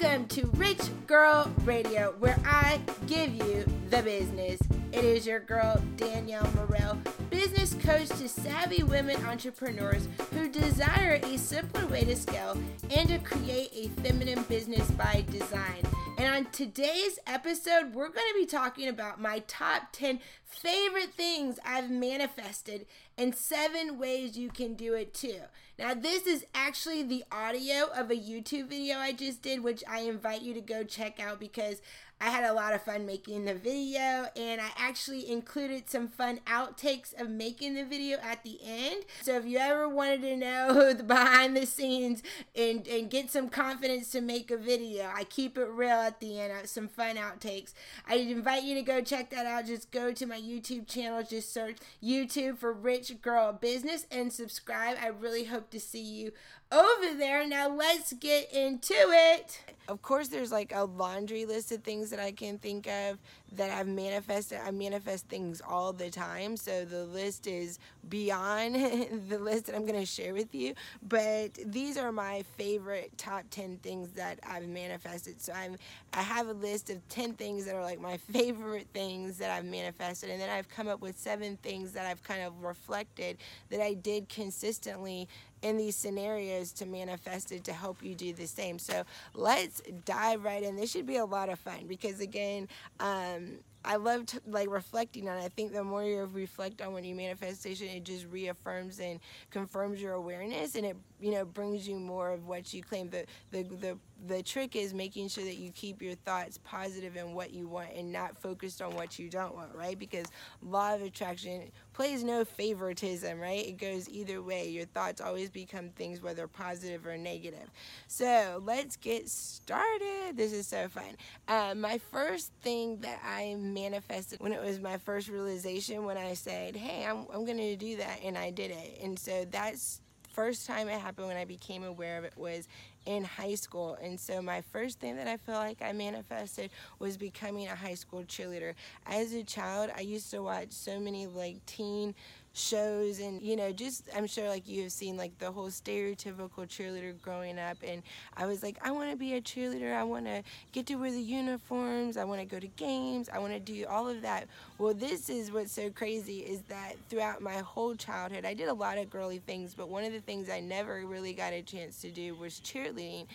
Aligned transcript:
Welcome 0.00 0.28
to 0.28 0.46
Rich 0.54 0.80
Girl 1.06 1.52
Radio, 1.64 2.14
where 2.20 2.38
I 2.46 2.80
give 3.06 3.34
you 3.34 3.66
the 3.90 4.02
business. 4.02 4.58
It 4.92 5.04
is 5.04 5.26
your 5.26 5.40
girl, 5.40 5.78
Danielle 5.96 6.50
Murrell, 6.54 6.96
business 7.28 7.74
coach 7.74 8.08
to 8.08 8.26
savvy 8.26 8.82
women 8.82 9.22
entrepreneurs 9.26 10.08
who 10.32 10.48
desire 10.48 11.20
a 11.22 11.36
simpler 11.36 11.86
way 11.86 12.04
to 12.04 12.16
scale 12.16 12.56
and 12.90 13.10
to 13.10 13.18
create 13.18 13.70
a 13.74 13.88
feminine 14.00 14.42
business 14.44 14.90
by 14.92 15.24
design. 15.30 15.82
And 16.16 16.34
on 16.34 16.52
today's 16.52 17.18
episode, 17.26 17.92
we're 17.92 18.08
going 18.08 18.32
to 18.32 18.38
be 18.38 18.46
talking 18.46 18.88
about 18.88 19.20
my 19.20 19.40
top 19.48 19.92
10 19.92 20.20
favorite 20.44 21.12
things 21.14 21.58
I've 21.64 21.90
manifested 21.90 22.86
and 23.20 23.36
seven 23.36 23.98
ways 23.98 24.38
you 24.38 24.48
can 24.48 24.72
do 24.72 24.94
it 24.94 25.12
too. 25.12 25.40
Now, 25.78 25.92
this 25.92 26.26
is 26.26 26.46
actually 26.54 27.02
the 27.02 27.22
audio 27.30 27.90
of 27.94 28.10
a 28.10 28.14
YouTube 28.14 28.70
video 28.70 28.96
I 28.96 29.12
just 29.12 29.42
did, 29.42 29.62
which 29.62 29.84
I 29.86 30.00
invite 30.00 30.40
you 30.40 30.54
to 30.54 30.62
go 30.62 30.84
check 30.84 31.20
out 31.20 31.38
because 31.38 31.82
I 32.20 32.30
had 32.30 32.44
a 32.44 32.52
lot 32.52 32.74
of 32.74 32.82
fun 32.82 33.06
making 33.06 33.46
the 33.46 33.54
video 33.54 34.26
and 34.36 34.60
I 34.60 34.68
actually 34.76 35.30
included 35.30 35.88
some 35.88 36.08
fun 36.08 36.40
outtakes 36.46 37.18
of 37.18 37.30
making 37.30 37.74
the 37.74 37.84
video 37.84 38.18
at 38.22 38.44
the 38.44 38.58
end. 38.62 39.04
So 39.22 39.36
if 39.36 39.46
you 39.46 39.56
ever 39.58 39.88
wanted 39.88 40.22
to 40.22 40.36
know 40.36 40.92
the 40.94 41.02
behind 41.02 41.56
the 41.56 41.64
scenes 41.64 42.22
and, 42.54 42.86
and 42.86 43.10
get 43.10 43.30
some 43.30 43.48
confidence 43.48 44.10
to 44.12 44.20
make 44.20 44.50
a 44.50 44.58
video, 44.58 45.10
I 45.14 45.24
keep 45.24 45.56
it 45.56 45.68
real 45.68 45.90
at 45.90 46.20
the 46.20 46.40
end, 46.40 46.52
uh, 46.52 46.66
some 46.66 46.88
fun 46.88 47.16
outtakes. 47.16 47.72
I 48.06 48.16
invite 48.16 48.64
you 48.64 48.74
to 48.74 48.82
go 48.82 49.00
check 49.00 49.30
that 49.30 49.46
out. 49.46 49.66
Just 49.66 49.90
go 49.90 50.12
to 50.12 50.26
my 50.26 50.38
YouTube 50.38 50.86
channel, 50.86 51.22
just 51.22 51.52
search 51.52 51.78
YouTube 52.02 52.58
for 52.58 52.72
Rich 52.72 53.22
Girl 53.22 53.52
Business 53.52 54.06
and 54.10 54.32
subscribe. 54.32 54.98
I 55.00 55.08
really 55.08 55.44
hope 55.44 55.70
to 55.70 55.80
see 55.80 56.02
you 56.02 56.32
over 56.72 57.14
there. 57.16 57.46
Now 57.46 57.68
let's 57.68 58.12
get 58.14 58.52
into 58.52 58.94
it. 58.94 59.60
Of 59.88 60.02
course, 60.02 60.28
there's 60.28 60.52
like 60.52 60.72
a 60.72 60.84
laundry 60.84 61.44
list 61.46 61.72
of 61.72 61.82
things 61.82 62.10
that 62.10 62.20
I 62.20 62.30
can 62.30 62.58
think 62.58 62.86
of 62.86 63.18
that 63.52 63.70
I've 63.70 63.88
manifested. 63.88 64.60
I 64.64 64.70
manifest 64.70 65.26
things 65.26 65.60
all 65.66 65.92
the 65.92 66.10
time, 66.10 66.56
so 66.56 66.84
the 66.84 67.04
list 67.06 67.48
is 67.48 67.80
beyond 68.08 68.76
the 69.28 69.38
list 69.40 69.66
that 69.66 69.74
I'm 69.74 69.84
going 69.84 69.98
to 69.98 70.06
share 70.06 70.32
with 70.32 70.54
you. 70.54 70.74
But 71.08 71.58
these 71.66 71.96
are 71.96 72.12
my 72.12 72.44
favorite 72.56 73.10
top 73.18 73.42
10 73.50 73.78
things 73.78 74.10
that 74.10 74.38
I've 74.48 74.68
manifested. 74.68 75.40
So 75.40 75.52
I'm 75.52 75.76
I 76.12 76.22
have 76.22 76.46
a 76.46 76.52
list 76.52 76.90
of 76.90 77.06
10 77.08 77.34
things 77.34 77.64
that 77.64 77.74
are 77.74 77.82
like 77.82 78.00
my 78.00 78.16
favorite 78.32 78.86
things 78.94 79.38
that 79.38 79.50
I've 79.50 79.64
manifested, 79.64 80.30
and 80.30 80.40
then 80.40 80.50
I've 80.50 80.68
come 80.68 80.86
up 80.86 81.00
with 81.00 81.18
seven 81.18 81.56
things 81.62 81.90
that 81.92 82.06
I've 82.06 82.22
kind 82.22 82.42
of 82.42 82.62
reflected 82.62 83.38
that 83.70 83.80
I 83.80 83.94
did 83.94 84.28
consistently 84.28 85.28
in 85.62 85.76
these 85.76 85.96
scenarios 85.96 86.72
to 86.72 86.86
manifest 86.86 87.52
it 87.52 87.64
to 87.64 87.72
help 87.72 88.02
you 88.02 88.14
do 88.14 88.32
the 88.32 88.46
same. 88.46 88.78
So 88.78 89.02
let's 89.34 89.82
dive 90.04 90.44
right 90.44 90.62
in. 90.62 90.76
This 90.76 90.90
should 90.90 91.06
be 91.06 91.16
a 91.16 91.24
lot 91.24 91.48
of 91.48 91.58
fun 91.58 91.86
because 91.86 92.20
again, 92.20 92.68
um, 92.98 93.58
I 93.84 93.96
love 93.96 94.26
like 94.46 94.68
reflecting 94.68 95.28
on 95.28 95.38
it. 95.38 95.44
I 95.44 95.48
think 95.48 95.72
the 95.72 95.82
more 95.82 96.04
you 96.04 96.28
reflect 96.32 96.82
on 96.82 96.92
when 96.92 97.04
you 97.04 97.14
manifestation, 97.14 97.88
it 97.88 98.04
just 98.04 98.26
reaffirms 98.26 99.00
and 99.00 99.20
confirms 99.50 100.02
your 100.02 100.14
awareness, 100.14 100.74
and 100.74 100.84
it 100.84 100.96
you 101.18 101.30
know 101.30 101.46
brings 101.46 101.88
you 101.88 101.98
more 101.98 102.30
of 102.30 102.46
what 102.46 102.74
you 102.74 102.82
claim. 102.82 103.08
The 103.08 103.24
the 103.50 103.62
the 103.62 103.98
the 104.26 104.42
trick 104.42 104.76
is 104.76 104.92
making 104.92 105.28
sure 105.28 105.44
that 105.44 105.56
you 105.56 105.70
keep 105.70 106.02
your 106.02 106.14
thoughts 106.14 106.58
positive 106.62 107.16
in 107.16 107.32
what 107.32 107.54
you 107.54 107.68
want 107.68 107.92
and 107.94 108.12
not 108.12 108.36
focused 108.36 108.82
on 108.82 108.94
what 108.94 109.18
you 109.18 109.30
don't 109.30 109.54
want, 109.54 109.74
right? 109.74 109.98
Because 109.98 110.26
law 110.62 110.94
of 110.94 111.00
attraction 111.00 111.70
plays 112.00 112.24
no 112.24 112.46
favoritism, 112.46 113.38
right? 113.38 113.66
It 113.66 113.76
goes 113.76 114.08
either 114.08 114.40
way. 114.40 114.70
Your 114.70 114.86
thoughts 114.86 115.20
always 115.20 115.50
become 115.50 115.90
things 115.90 116.22
whether 116.22 116.48
positive 116.48 117.06
or 117.06 117.18
negative. 117.18 117.70
So 118.08 118.62
let's 118.64 118.96
get 118.96 119.28
started. 119.28 120.34
This 120.34 120.54
is 120.54 120.66
so 120.66 120.88
fun. 120.88 121.18
Uh, 121.46 121.74
my 121.76 121.98
first 122.10 122.52
thing 122.62 123.00
that 123.00 123.20
I 123.22 123.54
manifested 123.58 124.40
when 124.40 124.54
it 124.54 124.62
was 124.62 124.80
my 124.80 124.96
first 124.96 125.28
realization 125.28 126.06
when 126.06 126.16
I 126.16 126.32
said, 126.32 126.74
"Hey, 126.74 127.04
I'm 127.04 127.26
I'm 127.34 127.44
going 127.44 127.58
to 127.58 127.76
do 127.76 127.98
that," 127.98 128.20
and 128.24 128.38
I 128.38 128.50
did 128.50 128.70
it. 128.70 128.98
And 129.02 129.18
so 129.18 129.44
that's 129.50 130.00
first 130.32 130.66
time 130.66 130.88
it 130.88 130.98
happened 130.98 131.26
when 131.26 131.36
I 131.36 131.44
became 131.44 131.84
aware 131.84 132.16
of 132.16 132.24
it 132.24 132.32
was 132.34 132.66
in 133.06 133.24
high 133.24 133.54
school. 133.54 133.96
And 134.02 134.18
so 134.18 134.42
my 134.42 134.62
first 134.72 135.00
thing 135.00 135.16
that 135.16 135.26
I 135.26 135.36
feel 135.36 135.54
like 135.54 135.82
I 135.82 135.92
manifested 135.92 136.70
was 136.98 137.16
becoming 137.16 137.66
a 137.68 137.74
high 137.74 137.94
school 137.94 138.22
cheerleader. 138.22 138.74
As 139.06 139.32
a 139.32 139.42
child, 139.42 139.90
I 139.96 140.00
used 140.00 140.30
to 140.32 140.42
watch 140.42 140.70
so 140.70 140.98
many 141.00 141.26
like 141.26 141.64
teen 141.66 142.14
shows 142.52 143.20
and 143.20 143.40
you 143.42 143.54
know 143.54 143.70
just 143.72 144.08
i'm 144.16 144.26
sure 144.26 144.48
like 144.48 144.66
you 144.66 144.82
have 144.82 144.92
seen 144.92 145.16
like 145.16 145.36
the 145.38 145.50
whole 145.50 145.68
stereotypical 145.68 146.66
cheerleader 146.66 147.14
growing 147.22 147.58
up 147.58 147.76
and 147.86 148.02
i 148.36 148.44
was 148.44 148.62
like 148.62 148.76
i 148.82 148.90
want 148.90 149.08
to 149.08 149.16
be 149.16 149.34
a 149.34 149.40
cheerleader. 149.40 149.94
I 149.94 150.04
want 150.04 150.26
to 150.26 150.42
get 150.72 150.86
to 150.86 150.96
wear 150.96 151.10
the 151.10 151.20
uniforms. 151.20 152.16
I 152.16 152.24
want 152.24 152.40
to 152.40 152.46
go 152.46 152.58
to 152.58 152.66
games. 152.68 153.28
I 153.28 153.38
want 153.38 153.52
to 153.52 153.60
do 153.60 153.86
all 153.86 154.08
of 154.08 154.22
that. 154.22 154.46
Well 154.78 154.94
this 154.94 155.28
is 155.28 155.52
what's 155.52 155.72
so 155.72 155.90
crazy 155.90 156.38
is 156.38 156.62
that 156.62 156.94
throughout 157.08 157.42
my 157.42 157.58
whole 157.58 157.94
childhood 157.94 158.44
i 158.44 158.54
did 158.54 158.68
a 158.68 158.74
lot 158.74 158.98
of 158.98 159.10
girly 159.10 159.38
things 159.38 159.74
but 159.74 159.88
one 159.88 160.04
of 160.04 160.12
the 160.12 160.20
things 160.20 160.48
i 160.48 160.60
never 160.60 161.06
really 161.06 161.32
got 161.32 161.52
a 161.52 161.62
chance 161.62 162.00
to 162.02 162.10
do 162.10 162.34
was 162.34 162.60
cheerleading. 162.60 163.26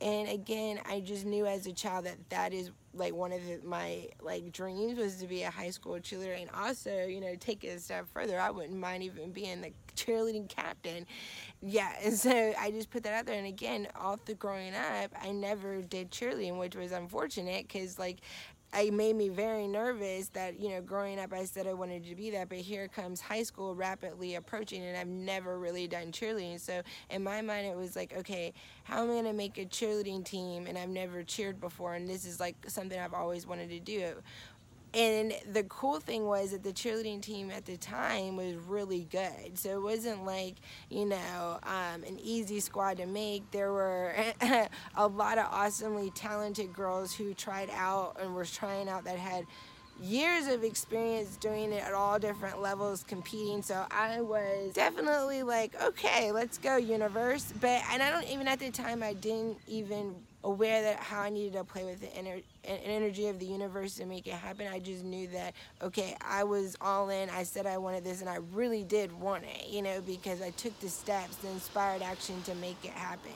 And 0.00 0.28
again 0.28 0.80
i 0.88 1.00
just 1.00 1.24
knew 1.24 1.46
as 1.46 1.66
a 1.66 1.72
child 1.72 2.06
that 2.06 2.16
that 2.30 2.52
is 2.52 2.70
like 2.94 3.14
one 3.14 3.32
of 3.32 3.40
my 3.64 4.08
like 4.20 4.52
dreams 4.52 4.98
was 4.98 5.16
to 5.16 5.26
be 5.26 5.42
a 5.42 5.50
high 5.50 5.70
school 5.70 5.94
cheerleader 5.94 6.40
and 6.40 6.50
also 6.50 7.06
you 7.06 7.20
know 7.20 7.34
take 7.36 7.64
it 7.64 7.68
a 7.68 7.78
step 7.78 8.06
further. 8.12 8.38
I 8.38 8.50
wouldn't 8.50 8.78
mind 8.78 9.02
even 9.02 9.32
being 9.32 9.60
the 9.62 9.72
cheerleading 9.96 10.48
captain. 10.48 11.06
Yeah 11.60 11.92
and 12.04 12.14
so 12.14 12.52
i 12.58 12.70
just 12.70 12.90
put 12.90 13.02
that 13.04 13.14
out 13.14 13.26
there. 13.26 13.38
And 13.38 13.46
again 13.46 13.88
all 13.96 14.16
through 14.16 14.36
growing 14.36 14.74
up 14.74 15.12
i 15.20 15.30
never 15.30 15.82
did 15.82 16.10
cheerleading 16.10 16.58
which 16.58 16.76
was 16.76 16.92
unfortunate 16.92 17.66
because 17.68 17.98
like 17.98 18.18
it 18.74 18.92
made 18.92 19.16
me 19.16 19.28
very 19.28 19.66
nervous 19.66 20.28
that 20.28 20.58
you 20.58 20.70
know 20.70 20.80
growing 20.80 21.18
up 21.18 21.32
i 21.32 21.44
said 21.44 21.66
i 21.66 21.72
wanted 21.72 22.04
to 22.04 22.14
be 22.14 22.30
that 22.30 22.48
but 22.48 22.58
here 22.58 22.88
comes 22.88 23.20
high 23.20 23.42
school 23.42 23.74
rapidly 23.74 24.34
approaching 24.34 24.82
and 24.82 24.96
i've 24.96 25.06
never 25.06 25.58
really 25.58 25.86
done 25.86 26.10
cheerleading. 26.10 26.58
So 26.58 26.82
in 27.10 27.22
my 27.22 27.42
mind 27.42 27.66
it 27.66 27.76
was 27.76 27.96
like 27.96 28.16
okay 28.16 28.52
how 28.84 29.02
am 29.02 29.10
i 29.10 29.12
going 29.12 29.24
to 29.24 29.32
make 29.32 29.58
a 29.58 29.64
cheerleading 29.66 30.24
team? 30.24 30.66
And 30.66 30.78
i've 30.78 30.88
never 30.88 31.22
cheered 31.22 31.60
before 31.60 31.94
and 31.94 32.08
this 32.08 32.24
is 32.24 32.40
like 32.40 32.56
something 32.66 32.98
i've 32.98 33.14
always 33.14 33.46
wanted 33.46 33.70
to 33.70 33.80
do 33.80 34.14
and 34.94 35.32
the 35.50 35.62
cool 35.64 36.00
thing 36.00 36.26
was 36.26 36.50
that 36.50 36.62
the 36.62 36.72
cheerleading 36.72 37.22
team 37.22 37.50
at 37.50 37.64
the 37.64 37.78
time 37.78 38.36
was 38.36 38.54
really 38.56 39.06
good. 39.10 39.58
So 39.58 39.70
it 39.70 39.82
wasn't 39.82 40.26
like, 40.26 40.56
you 40.90 41.06
know, 41.06 41.58
um, 41.62 42.04
an 42.04 42.18
easy 42.22 42.60
squad 42.60 42.98
to 42.98 43.06
make. 43.06 43.50
There 43.52 43.72
were 43.72 44.14
a 44.96 45.08
lot 45.08 45.38
of 45.38 45.46
awesomely 45.50 46.10
talented 46.10 46.74
girls 46.74 47.14
who 47.14 47.32
tried 47.32 47.70
out 47.70 48.18
and 48.20 48.34
were 48.34 48.44
trying 48.44 48.88
out 48.88 49.04
that 49.04 49.18
had 49.18 49.46
years 50.00 50.46
of 50.46 50.64
experience 50.64 51.36
doing 51.36 51.72
it 51.72 51.82
at 51.82 51.92
all 51.92 52.18
different 52.18 52.60
levels 52.60 53.04
competing 53.04 53.62
so 53.62 53.84
i 53.90 54.20
was 54.20 54.72
definitely 54.72 55.42
like 55.44 55.80
okay 55.80 56.32
let's 56.32 56.58
go 56.58 56.76
universe 56.76 57.52
but 57.60 57.80
and 57.92 58.02
i 58.02 58.10
don't 58.10 58.26
even 58.26 58.48
at 58.48 58.58
the 58.58 58.70
time 58.70 59.02
i 59.02 59.12
didn't 59.12 59.56
even 59.68 60.14
aware 60.44 60.82
that 60.82 60.98
how 60.98 61.20
I 61.20 61.30
needed 61.30 61.54
to 61.54 61.64
play 61.64 61.84
with 61.84 62.00
the 62.00 62.08
ener- 62.08 62.42
energy 62.64 63.28
of 63.28 63.38
the 63.38 63.46
universe 63.46 63.96
to 63.96 64.06
make 64.06 64.26
it 64.26 64.34
happen. 64.34 64.66
I 64.66 64.78
just 64.78 65.04
knew 65.04 65.28
that 65.28 65.54
okay, 65.82 66.16
I 66.20 66.44
was 66.44 66.76
all 66.80 67.10
in. 67.10 67.30
I 67.30 67.42
said 67.44 67.66
I 67.66 67.78
wanted 67.78 68.04
this, 68.04 68.20
and 68.20 68.28
I 68.28 68.38
really 68.52 68.84
did 68.84 69.12
want 69.12 69.44
it, 69.44 69.68
you 69.68 69.82
know, 69.82 70.00
because 70.00 70.42
I 70.42 70.50
took 70.50 70.78
the 70.80 70.88
steps, 70.88 71.36
the 71.36 71.48
inspired 71.50 72.02
action 72.02 72.42
to 72.42 72.54
make 72.56 72.76
it 72.84 72.92
happen 72.92 73.32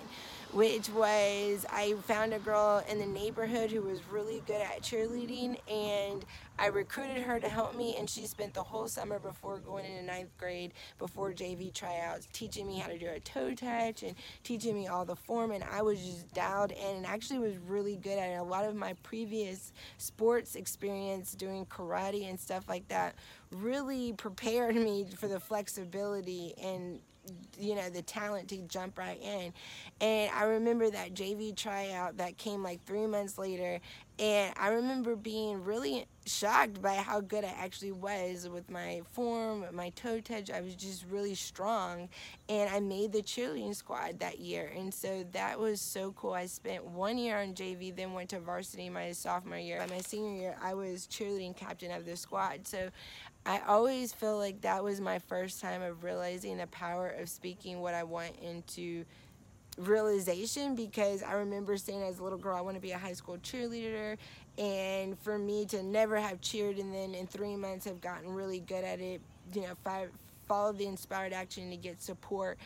which 0.53 0.89
was 0.91 1.67
I 1.71 1.95
found 2.05 2.33
a 2.33 2.39
girl 2.39 2.83
in 2.89 2.99
the 2.99 3.07
neighborhood 3.07 3.71
who 3.71 3.83
was 3.83 4.01
really 4.11 4.43
good 4.47 4.61
at 4.61 4.83
cheerleading 4.83 5.59
and 5.71 6.25
I 6.59 6.69
recruited 6.69 7.19
her 7.19 7.39
to 7.39 7.49
help 7.49 7.77
me 7.77 7.97
and 7.99 8.09
she 8.09 8.27
spent 8.27 8.55
the 8.55 8.63
whole 8.63 8.89
summer 8.89 9.19
before 9.19 9.59
going 9.59 9.85
into 9.85 10.05
ninth 10.05 10.31
grade 10.39 10.73
before 10.99 11.33
JV 11.33 11.73
tryouts 11.75 12.29
teaching 12.33 12.67
me 12.67 12.79
how 12.79 12.89
to 12.89 12.99
do 12.99 13.09
a 13.09 13.21
toe 13.21 13.55
touch 13.55 14.03
and 14.03 14.15
teaching 14.45 14.75
me 14.75 14.87
all 14.87 15.05
the 15.05 15.17
form 15.17 15.51
and 15.51 15.65
I 15.65 15.83
was 15.83 16.01
just 16.01 16.33
dialed 16.33 16.71
in 16.71 16.97
and 16.97 17.07
actually 17.07 17.41
was 17.41 17.57
really 17.69 17.97
good 17.97 18.19
at 18.19 18.31
it. 18.31 18.37
A 18.37 18.43
lot 18.43 18.65
of 18.65 18.75
my 18.75 18.95
previous 19.03 19.73
sports 19.99 20.57
experience 20.57 21.35
doing 21.35 21.67
karate 21.67 22.29
and 22.29 22.41
stuff 22.41 22.69
like 22.69 22.89
that 22.89 23.17
really 23.51 24.13
prepared 24.15 24.75
me 24.75 25.07
for 25.17 25.29
the 25.29 25.41
flexibility 25.41 26.55
and 26.63 27.01
you 27.59 27.75
know 27.75 27.89
the 27.91 28.03
talent 28.03 28.49
to 28.49 28.59
jump 28.69 28.99
right 28.99 29.21
in. 29.23 29.53
And 30.01 30.31
i 30.35 30.45
remember 30.45 30.91
that 30.91 31.15
jv 31.15 31.57
tryout 31.57 32.19
that 32.19 32.37
came 32.37 32.63
like 32.63 32.85
three 32.85 33.07
months 33.07 33.39
later 33.39 33.81
and 34.19 34.53
i 34.59 34.69
remember 34.69 35.17
being 35.17 35.63
really 35.65 36.07
shocked 36.27 36.81
by 36.83 36.95
how 36.97 37.21
good 37.21 37.45
i 37.45 37.55
actually 37.59 37.93
was 37.93 38.49
with 38.49 38.71
my 38.71 39.01
form 39.13 39.65
my 39.73 39.91
toe 39.91 40.21
touch. 40.21 40.51
I 40.51 40.61
was 40.61 40.75
just 40.75 41.05
really 41.09 41.35
strong. 41.35 42.09
And 42.49 42.69
i 42.71 42.81
made 42.81 43.13
the 43.13 43.23
cheerleading 43.23 43.75
squad 43.75 44.19
that 44.21 44.41
year. 44.41 44.73
And 44.77 44.93
so 44.93 45.25
that 45.33 45.59
was 45.59 45.81
so 45.81 46.13
cool. 46.13 46.33
I 46.33 46.47
spent 46.47 46.85
one 46.85 47.19
year 47.19 47.41
on 47.41 47.55
jv 47.55 47.95
then 47.95 48.13
went 48.13 48.31
to 48.31 48.41
varsity 48.41 48.89
my 48.89 49.13
sophomore 49.13 49.59
year. 49.59 49.79
By 49.79 49.87
my 49.87 50.01
senior 50.01 50.41
year 50.41 50.57
i 50.63 50.75
was 50.75 51.07
cheerleading 51.07 51.57
captain 51.57 51.91
of 51.93 52.05
the 52.05 52.17
squad. 52.17 52.67
So 52.67 52.91
I 53.45 53.61
always 53.69 54.13
feel 54.13 54.39
like 54.39 54.63
that 54.63 54.83
was 54.83 55.01
my 55.01 55.21
first 55.21 55.61
time 55.61 55.81
of 55.81 56.03
realizing 56.03 56.57
the 56.57 56.67
power 56.67 57.09
of 57.09 57.29
speaking 57.29 57.81
what 57.81 57.95
I 57.95 58.03
want 58.03 58.37
into 58.43 59.05
realization 59.77 60.75
because 60.75 61.23
I 61.23 61.35
remember 61.35 61.77
saying 61.77 62.03
as 62.03 62.19
a 62.19 62.23
little 62.25 62.39
girl, 62.39 62.57
I 62.57 62.61
want 62.61 62.77
to 62.77 62.81
be 62.81 62.93
a 62.93 62.99
high 62.99 63.13
school 63.13 63.37
cheerleader. 63.39 64.17
And 64.59 65.19
for 65.21 65.39
me 65.39 65.67
to 65.67 65.83
never 65.83 66.17
have 66.19 66.41
cheered 66.41 66.79
and 66.79 66.93
then 66.95 67.15
in 67.15 67.27
three 67.27 67.57
months 67.57 67.85
have 67.85 68.01
gotten 68.01 68.35
really 68.35 68.61
good 68.61 68.85
at 68.85 69.01
it, 69.01 69.21
you 69.53 69.63
know, 69.63 69.75
five, 69.85 70.11
follow 70.49 70.73
the 70.73 70.87
inspired 70.87 71.33
action 71.33 71.71
to 71.71 71.77
get 71.77 72.01
support 72.01 72.59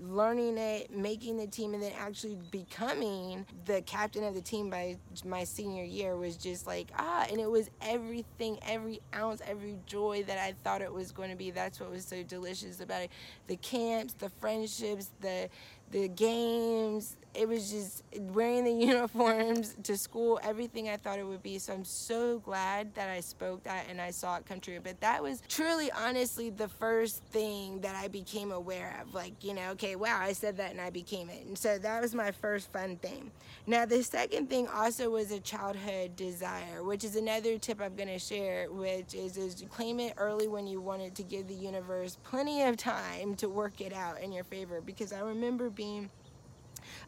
learning 0.00 0.58
it, 0.58 0.90
making 0.94 1.36
the 1.36 1.46
team, 1.46 1.74
and 1.74 1.82
then 1.82 1.92
actually 1.98 2.38
becoming 2.50 3.44
the 3.64 3.80
captain 3.82 4.24
of 4.24 4.34
the 4.34 4.40
team 4.40 4.70
by 4.70 4.96
my 5.24 5.44
senior 5.44 5.84
year 5.84 6.16
was 6.16 6.36
just 6.36 6.66
like, 6.66 6.88
ah, 6.98 7.26
and 7.30 7.40
it 7.40 7.50
was 7.50 7.70
everything, 7.82 8.58
every 8.66 9.00
ounce, 9.14 9.42
every 9.46 9.76
joy 9.86 10.22
that 10.26 10.38
I 10.38 10.54
thought 10.64 10.82
it 10.82 10.92
was 10.92 11.12
going 11.12 11.30
to 11.30 11.36
be. 11.36 11.50
That's 11.50 11.80
what 11.80 11.90
was 11.90 12.04
so 12.04 12.22
delicious 12.22 12.80
about 12.80 13.02
it. 13.02 13.10
The 13.46 13.56
camps, 13.56 14.14
the 14.14 14.30
friendships, 14.40 15.10
the 15.20 15.48
the 15.90 16.08
games. 16.08 17.16
It 17.34 17.48
was 17.48 17.70
just 17.70 18.02
wearing 18.18 18.64
the 18.64 18.72
uniforms 18.86 19.76
to 19.84 19.96
school, 19.96 20.40
everything 20.42 20.88
I 20.88 20.96
thought 20.96 21.18
it 21.18 21.26
would 21.26 21.42
be. 21.42 21.58
So 21.58 21.72
I'm 21.72 21.84
so 21.84 22.38
glad 22.40 22.94
that 22.94 23.08
I 23.08 23.20
spoke 23.20 23.62
that 23.64 23.86
and 23.88 24.00
I 24.00 24.10
saw 24.10 24.36
it 24.36 24.46
come 24.46 24.60
true. 24.60 24.80
But 24.82 25.00
that 25.00 25.22
was 25.22 25.42
truly, 25.48 25.90
honestly, 25.92 26.50
the 26.50 26.68
first 26.68 27.22
thing 27.24 27.80
that 27.80 27.94
I 27.94 28.08
became 28.08 28.52
aware 28.52 29.00
of. 29.02 29.14
Like, 29.14 29.44
you 29.44 29.54
know, 29.54 29.70
okay, 29.70 29.96
wow, 29.96 30.18
I 30.20 30.32
said 30.32 30.56
that 30.58 30.70
and 30.70 30.80
I 30.80 30.90
became 30.90 31.28
it. 31.28 31.46
And 31.46 31.56
so 31.56 31.78
that 31.78 32.00
was 32.00 32.14
my 32.14 32.30
first 32.30 32.72
fun 32.72 32.96
thing. 32.96 33.30
Now, 33.66 33.84
the 33.84 34.02
second 34.02 34.48
thing 34.48 34.66
also 34.68 35.10
was 35.10 35.30
a 35.30 35.40
childhood 35.40 36.16
desire, 36.16 36.82
which 36.82 37.04
is 37.04 37.16
another 37.16 37.58
tip 37.58 37.80
I'm 37.80 37.94
going 37.96 38.08
to 38.08 38.18
share, 38.18 38.70
which 38.70 39.14
is, 39.14 39.36
is 39.36 39.64
claim 39.70 40.00
it 40.00 40.14
early 40.16 40.48
when 40.48 40.66
you 40.66 40.80
want 40.80 41.02
it 41.02 41.14
to 41.16 41.22
give 41.22 41.48
the 41.48 41.54
universe 41.54 42.16
plenty 42.24 42.62
of 42.62 42.76
time 42.76 43.34
to 43.36 43.48
work 43.48 43.80
it 43.80 43.92
out 43.92 44.20
in 44.20 44.32
your 44.32 44.44
favor. 44.44 44.80
Because 44.80 45.12
I 45.12 45.20
remember 45.20 45.70
being 45.70 46.08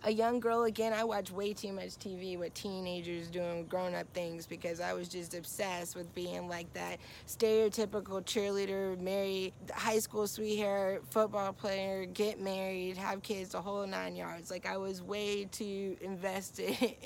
a 0.05 0.11
young 0.11 0.41
girl 0.41 0.65
again 0.65 0.93
i 0.93 1.05
watch 1.05 1.31
way 1.31 1.53
too 1.53 1.73
much 1.73 1.91
tv 1.99 2.39
with 2.39 2.53
teenagers 2.55 3.29
doing 3.29 3.65
grown-up 3.67 4.07
things 4.15 4.47
because 4.47 4.81
i 4.81 4.93
was 4.93 5.09
just 5.09 5.35
obsessed 5.35 5.95
with 5.97 6.13
being 6.15 6.49
like 6.49 6.73
that 6.73 6.99
stereotypical 7.27 8.25
cheerleader 8.25 8.99
marry 9.01 9.53
high 9.73 9.99
school 9.99 10.27
sweetheart 10.27 11.03
football 11.11 11.53
player 11.53 12.07
get 12.07 12.41
married 12.41 12.97
have 12.97 13.23
kids 13.23 13.51
the 13.51 13.61
whole 13.61 13.87
nine 13.87 14.17
yards. 14.17 14.51
Like 14.51 14.67
i 14.67 14.77
was 14.77 15.03
way 15.03 15.45
too 15.47 15.97
invested. 16.01 16.77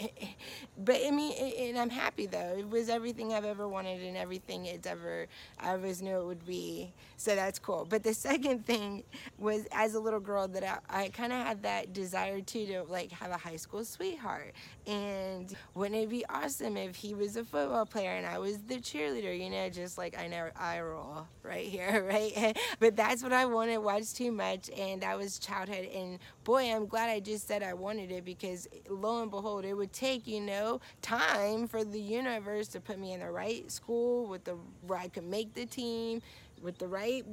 But 0.76 1.00
i 1.06 1.11
mean 1.11 1.32
and 1.58 1.79
i'm 1.79 1.90
happy 1.90 2.26
though. 2.26 2.56
It 2.58 2.69
was 2.69 2.88
everything 2.88 3.32
i've 3.32 3.44
ever 3.44 3.69
wanted 3.69 4.02
and 4.02 4.17
everything 4.17 4.67
it's 4.67 4.87
ever 4.87 5.26
i 5.61 5.70
always 5.70 6.02
knew 6.02 6.19
it 6.19 6.26
would 6.26 6.47
be. 6.47 6.93
So 7.17 7.35
that's 7.35 7.58
cool. 7.58 7.87
But 7.88 8.02
the 8.02 8.14
second 8.14 8.67
thing 8.67 9.05
was 9.38 9.67
as 9.73 9.94
a 9.94 10.00
little 10.00 10.20
girl 10.20 10.49
that 10.49 10.64
i, 10.64 11.05
I 11.05 11.08
kind 11.08 11.32
of 11.32 11.47
had 11.47 11.62
that 11.62 11.93
desire 11.93 12.40
too 12.40 12.67
to 12.67 12.84
like 12.89 13.13
have 13.13 13.31
a 13.31 13.37
high 13.37 13.57
school 13.57 13.85
sweetheart. 13.85 14.53
And 14.87 15.55
wouldn't 15.75 16.01
it 16.01 16.09
be 16.09 16.25
awesome 16.29 16.77
if 16.77 16.97
he 16.97 17.15
was 17.15 17.37
a 17.37 17.45
football 17.45 17.87
player 17.87 18.11
and 18.11 18.27
I 18.27 18.39
was 18.39 18.59
the 18.59 18.77
cheerleader, 18.77 19.39
you 19.39 19.51
know, 19.51 19.69
just 19.69 19.99
like 19.99 20.19
I 20.19 20.27
know 20.27 20.51
I 20.57 20.81
roll 20.81 21.27
right 21.43 21.67
here, 21.67 22.05
right? 22.11 22.57
but 22.81 22.97
that's 22.97 23.23
what 23.23 23.33
I 23.33 23.47
wanted, 23.47 23.79
watch 23.79 24.13
too 24.15 24.33
much, 24.33 24.71
and 24.71 25.03
that 25.03 25.17
was 25.17 25.39
childhood. 25.39 25.89
And 25.95 26.19
boy, 26.45 26.73
I'm 26.73 26.87
glad 26.87 27.11
I 27.11 27.21
just 27.21 27.47
said 27.47 27.63
I 27.63 27.75
wanted 27.75 28.11
it 28.11 28.25
because 28.25 28.69
lo 28.89 29.23
and 29.23 29.31
behold, 29.31 29.65
it 29.65 29.75
would 29.75 29.93
take, 29.93 30.27
you 30.27 30.41
know, 30.41 30.81
time 31.03 31.67
for 31.67 31.85
the 31.85 32.01
universe 32.01 32.69
to 32.69 32.81
put 32.81 32.99
me 32.99 33.13
in 33.13 33.21
the 33.21 33.31
right 33.31 33.71
school 33.71 34.27
with 34.27 34.45
the 34.45 34.57
where 34.87 34.99
I 34.99 35.09
could 35.09 35.25
make 35.25 35.55
the 35.55 35.67
team 35.67 36.23
with 36.64 36.78
the 36.78 36.88
right 36.88 37.25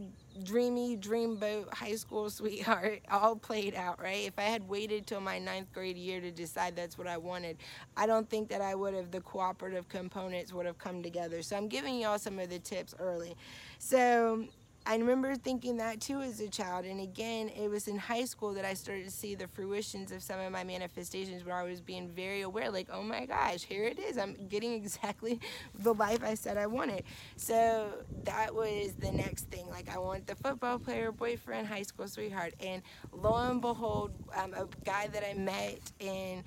dreamy 0.43 0.97
dreamboat 0.97 1.73
high 1.73 1.95
school 1.95 2.29
sweetheart 2.29 3.01
all 3.11 3.35
played 3.35 3.73
out 3.75 4.01
right? 4.01 4.27
If 4.27 4.37
i 4.37 4.43
had 4.43 4.67
waited 4.67 5.07
till 5.07 5.21
my 5.21 5.39
ninth 5.39 5.73
grade 5.73 5.97
year 5.97 6.21
to 6.21 6.31
decide 6.31 6.75
that's 6.75 6.97
what 6.97 7.07
i 7.07 7.17
wanted 7.17 7.57
i 7.97 8.05
don't 8.05 8.29
think 8.29 8.49
that 8.49 8.61
i 8.61 8.75
would 8.75 8.93
have 8.93 9.11
the 9.11 9.21
cooperative 9.21 9.89
components 9.89 10.53
would 10.53 10.65
have 10.65 10.77
come 10.77 11.01
together. 11.01 11.41
So 11.41 11.55
i'm 11.55 11.69
giving 11.69 11.99
y'all 11.99 12.19
some 12.19 12.39
of 12.39 12.49
the 12.49 12.59
tips 12.59 12.93
early. 12.99 13.35
So 13.79 14.45
I 14.83 14.95
remember 14.95 15.35
thinking 15.35 15.77
that 15.77 16.01
too 16.01 16.21
as 16.21 16.39
a 16.39 16.49
child. 16.49 16.85
And 16.85 16.99
again, 16.99 17.49
it 17.49 17.69
was 17.69 17.87
in 17.87 17.97
high 17.97 18.25
school 18.25 18.53
that 18.53 18.65
I 18.65 18.73
started 18.73 19.05
to 19.05 19.11
see 19.11 19.35
the 19.35 19.47
fruitions 19.47 20.11
of 20.11 20.23
some 20.23 20.39
of 20.39 20.51
my 20.51 20.63
manifestations 20.63 21.45
where 21.45 21.55
I 21.55 21.63
was 21.63 21.81
being 21.81 22.09
very 22.09 22.41
aware, 22.41 22.71
like, 22.71 22.87
oh 22.91 23.03
my 23.03 23.25
gosh, 23.25 23.63
here 23.63 23.83
it 23.83 23.99
is. 23.99 24.17
I'm 24.17 24.35
getting 24.49 24.73
exactly 24.81 25.39
the 25.77 25.93
life 25.93 26.23
I 26.23 26.33
said 26.33 26.57
I 26.57 26.65
wanted. 26.65 27.03
So 27.35 27.93
that 28.23 28.55
was 28.55 28.93
the 28.93 29.11
next 29.11 29.49
thing. 29.51 29.69
Like, 29.69 29.87
I 29.87 29.99
want 29.99 30.25
the 30.25 30.35
football 30.35 30.79
player, 30.79 31.11
boyfriend, 31.11 31.67
high 31.67 31.83
school 31.83 32.07
sweetheart. 32.07 32.55
And 32.59 32.81
lo 33.11 33.35
and 33.35 33.61
behold, 33.61 34.11
um, 34.35 34.53
a 34.55 34.67
guy 34.83 35.07
that 35.07 35.23
I 35.23 35.35
met 35.35 35.79
in 35.99 36.43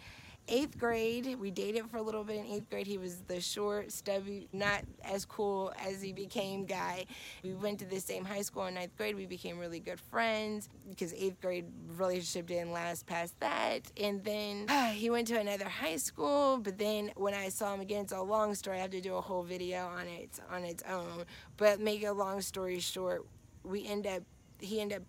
eighth 0.49 0.79
grade, 0.79 1.37
we 1.39 1.51
dated 1.51 1.89
for 1.91 1.97
a 1.97 2.03
little 2.03 2.25
bit 2.25 2.37
in 2.37 2.47
eighth 2.47 2.69
grade. 2.71 2.87
He 2.87 2.99
was 2.99 3.17
the 3.27 3.41
short, 3.41 3.93
stubby, 3.93 4.49
not 4.53 4.83
as 5.03 5.25
cool 5.25 5.73
as 5.85 6.03
he 6.03 6.13
became 6.13 6.65
guy. 6.65 7.07
We 7.43 7.55
went 7.55 7.79
to 7.81 7.85
the 7.85 8.01
same 8.01 8.25
high 8.25 8.43
school 8.43 8.67
in 8.67 8.75
ninth 8.75 8.97
grade. 8.97 9.17
We 9.17 9.27
became 9.27 9.59
really 9.59 9.81
good 9.81 10.01
friends 10.01 10.69
because 10.89 11.15
eighth 11.15 11.41
grade 11.41 11.67
relationship 11.97 12.47
didn't 12.47 12.73
last 12.73 13.07
past 13.07 13.39
that. 13.41 13.81
And 13.97 14.23
then 14.25 14.67
uh, 14.69 14.87
he 14.91 15.11
went 15.11 15.29
to 15.29 15.39
another 15.39 15.69
high 15.69 15.97
school. 15.97 16.59
But 16.59 16.79
then 16.79 17.11
when 17.17 17.35
I 17.35 17.49
saw 17.49 17.75
him 17.75 17.81
again, 17.81 18.03
it's 18.03 18.13
a 18.13 18.23
long 18.23 18.55
story. 18.55 18.79
I 18.79 18.81
have 18.81 18.91
to 18.91 19.01
do 19.01 19.15
a 19.17 19.21
whole 19.21 19.43
video 19.43 19.87
on 19.87 20.07
it 20.07 20.41
on 20.51 20.65
its 20.65 20.83
own. 20.89 21.25
But 21.57 21.81
make 21.81 22.05
a 22.05 22.13
long 22.13 22.41
story 22.41 22.81
short, 22.81 23.27
we 23.63 23.87
end 23.87 24.07
up 24.07 24.23
he 24.61 24.81
ended 24.81 24.99
up 24.99 25.05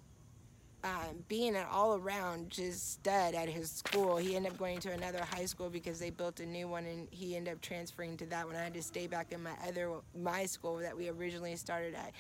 um, 0.86 1.24
being 1.28 1.56
an 1.56 1.66
all 1.72 1.96
around 1.96 2.52
just 2.52 2.94
stud 2.94 3.34
at 3.34 3.50
his 3.50 3.72
school. 3.72 4.18
He 4.18 4.36
ended 4.36 4.52
up 4.52 4.60
going 4.60 4.80
to 4.82 4.92
another 4.92 5.24
high 5.24 5.46
school 5.46 5.70
because 5.70 6.00
they 6.00 6.12
built 6.12 6.40
a 6.40 6.46
new 6.46 6.68
one 6.68 6.86
and 6.86 7.08
he 7.10 7.36
ended 7.36 7.56
up 7.56 7.62
transferring 7.62 8.18
to 8.18 8.26
that 8.28 8.46
one. 8.46 8.56
I 8.56 8.64
had 8.64 8.76
to 8.76 8.84
stay 8.84 9.08
back 9.08 9.32
in 9.32 9.42
my 9.42 9.54
other 9.68 9.90
my 10.16 10.46
school 10.46 10.78
that 10.78 10.96
we 10.96 11.10
originally 11.10 11.56
started 11.56 11.96
at. 11.96 12.12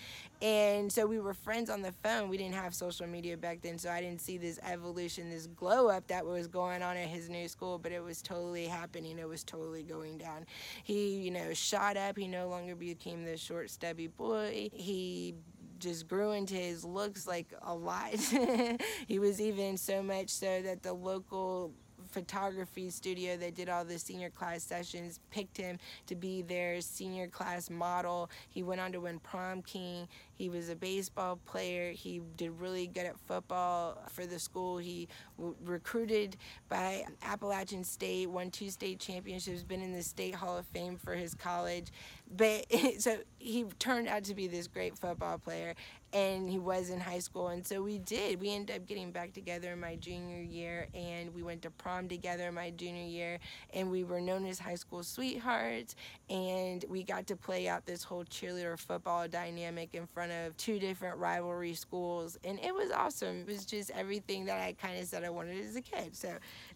And 0.41 0.91
so 0.91 1.05
we 1.05 1.19
were 1.19 1.35
friends 1.35 1.69
on 1.69 1.83
the 1.83 1.91
phone. 1.91 2.27
We 2.27 2.37
didn't 2.37 2.55
have 2.55 2.73
social 2.73 3.05
media 3.05 3.37
back 3.37 3.61
then, 3.61 3.77
so 3.77 3.91
I 3.91 4.01
didn't 4.01 4.21
see 4.21 4.37
this 4.37 4.59
evolution, 4.63 5.29
this 5.29 5.45
glow 5.45 5.87
up 5.89 6.07
that 6.07 6.25
was 6.25 6.47
going 6.47 6.81
on 6.81 6.97
at 6.97 7.07
his 7.07 7.29
new 7.29 7.47
school, 7.47 7.77
but 7.77 7.91
it 7.91 8.03
was 8.03 8.21
totally 8.21 8.65
happening. 8.65 9.19
It 9.19 9.29
was 9.29 9.43
totally 9.43 9.83
going 9.83 10.17
down. 10.17 10.45
He, 10.83 11.17
you 11.17 11.31
know, 11.31 11.53
shot 11.53 11.97
up. 11.97 12.17
He 12.17 12.27
no 12.27 12.49
longer 12.49 12.75
became 12.75 13.25
the 13.25 13.37
short, 13.37 13.69
stubby 13.69 14.07
boy. 14.07 14.69
He 14.73 15.35
just 15.79 16.07
grew 16.07 16.31
into 16.31 16.55
his 16.55 16.83
looks 16.83 17.27
like 17.27 17.53
a 17.61 17.73
lot. 17.73 18.13
he 19.07 19.19
was 19.19 19.41
even 19.41 19.77
so 19.77 20.01
much 20.01 20.29
so 20.29 20.61
that 20.61 20.83
the 20.83 20.93
local 20.93 21.71
photography 22.15 22.89
studio 22.89 23.35
that 23.35 23.55
did 23.55 23.67
all 23.67 23.83
the 23.83 23.99
senior 23.99 24.29
class 24.29 24.63
sessions 24.63 25.19
picked 25.31 25.57
him 25.57 25.77
to 26.07 26.15
be 26.15 26.41
their 26.41 26.79
senior 26.79 27.27
class 27.27 27.69
model. 27.69 28.29
He 28.49 28.63
went 28.63 28.79
on 28.79 28.91
to 28.93 29.01
win 29.01 29.19
prom 29.19 29.61
king. 29.61 30.07
He 30.33 30.49
was 30.49 30.69
a 30.69 30.75
baseball 30.75 31.39
player. 31.45 31.91
He 31.91 32.21
did 32.37 32.51
really 32.59 32.87
good 32.87 33.05
at 33.05 33.19
football 33.19 34.01
for 34.09 34.25
the 34.25 34.39
school. 34.39 34.77
He 34.77 35.07
w- 35.37 35.55
recruited 35.63 36.37
by 36.69 37.05
Appalachian 37.21 37.83
State, 37.83 38.29
won 38.29 38.49
two 38.49 38.69
state 38.69 38.99
championships, 38.99 39.63
been 39.63 39.81
in 39.81 39.93
the 39.93 40.03
State 40.03 40.35
Hall 40.35 40.57
of 40.57 40.65
Fame 40.67 40.97
for 40.97 41.15
his 41.15 41.33
college. 41.33 41.87
But 42.33 42.65
so 42.99 43.17
he 43.37 43.65
turned 43.79 44.07
out 44.07 44.23
to 44.25 44.35
be 44.35 44.47
this 44.47 44.67
great 44.67 44.97
football 44.97 45.37
player 45.37 45.75
and 46.11 46.49
he 46.49 46.57
was 46.57 46.89
in 46.89 46.99
high 46.99 47.19
school 47.19 47.49
and 47.49 47.65
so 47.65 47.81
we 47.81 47.99
did. 47.99 48.39
We 48.39 48.53
ended 48.53 48.75
up 48.75 48.87
getting 48.87 49.11
back 49.11 49.33
together 49.33 49.73
in 49.73 49.79
my 49.79 49.97
junior 49.97 50.41
year 50.41 50.87
and 50.93 51.33
we 51.35 51.43
went 51.43 51.61
to 51.63 51.69
prom 51.71 52.07
together 52.07 52.51
my 52.51 52.71
junior 52.71 53.03
year 53.03 53.39
and 53.73 53.91
we 53.91 54.03
were 54.03 54.21
known 54.21 54.45
as 54.45 54.57
high 54.57 54.75
school 54.75 55.03
sweethearts 55.03 55.95
and 56.29 56.85
we 56.89 57.03
got 57.03 57.27
to 57.27 57.35
play 57.35 57.67
out 57.67 57.85
this 57.85 58.03
whole 58.03 58.23
cheerleader 58.25 58.79
football 58.79 59.27
dynamic 59.27 59.93
in 59.93 60.07
front 60.07 60.31
of 60.31 60.55
two 60.57 60.79
different 60.79 61.17
rivalry 61.17 61.73
schools 61.73 62.37
and 62.43 62.59
it 62.59 62.73
was 62.73 62.91
awesome. 62.91 63.41
It 63.41 63.47
was 63.47 63.65
just 63.65 63.91
everything 63.91 64.45
that 64.45 64.61
i 64.61 64.73
kind 64.73 64.97
of 64.99 65.05
said 65.05 65.23
i 65.23 65.29
wanted 65.29 65.63
as 65.63 65.75
a 65.75 65.81
kid. 65.81 66.15
So 66.15 66.29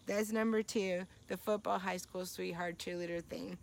that's 0.06 0.30
number 0.32 0.62
two 0.62 1.06
the 1.28 1.36
football 1.36 1.78
high 1.78 1.96
school 1.96 2.26
sweetheart 2.26 2.78
cheerleader 2.78 3.24
thing 3.24 3.56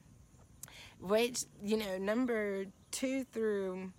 which 0.99 1.43
you 1.63 1.77
know 1.77 1.97
number 1.97 2.65
two 2.91 3.23
through 3.25 3.91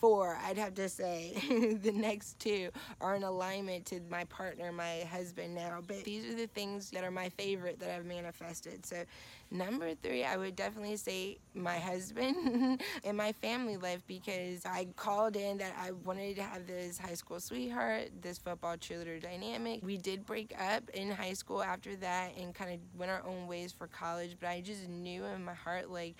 four, 0.00 0.38
I'd 0.44 0.58
have 0.58 0.74
to 0.74 0.88
say 0.88 1.34
the 1.82 1.92
next 1.92 2.38
two 2.40 2.70
are 3.00 3.14
in 3.16 3.22
alignment 3.22 3.86
to 3.86 4.00
my 4.10 4.24
partner, 4.24 4.72
my 4.72 5.00
husband 5.10 5.54
now. 5.54 5.80
But 5.86 6.04
these 6.04 6.26
are 6.26 6.34
the 6.34 6.46
things 6.46 6.90
that 6.90 7.04
are 7.04 7.10
my 7.10 7.28
favorite 7.30 7.78
that 7.80 7.90
I've 7.94 8.06
manifested. 8.06 8.86
So, 8.86 9.04
number 9.50 9.94
three, 9.94 10.24
I 10.24 10.36
would 10.36 10.56
definitely 10.56 10.96
say 10.96 11.38
my 11.54 11.78
husband 11.78 12.80
and 13.04 13.16
my 13.16 13.32
family 13.32 13.76
life 13.76 14.02
because 14.06 14.64
I 14.64 14.86
called 14.96 15.36
in 15.36 15.58
that 15.58 15.74
I 15.78 15.92
wanted 15.92 16.36
to 16.36 16.42
have 16.42 16.66
this 16.66 16.98
high 16.98 17.14
school 17.14 17.40
sweetheart, 17.40 18.10
this 18.22 18.38
football 18.38 18.76
cheerleader 18.76 19.20
dynamic. 19.20 19.80
We 19.82 19.96
did 19.98 20.24
break 20.26 20.54
up 20.58 20.88
in 20.90 21.10
high 21.10 21.34
school 21.34 21.62
after 21.62 21.96
that 21.96 22.32
and 22.38 22.54
kind 22.54 22.72
of 22.72 22.80
went 22.98 23.10
our 23.10 23.22
own 23.26 23.46
ways 23.46 23.72
for 23.72 23.86
college, 23.86 24.36
but 24.40 24.48
I 24.48 24.60
just 24.60 24.88
knew 24.88 25.24
in 25.24 25.44
my 25.44 25.54
heart, 25.54 25.90
like, 25.90 26.16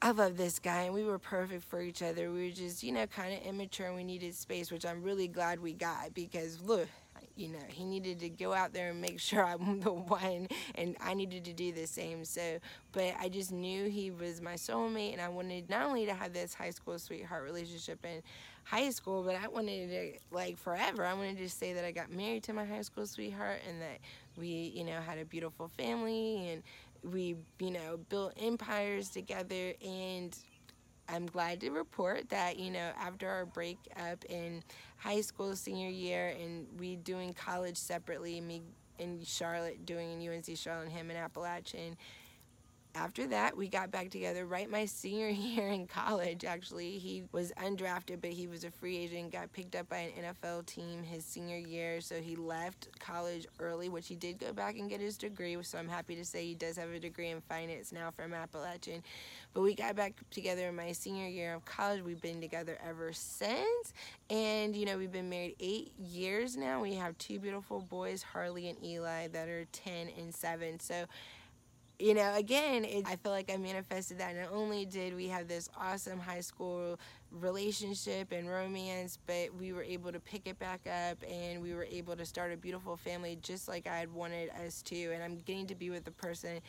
I 0.00 0.12
love 0.12 0.36
this 0.36 0.60
guy 0.60 0.82
and 0.82 0.94
we 0.94 1.02
were 1.02 1.18
perfect 1.18 1.64
for 1.64 1.80
each 1.80 2.02
other. 2.02 2.30
We 2.30 2.44
were 2.48 2.54
just, 2.54 2.84
you 2.84 2.92
know, 2.92 3.06
kind 3.06 3.34
of 3.34 3.42
immature 3.42 3.86
and 3.86 3.96
we 3.96 4.04
needed 4.04 4.34
space, 4.34 4.70
which 4.70 4.86
I'm 4.86 5.02
really 5.02 5.26
glad 5.26 5.60
we 5.60 5.72
got 5.72 6.14
because 6.14 6.60
look, 6.60 6.88
you 7.34 7.48
know, 7.48 7.58
he 7.68 7.84
needed 7.84 8.20
to 8.20 8.28
go 8.28 8.52
out 8.52 8.72
there 8.72 8.90
and 8.90 9.00
make 9.00 9.20
sure 9.20 9.44
I'm 9.44 9.80
the 9.80 9.92
one, 9.92 10.48
and 10.74 10.96
I 11.00 11.14
needed 11.14 11.44
to 11.46 11.52
do 11.52 11.72
the 11.72 11.86
same. 11.86 12.24
So, 12.24 12.58
but 12.92 13.14
I 13.18 13.28
just 13.28 13.52
knew 13.52 13.88
he 13.88 14.10
was 14.10 14.40
my 14.40 14.54
soulmate, 14.54 15.12
and 15.12 15.20
I 15.20 15.28
wanted 15.28 15.70
not 15.70 15.86
only 15.86 16.04
to 16.06 16.14
have 16.14 16.32
this 16.32 16.54
high 16.54 16.70
school 16.70 16.98
sweetheart 16.98 17.44
relationship 17.44 18.04
in 18.04 18.22
high 18.64 18.90
school, 18.90 19.22
but 19.22 19.36
I 19.36 19.48
wanted 19.48 19.88
to, 19.90 20.18
like, 20.30 20.58
forever. 20.58 21.04
I 21.04 21.14
wanted 21.14 21.38
to 21.38 21.48
say 21.48 21.72
that 21.72 21.84
I 21.84 21.92
got 21.92 22.10
married 22.10 22.42
to 22.44 22.52
my 22.52 22.64
high 22.64 22.82
school 22.82 23.06
sweetheart 23.06 23.60
and 23.68 23.80
that 23.80 23.98
we, 24.36 24.72
you 24.74 24.84
know, 24.84 25.00
had 25.00 25.18
a 25.18 25.24
beautiful 25.24 25.68
family 25.68 26.50
and 26.50 26.62
we, 27.02 27.36
you 27.58 27.70
know, 27.70 27.98
built 28.08 28.34
empires 28.40 29.08
together. 29.08 29.72
And 29.84 30.36
I'm 31.08 31.26
glad 31.26 31.60
to 31.60 31.70
report 31.70 32.28
that, 32.30 32.58
you 32.58 32.70
know, 32.70 32.90
after 32.98 33.28
our 33.28 33.46
breakup 33.46 34.24
in 34.28 34.62
high 34.96 35.20
school 35.20 35.56
senior 35.56 35.88
year 35.88 36.34
and 36.40 36.66
we 36.78 36.96
doing 36.96 37.32
college 37.32 37.76
separately, 37.76 38.40
me 38.40 38.62
in 38.98 39.22
Charlotte 39.24 39.86
doing 39.86 40.20
in 40.20 40.32
UNC 40.32 40.56
Charlotte 40.56 40.84
and 40.84 40.92
him 40.92 41.10
in 41.10 41.16
Appalachian, 41.16 41.96
after 42.94 43.26
that, 43.28 43.56
we 43.56 43.68
got 43.68 43.90
back 43.90 44.10
together 44.10 44.46
right 44.46 44.70
my 44.70 44.84
senior 44.86 45.28
year 45.28 45.68
in 45.68 45.86
college. 45.86 46.44
Actually, 46.44 46.98
he 46.98 47.24
was 47.32 47.52
undrafted, 47.58 48.20
but 48.20 48.30
he 48.30 48.46
was 48.46 48.64
a 48.64 48.70
free 48.70 48.96
agent, 48.96 49.32
got 49.32 49.52
picked 49.52 49.76
up 49.76 49.88
by 49.88 49.98
an 49.98 50.24
NFL 50.24 50.66
team 50.66 51.02
his 51.02 51.24
senior 51.24 51.56
year. 51.56 52.00
So 52.00 52.20
he 52.20 52.36
left 52.36 52.88
college 52.98 53.46
early, 53.60 53.88
which 53.88 54.08
he 54.08 54.14
did 54.14 54.38
go 54.38 54.52
back 54.52 54.78
and 54.78 54.88
get 54.88 55.00
his 55.00 55.16
degree. 55.16 55.56
So 55.62 55.78
I'm 55.78 55.88
happy 55.88 56.14
to 56.16 56.24
say 56.24 56.44
he 56.44 56.54
does 56.54 56.76
have 56.76 56.90
a 56.90 56.98
degree 56.98 57.30
in 57.30 57.40
finance 57.42 57.92
now 57.92 58.10
from 58.10 58.34
Appalachian. 58.34 59.02
But 59.54 59.62
we 59.62 59.74
got 59.74 59.96
back 59.96 60.14
together 60.30 60.68
in 60.68 60.76
my 60.76 60.92
senior 60.92 61.26
year 61.26 61.54
of 61.54 61.64
college. 61.64 62.02
We've 62.02 62.20
been 62.20 62.40
together 62.40 62.78
ever 62.86 63.12
since. 63.12 63.92
And, 64.30 64.76
you 64.76 64.84
know, 64.84 64.98
we've 64.98 65.12
been 65.12 65.30
married 65.30 65.56
eight 65.60 65.92
years 65.98 66.56
now. 66.56 66.82
We 66.82 66.94
have 66.94 67.16
two 67.18 67.38
beautiful 67.38 67.80
boys, 67.80 68.22
Harley 68.22 68.68
and 68.68 68.82
Eli, 68.84 69.28
that 69.28 69.48
are 69.48 69.64
10 69.72 70.10
and 70.18 70.34
7. 70.34 70.80
So, 70.80 71.04
you 71.98 72.14
know, 72.14 72.32
again, 72.36 72.84
it, 72.84 73.04
I 73.06 73.16
feel 73.16 73.32
like 73.32 73.50
I 73.52 73.56
manifested 73.56 74.18
that. 74.18 74.36
Not 74.36 74.52
only 74.52 74.84
did 74.84 75.16
we 75.16 75.26
have 75.28 75.48
this 75.48 75.68
awesome 75.76 76.20
high 76.20 76.40
school 76.40 76.98
relationship 77.32 78.30
and 78.30 78.48
romance, 78.48 79.18
but 79.26 79.52
we 79.58 79.72
were 79.72 79.82
able 79.82 80.12
to 80.12 80.20
pick 80.20 80.46
it 80.46 80.58
back 80.58 80.80
up 80.86 81.18
and 81.28 81.60
we 81.60 81.74
were 81.74 81.86
able 81.90 82.14
to 82.16 82.24
start 82.24 82.52
a 82.52 82.56
beautiful 82.56 82.96
family 82.96 83.36
just 83.42 83.66
like 83.66 83.88
I 83.88 83.98
had 83.98 84.12
wanted 84.12 84.50
us 84.64 84.80
to. 84.82 85.12
And 85.12 85.22
I'm 85.22 85.40
getting 85.40 85.66
to 85.66 85.74
be 85.74 85.90
with 85.90 86.04
the 86.04 86.12
person 86.12 86.60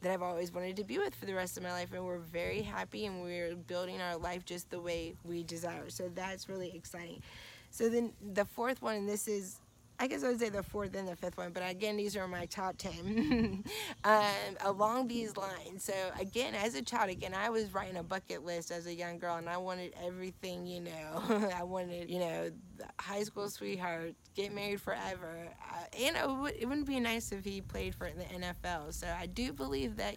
that 0.00 0.12
I've 0.12 0.22
always 0.22 0.50
wanted 0.50 0.76
to 0.76 0.84
be 0.84 0.98
with 0.98 1.14
for 1.14 1.26
the 1.26 1.34
rest 1.34 1.58
of 1.58 1.62
my 1.62 1.72
life. 1.72 1.92
And 1.92 2.04
we're 2.04 2.18
very 2.18 2.62
happy 2.62 3.04
and 3.04 3.22
we're 3.22 3.54
building 3.54 4.00
our 4.00 4.16
life 4.16 4.46
just 4.46 4.70
the 4.70 4.80
way 4.80 5.14
we 5.24 5.42
desire. 5.42 5.90
So 5.90 6.10
that's 6.14 6.48
really 6.48 6.74
exciting. 6.74 7.22
So 7.70 7.90
then 7.90 8.12
the 8.32 8.46
fourth 8.46 8.80
one, 8.80 8.96
and 8.96 9.08
this 9.08 9.28
is 9.28 9.60
I 10.02 10.06
guess 10.06 10.24
I 10.24 10.28
would 10.28 10.40
say 10.40 10.48
the 10.48 10.62
fourth 10.62 10.96
and 10.96 11.06
the 11.06 11.14
fifth 11.14 11.36
one, 11.36 11.52
but 11.52 11.62
again, 11.62 11.98
these 11.98 12.16
are 12.16 12.26
my 12.26 12.46
top 12.46 12.78
10 12.78 13.62
um, 14.04 14.24
along 14.62 15.08
these 15.08 15.36
lines. 15.36 15.84
So, 15.84 15.92
again, 16.18 16.54
as 16.54 16.74
a 16.74 16.80
child, 16.80 17.10
again, 17.10 17.34
I 17.34 17.50
was 17.50 17.74
writing 17.74 17.98
a 17.98 18.02
bucket 18.02 18.42
list 18.42 18.70
as 18.70 18.86
a 18.86 18.94
young 18.94 19.18
girl, 19.18 19.36
and 19.36 19.46
I 19.46 19.58
wanted 19.58 19.92
everything, 20.02 20.66
you 20.66 20.80
know. 20.80 21.50
I 21.54 21.64
wanted, 21.64 22.08
you 22.08 22.18
know, 22.18 22.50
high 22.98 23.24
school 23.24 23.50
sweetheart, 23.50 24.14
get 24.34 24.54
married 24.54 24.80
forever. 24.80 25.48
Uh, 25.70 26.02
and 26.02 26.16
it, 26.16 26.30
would, 26.30 26.54
it 26.58 26.66
wouldn't 26.66 26.86
be 26.86 26.98
nice 26.98 27.30
if 27.30 27.44
he 27.44 27.60
played 27.60 27.94
for 27.94 28.08
the 28.10 28.24
NFL. 28.24 28.94
So, 28.94 29.06
I 29.06 29.26
do 29.26 29.52
believe 29.52 29.96
that 29.96 30.16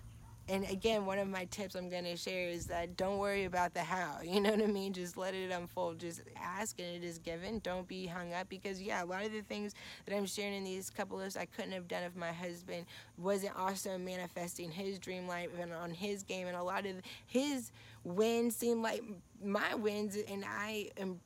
and 0.50 0.66
again, 0.70 1.06
one 1.06 1.20
of 1.20 1.28
my 1.30 1.46
tips 1.46 1.74
I'm 1.76 1.90
going 1.90 2.04
to 2.04 2.18
share 2.18 2.50
is 2.50 2.66
that 2.68 2.98
don't 2.98 3.18
worry 3.18 3.46
about 3.46 3.74
the 3.74 3.82
how. 3.82 4.18
You 4.34 4.42
know 4.42 4.52
what 4.52 4.64
I 4.64 4.68
mean? 4.68 4.94
Just 4.94 5.16
let 5.16 5.36
it 5.36 5.52
unfold. 5.52 6.00
Just 6.00 6.22
ask 6.36 6.80
and 6.80 6.88
it 6.96 7.04
is 7.06 7.20
given. 7.20 7.60
Don't 7.60 7.88
be 7.88 8.08
hung 8.08 8.34
up 8.34 8.50
because, 8.50 8.82
yeah, 8.82 9.04
a 9.04 9.06
lot 9.06 9.24
of 9.24 9.32
the 9.32 9.42
things 9.42 9.76
that 10.06 10.16
I'm 10.16 10.26
sharing 10.26 10.56
in 10.56 10.64
these 10.64 10.90
couple 10.90 11.18
lists 11.18 11.38
I 11.38 11.46
couldn't 11.46 11.72
have 11.72 11.88
done 11.88 12.04
if 12.04 12.16
my 12.16 12.32
husband 12.32 12.86
wasn't 13.18 13.56
also 13.58 13.98
manifesting 13.98 14.72
his 14.72 14.98
dream 14.98 15.28
life 15.28 15.50
and 15.60 15.72
on 15.72 15.92
his 15.92 16.24
game. 16.24 16.48
And 16.48 16.58
a 16.58 16.64
lot 16.64 16.86
of 16.86 16.96
his 17.28 17.72
wins 18.04 18.56
seem 18.56 18.82
like 18.82 19.04
my 19.44 19.76
wins. 19.76 20.18
And 20.28 20.44
I 20.46 20.90
am 20.98 21.20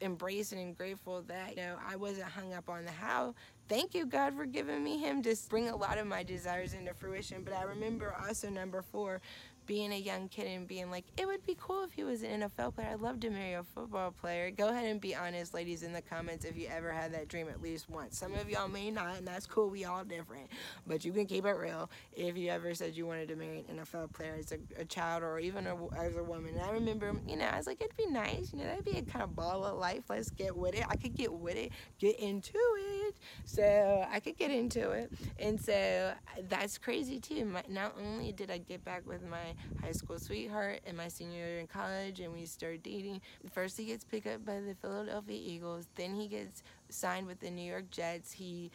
embrace 0.00 0.52
and 0.52 0.76
grateful 0.76 1.22
that, 1.28 1.50
you 1.56 1.62
know, 1.62 1.76
I 1.86 1.96
wasn't 1.96 2.28
hung 2.28 2.52
up 2.52 2.68
on 2.68 2.84
the 2.84 2.90
how 2.90 3.34
thank 3.70 3.94
you, 3.94 4.04
God, 4.04 4.36
for 4.36 4.44
giving 4.44 4.82
me 4.82 4.98
him 4.98 5.22
to 5.22 5.34
bring 5.48 5.68
a 5.68 5.76
lot 5.76 5.96
of 5.96 6.06
my 6.06 6.24
desires 6.24 6.74
into 6.74 6.92
fruition. 6.92 7.42
But 7.44 7.54
I 7.54 7.62
remember 7.62 8.14
also 8.26 8.50
number 8.50 8.82
four, 8.82 9.22
being 9.70 9.92
a 9.92 9.96
young 9.96 10.26
kid 10.26 10.48
and 10.48 10.66
being 10.66 10.90
like, 10.90 11.04
it 11.16 11.28
would 11.28 11.46
be 11.46 11.56
cool 11.60 11.84
if 11.84 11.92
he 11.92 12.02
was 12.02 12.24
an 12.24 12.40
NFL 12.40 12.74
player. 12.74 12.88
I'd 12.92 13.00
love 13.00 13.20
to 13.20 13.30
marry 13.30 13.52
a 13.52 13.62
football 13.62 14.10
player. 14.10 14.50
Go 14.50 14.66
ahead 14.66 14.86
and 14.86 15.00
be 15.00 15.14
honest, 15.14 15.54
ladies, 15.54 15.84
in 15.84 15.92
the 15.92 16.02
comments 16.02 16.44
if 16.44 16.58
you 16.58 16.66
ever 16.66 16.90
had 16.90 17.14
that 17.14 17.28
dream 17.28 17.48
at 17.48 17.62
least 17.62 17.88
once. 17.88 18.18
Some 18.18 18.34
of 18.34 18.50
y'all 18.50 18.66
may 18.66 18.90
not, 18.90 19.18
and 19.18 19.28
that's 19.28 19.46
cool. 19.46 19.70
We 19.70 19.84
all 19.84 20.02
different. 20.02 20.48
But 20.88 21.04
you 21.04 21.12
can 21.12 21.24
keep 21.24 21.46
it 21.46 21.52
real 21.52 21.88
if 22.16 22.36
you 22.36 22.50
ever 22.50 22.74
said 22.74 22.96
you 22.96 23.06
wanted 23.06 23.28
to 23.28 23.36
marry 23.36 23.64
an 23.68 23.76
NFL 23.76 24.12
player 24.12 24.34
as 24.40 24.50
a, 24.50 24.58
a 24.80 24.84
child 24.84 25.22
or 25.22 25.38
even 25.38 25.68
a, 25.68 25.76
as 25.96 26.16
a 26.16 26.24
woman. 26.24 26.54
And 26.54 26.62
I 26.62 26.72
remember, 26.72 27.14
you 27.28 27.36
know, 27.36 27.44
I 27.44 27.56
was 27.56 27.68
like, 27.68 27.80
it'd 27.80 27.96
be 27.96 28.06
nice. 28.06 28.52
You 28.52 28.58
know, 28.58 28.64
that'd 28.64 28.84
be 28.84 28.98
a 28.98 29.02
kind 29.02 29.22
of 29.22 29.36
ball 29.36 29.64
of 29.64 29.78
life. 29.78 30.02
Let's 30.08 30.30
get 30.30 30.56
with 30.56 30.74
it. 30.74 30.84
I 30.88 30.96
could 30.96 31.14
get 31.14 31.32
with 31.32 31.54
it, 31.54 31.70
get 32.00 32.18
into 32.18 32.58
it. 32.58 33.14
So 33.44 34.04
I 34.10 34.18
could 34.18 34.36
get 34.36 34.50
into 34.50 34.90
it. 34.90 35.12
And 35.38 35.60
so 35.60 36.12
that's 36.48 36.76
crazy 36.76 37.20
too. 37.20 37.44
My, 37.44 37.62
not 37.68 37.94
only 38.04 38.32
did 38.32 38.50
I 38.50 38.58
get 38.58 38.84
back 38.84 39.06
with 39.06 39.22
my 39.22 39.54
high 39.80 39.92
school 39.92 40.18
sweetheart 40.18 40.80
in 40.86 40.96
my 40.96 41.08
senior 41.08 41.38
year 41.38 41.60
in 41.60 41.66
college, 41.66 42.20
and 42.20 42.32
we 42.32 42.44
started 42.44 42.82
dating. 42.82 43.20
First, 43.52 43.76
he 43.76 43.84
gets 43.84 44.04
picked 44.04 44.26
up 44.26 44.44
by 44.44 44.60
the 44.60 44.74
Philadelphia 44.80 45.38
Eagles. 45.40 45.88
Then 45.94 46.14
he 46.14 46.28
gets 46.28 46.62
signed 46.88 47.26
with 47.26 47.40
the 47.40 47.50
New 47.50 47.68
York 47.68 47.90
Jets. 47.90 48.32
He, 48.32 48.70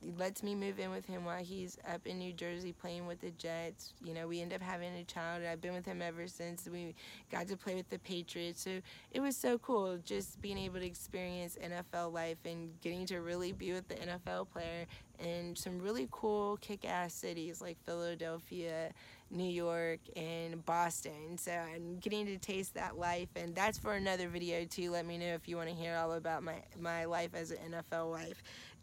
he 0.00 0.12
lets 0.18 0.42
me 0.42 0.54
move 0.54 0.78
in 0.78 0.90
with 0.90 1.06
him 1.06 1.24
while 1.24 1.42
he's 1.42 1.78
up 1.92 2.06
in 2.06 2.18
New 2.18 2.32
Jersey 2.32 2.72
playing 2.72 3.06
with 3.06 3.20
the 3.20 3.30
Jets. 3.32 3.92
You 4.04 4.14
know, 4.14 4.26
we 4.26 4.40
end 4.40 4.52
up 4.52 4.60
having 4.60 4.94
a 4.96 5.04
child. 5.04 5.42
I've 5.44 5.60
been 5.60 5.74
with 5.74 5.86
him 5.86 6.02
ever 6.02 6.26
since 6.26 6.68
we 6.70 6.94
got 7.30 7.48
to 7.48 7.56
play 7.56 7.74
with 7.74 7.88
the 7.90 7.98
Patriots. 7.98 8.62
So 8.62 8.80
it 9.12 9.20
was 9.20 9.36
so 9.36 9.58
cool 9.58 9.98
just 10.04 10.40
being 10.40 10.58
able 10.58 10.80
to 10.80 10.86
experience 10.86 11.56
NFL 11.62 12.12
life 12.12 12.38
and 12.44 12.70
getting 12.80 13.06
to 13.06 13.20
really 13.20 13.52
be 13.52 13.72
with 13.72 13.88
the 13.88 13.94
NFL 13.94 14.48
player 14.50 14.86
in 15.18 15.54
some 15.54 15.78
really 15.78 16.08
cool 16.10 16.56
kick 16.60 16.84
ass 16.84 17.12
cities 17.12 17.60
like 17.60 17.76
Philadelphia 17.84 18.90
New 19.30 19.48
York, 19.48 20.00
and 20.16 20.64
Boston. 20.64 21.38
So 21.38 21.52
I'm 21.52 21.98
getting 21.98 22.26
to 22.26 22.38
taste 22.38 22.74
that 22.74 22.98
life, 22.98 23.28
and 23.36 23.54
that's 23.54 23.78
for 23.78 23.94
another 23.94 24.28
video 24.28 24.64
too. 24.64 24.90
Let 24.90 25.06
me 25.06 25.18
know 25.18 25.34
if 25.34 25.48
you 25.48 25.56
want 25.56 25.68
to 25.68 25.74
hear 25.74 25.96
all 25.96 26.12
about 26.12 26.42
my 26.42 26.56
my 26.78 27.04
life 27.04 27.30
as 27.34 27.50
an 27.50 27.58
NFL 27.72 28.10
wife, 28.10 28.42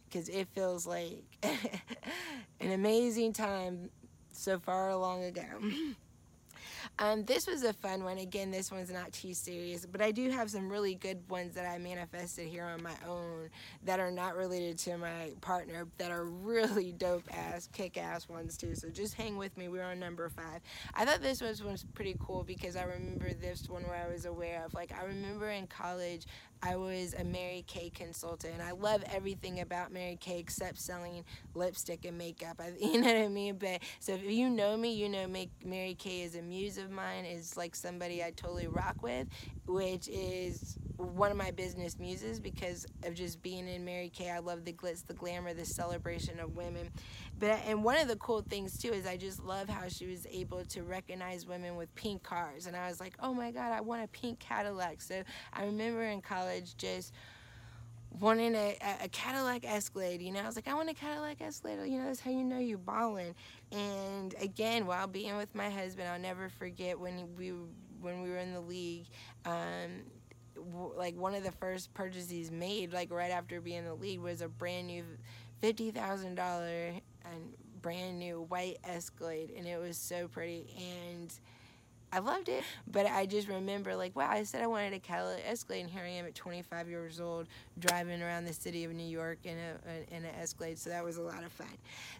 because 0.09 0.29
it 0.29 0.47
feels 0.53 0.87
like 0.87 1.23
an 2.61 2.71
amazing 2.71 3.33
time 3.33 3.89
so 4.31 4.59
far 4.59 4.95
long 4.95 5.23
ago. 5.23 5.43
Um, 6.99 7.25
this 7.25 7.47
was 7.47 7.63
a 7.63 7.73
fun 7.73 8.03
one. 8.03 8.17
Again, 8.17 8.51
this 8.51 8.71
one's 8.71 8.91
not 8.91 9.11
too 9.11 9.33
serious, 9.33 9.85
but 9.85 10.01
I 10.01 10.11
do 10.11 10.29
have 10.29 10.49
some 10.49 10.69
really 10.69 10.95
good 10.95 11.19
ones 11.29 11.53
that 11.55 11.65
I 11.65 11.77
manifested 11.77 12.47
here 12.47 12.65
on 12.65 12.81
my 12.81 12.95
own 13.07 13.49
that 13.83 13.99
are 13.99 14.11
not 14.11 14.35
related 14.35 14.77
to 14.79 14.97
my 14.97 15.31
partner 15.41 15.87
that 15.97 16.11
are 16.11 16.25
really 16.47 16.91
dope 16.91 17.23
ass, 17.33 17.69
kick 17.71 17.97
ass 17.97 18.27
ones 18.27 18.57
too. 18.57 18.75
So 18.75 18.89
just 18.89 19.13
hang 19.13 19.37
with 19.37 19.55
me. 19.57 19.67
We're 19.67 19.83
on 19.83 19.99
number 19.99 20.29
five. 20.29 20.61
I 20.93 21.05
thought 21.05 21.21
this 21.21 21.41
was 21.41 21.63
was 21.63 21.85
pretty 21.93 22.15
cool 22.19 22.43
because 22.43 22.75
I 22.75 22.83
remember 22.83 23.33
this 23.33 23.69
one 23.69 23.83
where 23.83 24.03
I 24.03 24.11
was 24.11 24.25
aware 24.25 24.63
of. 24.65 24.73
Like 24.73 24.91
I 24.91 25.05
remember 25.05 25.49
in 25.49 25.67
college, 25.67 26.25
I 26.61 26.75
was 26.75 27.13
a 27.13 27.23
Mary 27.23 27.63
Kay 27.67 27.89
consultant, 27.89 28.53
and 28.53 28.63
I 28.63 28.71
love 28.71 29.03
everything 29.11 29.59
about 29.59 29.91
Mary 29.91 30.17
Kay 30.19 30.39
except 30.39 30.79
selling 30.79 31.23
lipstick 31.53 32.05
and 32.05 32.17
makeup. 32.17 32.59
I, 32.59 32.73
you 32.79 32.99
know 32.99 33.07
what 33.07 33.17
I 33.17 33.27
mean? 33.27 33.57
But 33.57 33.81
so 33.99 34.13
if 34.13 34.23
you 34.23 34.49
know 34.49 34.75
me, 34.77 34.93
you 34.93 35.09
know 35.09 35.27
Mary 35.63 35.95
Kay 35.95 36.21
is 36.21 36.35
a 36.35 36.41
muse 36.41 36.77
of 36.77 36.89
mine. 36.91 37.25
Is 37.25 37.57
like 37.57 37.75
somebody 37.75 38.23
I 38.23 38.31
totally 38.31 38.67
rock 38.67 39.01
with, 39.01 39.27
which 39.65 40.07
is 40.07 40.77
one 40.97 41.29
of 41.29 41.37
my 41.37 41.51
business 41.51 41.99
muses 41.99 42.39
because 42.39 42.85
of 43.03 43.13
just 43.13 43.41
being 43.41 43.67
in 43.67 43.85
Mary 43.85 44.09
Kay. 44.09 44.31
I 44.31 44.39
love 44.39 44.65
the 44.65 44.73
glitz, 44.73 45.05
the 45.05 45.13
glamour, 45.13 45.53
the 45.53 45.65
celebration 45.65 46.39
of 46.39 46.55
women. 46.55 46.89
But 47.39 47.59
and 47.67 47.83
one 47.83 47.97
of 47.97 48.07
the 48.07 48.15
cool 48.15 48.41
things 48.41 48.77
too 48.77 48.91
is 48.91 49.05
I 49.05 49.17
just 49.17 49.43
love 49.43 49.69
how 49.69 49.87
she 49.87 50.07
was 50.07 50.25
able 50.31 50.63
to 50.65 50.83
recognize 50.83 51.45
women 51.45 51.75
with 51.75 51.93
pink 51.95 52.23
cars, 52.23 52.65
and 52.67 52.75
I 52.75 52.87
was 52.87 52.99
like, 52.99 53.15
oh 53.19 53.33
my 53.33 53.51
god, 53.51 53.71
I 53.71 53.81
want 53.81 54.03
a 54.03 54.07
pink 54.07 54.39
Cadillac. 54.39 55.01
So 55.01 55.23
I 55.53 55.65
remember 55.65 56.03
in 56.03 56.21
college 56.21 56.75
just 56.77 57.13
wanting 58.19 58.55
a, 58.55 58.77
a 59.03 59.07
Cadillac 59.09 59.65
Escalade. 59.65 60.21
You 60.21 60.31
know, 60.31 60.39
I 60.41 60.45
was 60.45 60.55
like, 60.55 60.67
I 60.67 60.73
want 60.73 60.89
a 60.89 60.93
Cadillac 60.93 61.41
Escalade. 61.41 61.87
You 61.87 61.99
know, 61.99 62.05
that's 62.05 62.19
how 62.19 62.31
you 62.31 62.43
know 62.43 62.57
you're 62.57 62.77
balling. 62.77 63.35
And 63.71 64.33
again, 64.41 64.85
while 64.85 65.07
being 65.07 65.37
with 65.37 65.53
my 65.53 65.69
husband, 65.69 66.07
I'll 66.07 66.19
never 66.19 66.49
forget 66.49 66.99
when 66.99 67.35
we 67.37 67.53
when 68.01 68.21
we 68.21 68.29
were 68.29 68.37
in 68.37 68.53
the 68.53 68.61
league. 68.61 69.05
Um, 69.45 70.03
like 70.95 71.15
one 71.15 71.35
of 71.35 71.43
the 71.43 71.51
first 71.51 71.93
purchases 71.93 72.49
made, 72.49 72.91
like 72.93 73.11
right 73.11 73.31
after 73.31 73.61
being 73.61 73.79
in 73.79 73.85
the 73.85 73.93
league, 73.93 74.19
was 74.19 74.41
a 74.41 74.47
brand 74.47 74.87
new 74.87 75.03
fifty 75.61 75.91
thousand 75.91 76.35
dollar 76.35 76.93
and 77.33 77.53
brand 77.81 78.19
new 78.19 78.41
white 78.49 78.77
Escalade, 78.83 79.51
and 79.55 79.65
it 79.65 79.79
was 79.79 79.97
so 79.97 80.27
pretty. 80.27 80.67
And 80.77 81.33
I 82.11 82.19
loved 82.19 82.47
it, 82.47 82.63
but 82.89 83.05
I 83.05 83.25
just 83.25 83.49
remember 83.49 83.93
like, 83.93 84.15
wow, 84.15 84.29
I 84.29 84.43
said 84.43 84.61
I 84.61 84.67
wanted 84.67 84.93
a 84.93 84.99
Cadillac 84.99 85.41
Escalade, 85.45 85.81
and 85.81 85.89
here 85.89 86.03
I 86.03 86.09
am 86.09 86.25
at 86.25 86.35
25 86.35 86.87
years 86.87 87.19
old 87.19 87.47
driving 87.79 88.21
around 88.21 88.45
the 88.45 88.53
city 88.53 88.85
of 88.85 88.93
New 88.93 89.05
York 89.05 89.39
in 89.43 89.57
a 89.57 90.15
in 90.15 90.23
an 90.23 90.33
Escalade. 90.39 90.79
So 90.79 90.89
that 90.89 91.03
was 91.03 91.17
a 91.17 91.21
lot 91.21 91.43
of 91.43 91.51
fun. 91.51 91.67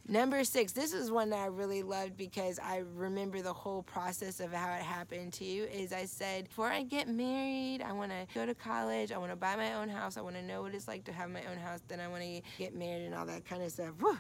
Number 0.06 0.44
six, 0.44 0.74
this 0.74 0.94
is 0.94 1.10
one 1.10 1.30
that 1.30 1.40
I 1.40 1.46
really 1.46 1.84
loved 1.84 2.18
because 2.18 2.60
I 2.60 2.84
remember 2.96 3.42
the 3.42 3.54
whole 3.54 3.84
process 3.84 4.42
of 4.42 4.52
how 4.52 4.74
it 4.74 4.82
happened 4.82 5.32
to 5.34 5.46
you. 5.46 5.64
Is 5.64 5.94
I 5.94 6.04
said 6.04 6.50
before 6.50 6.68
I 6.68 6.84
get 6.84 7.08
married, 7.08 7.82
I 7.82 7.94
want 7.94 8.12
to 8.12 8.28
go 8.36 8.46
to 8.46 8.54
college, 8.54 9.14
I 9.14 9.18
want 9.18 9.32
to 9.32 9.38
buy 9.38 9.56
my 9.56 9.76
own 9.76 9.88
house, 9.88 10.18
I 10.18 10.22
want 10.22 10.36
to 10.36 10.44
know 10.44 10.64
what 10.64 10.76
it's 10.76 10.90
like 10.90 11.06
to 11.06 11.14
have 11.14 11.30
my 11.30 11.44
own 11.50 11.58
house, 11.58 11.80
then 11.88 12.02
I 12.02 12.10
want 12.10 12.24
to 12.24 12.42
get 12.58 12.76
married 12.76 13.06
and 13.06 13.16
all 13.16 13.26
that 13.26 13.46
kind 13.46 13.64
of 13.64 13.72
stuff. 13.72 13.94
Whew. 14.00 14.18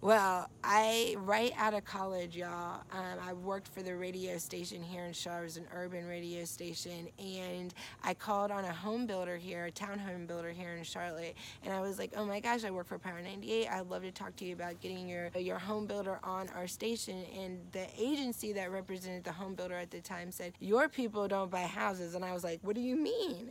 Well, 0.00 0.48
I 0.62 1.16
right 1.18 1.52
out 1.56 1.74
of 1.74 1.84
college, 1.84 2.36
y'all. 2.36 2.82
Um, 2.92 3.18
I 3.20 3.32
worked 3.32 3.66
for 3.66 3.82
the 3.82 3.96
radio 3.96 4.38
station 4.38 4.80
here 4.80 5.04
in 5.04 5.12
Charlotte, 5.12 5.40
it 5.40 5.44
was 5.44 5.56
an 5.56 5.66
urban 5.74 6.06
radio 6.06 6.44
station, 6.44 7.08
and 7.18 7.74
I 8.04 8.14
called 8.14 8.52
on 8.52 8.64
a 8.64 8.72
home 8.72 9.06
builder 9.06 9.36
here, 9.36 9.64
a 9.64 9.72
town 9.72 9.98
home 9.98 10.26
builder 10.26 10.52
here 10.52 10.76
in 10.76 10.84
Charlotte, 10.84 11.34
and 11.64 11.74
I 11.74 11.80
was 11.80 11.98
like, 11.98 12.12
"Oh 12.16 12.24
my 12.24 12.38
gosh, 12.38 12.62
I 12.62 12.70
work 12.70 12.86
for 12.86 12.96
Power 13.00 13.20
98. 13.20 13.66
I'd 13.68 13.88
love 13.88 14.02
to 14.02 14.12
talk 14.12 14.36
to 14.36 14.44
you 14.44 14.54
about 14.54 14.80
getting 14.80 15.08
your 15.08 15.30
your 15.36 15.58
home 15.58 15.86
builder 15.86 16.20
on 16.22 16.48
our 16.50 16.68
station." 16.68 17.24
And 17.36 17.58
the 17.72 17.88
agency 17.98 18.52
that 18.52 18.70
represented 18.70 19.24
the 19.24 19.32
home 19.32 19.56
builder 19.56 19.74
at 19.74 19.90
the 19.90 20.00
time 20.00 20.30
said, 20.30 20.52
"Your 20.60 20.88
people 20.88 21.26
don't 21.26 21.50
buy 21.50 21.64
houses," 21.64 22.14
and 22.14 22.24
I 22.24 22.32
was 22.32 22.44
like, 22.44 22.60
"What 22.62 22.76
do 22.76 22.80
you 22.82 22.94
mean?" 22.94 23.50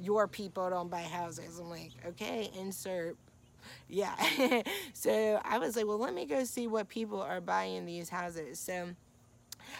Your 0.00 0.26
people 0.26 0.70
don't 0.70 0.90
buy 0.90 1.02
houses. 1.02 1.58
I'm 1.60 1.70
like, 1.70 1.92
okay, 2.04 2.50
insert 2.58 3.16
yeah. 3.88 4.14
so 4.92 5.40
I 5.44 5.58
was 5.58 5.76
like, 5.76 5.86
well, 5.86 5.98
let 5.98 6.14
me 6.14 6.26
go 6.26 6.44
see 6.44 6.66
what 6.66 6.88
people 6.88 7.20
are 7.20 7.40
buying 7.40 7.86
these 7.86 8.08
houses. 8.08 8.58
So 8.58 8.90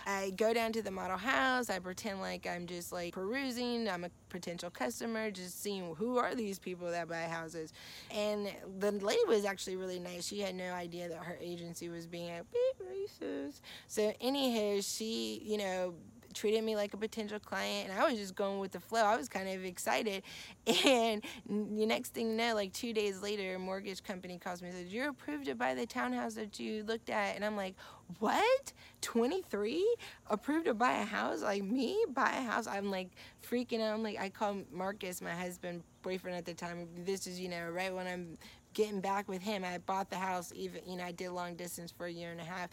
I 0.07 0.31
go 0.31 0.53
down 0.53 0.73
to 0.73 0.83
the 0.83 0.91
model 0.91 1.17
house. 1.17 1.71
I 1.71 1.79
pretend 1.79 2.21
like 2.21 2.47
I'm 2.47 2.67
just 2.67 2.93
like 2.93 3.14
perusing. 3.14 3.88
I'm 3.88 4.05
a 4.05 4.11
potential 4.29 4.71
customer, 4.71 5.31
just 5.31 5.62
seeing 5.62 5.95
who 5.95 6.19
are 6.19 6.35
these 6.35 6.59
people 6.59 6.91
that 6.91 7.09
buy 7.09 7.23
houses. 7.23 7.73
And 8.11 8.49
the 8.79 8.93
lady 8.93 9.21
was 9.26 9.45
actually 9.45 9.76
really 9.76 9.99
nice. 9.99 10.26
She 10.26 10.41
had 10.41 10.55
no 10.55 10.73
idea 10.73 11.09
that 11.09 11.19
her 11.19 11.38
agency 11.41 11.88
was 11.88 12.07
being 12.07 12.31
a 12.31 12.43
bit 12.45 12.88
racist. 12.88 13.61
So 13.87 14.14
anyhow, 14.21 14.81
she, 14.83 15.43
you 15.45 15.59
know, 15.59 15.95
treated 16.35 16.62
me 16.64 16.76
like 16.76 16.93
a 16.95 16.97
potential 16.97 17.38
client 17.38 17.91
and 17.91 17.99
I 17.99 18.09
was 18.09 18.19
just 18.19 18.35
going 18.35 18.59
with 18.59 18.73
the 18.73 18.81
flow. 18.81 19.03
I 19.03 19.17
was 19.17 19.29
kind 19.29 19.49
of 19.49 19.64
excited. 19.64 20.23
And 20.85 21.23
the 21.49 21.87
next 21.87 22.14
thing 22.14 22.31
you 22.31 22.37
know, 22.37 22.55
like 22.55 22.73
two 22.73 22.93
days 22.93 23.23
later, 23.23 23.55
a 23.55 23.59
mortgage 23.59 24.03
company 24.03 24.38
calls 24.38 24.61
me 24.61 24.69
and 24.69 24.76
says, 24.76 24.93
You're 24.93 25.11
approved 25.11 25.47
to 25.47 25.55
buy 25.55 25.75
the 25.75 25.87
townhouse 25.87 26.35
that 26.35 26.59
you 26.59 26.85
looked 26.85 27.11
at. 27.11 27.37
And 27.37 27.45
I'm 27.45 27.57
like, 27.57 27.75
What? 28.19 28.73
23? 29.00 29.97
Approved 30.29 30.67
to 30.67 30.75
buy 30.75 30.93
a 30.93 31.05
house? 31.05 31.43
Like 31.43 31.62
me? 31.62 32.05
Buy 32.12 32.31
a 32.31 32.43
house? 32.43 32.67
I'm 32.67 32.91
like 32.91 33.11
freaking 33.49 33.81
out. 33.81 33.95
I'm 33.95 34.03
like, 34.03 34.19
I 34.19 34.29
call 34.29 34.59
Marcus, 34.73 35.23
my 35.23 35.33
husband, 35.33 35.83
boyfriend 36.03 36.37
at 36.37 36.45
the 36.45 36.55
time. 36.55 36.88
This 37.05 37.26
is, 37.26 37.41
you 37.41 37.49
know, 37.49 37.69
right 37.71 37.95
when 37.95 38.07
I'm 38.07 38.37
getting 38.75 39.00
back 39.00 39.29
with 39.29 39.41
him. 39.41 39.64
I 39.64 39.79
bought 39.79 40.11
the 40.11 40.17
house 40.17 40.53
even, 40.55 40.83
you 40.87 40.97
know, 40.97 41.05
I 41.05 41.12
did 41.12 41.31
long 41.31 41.55
distance 41.55 41.93
for 41.97 42.07
a 42.07 42.12
year 42.12 42.31
and 42.31 42.41
a 42.41 42.45
half 42.45 42.69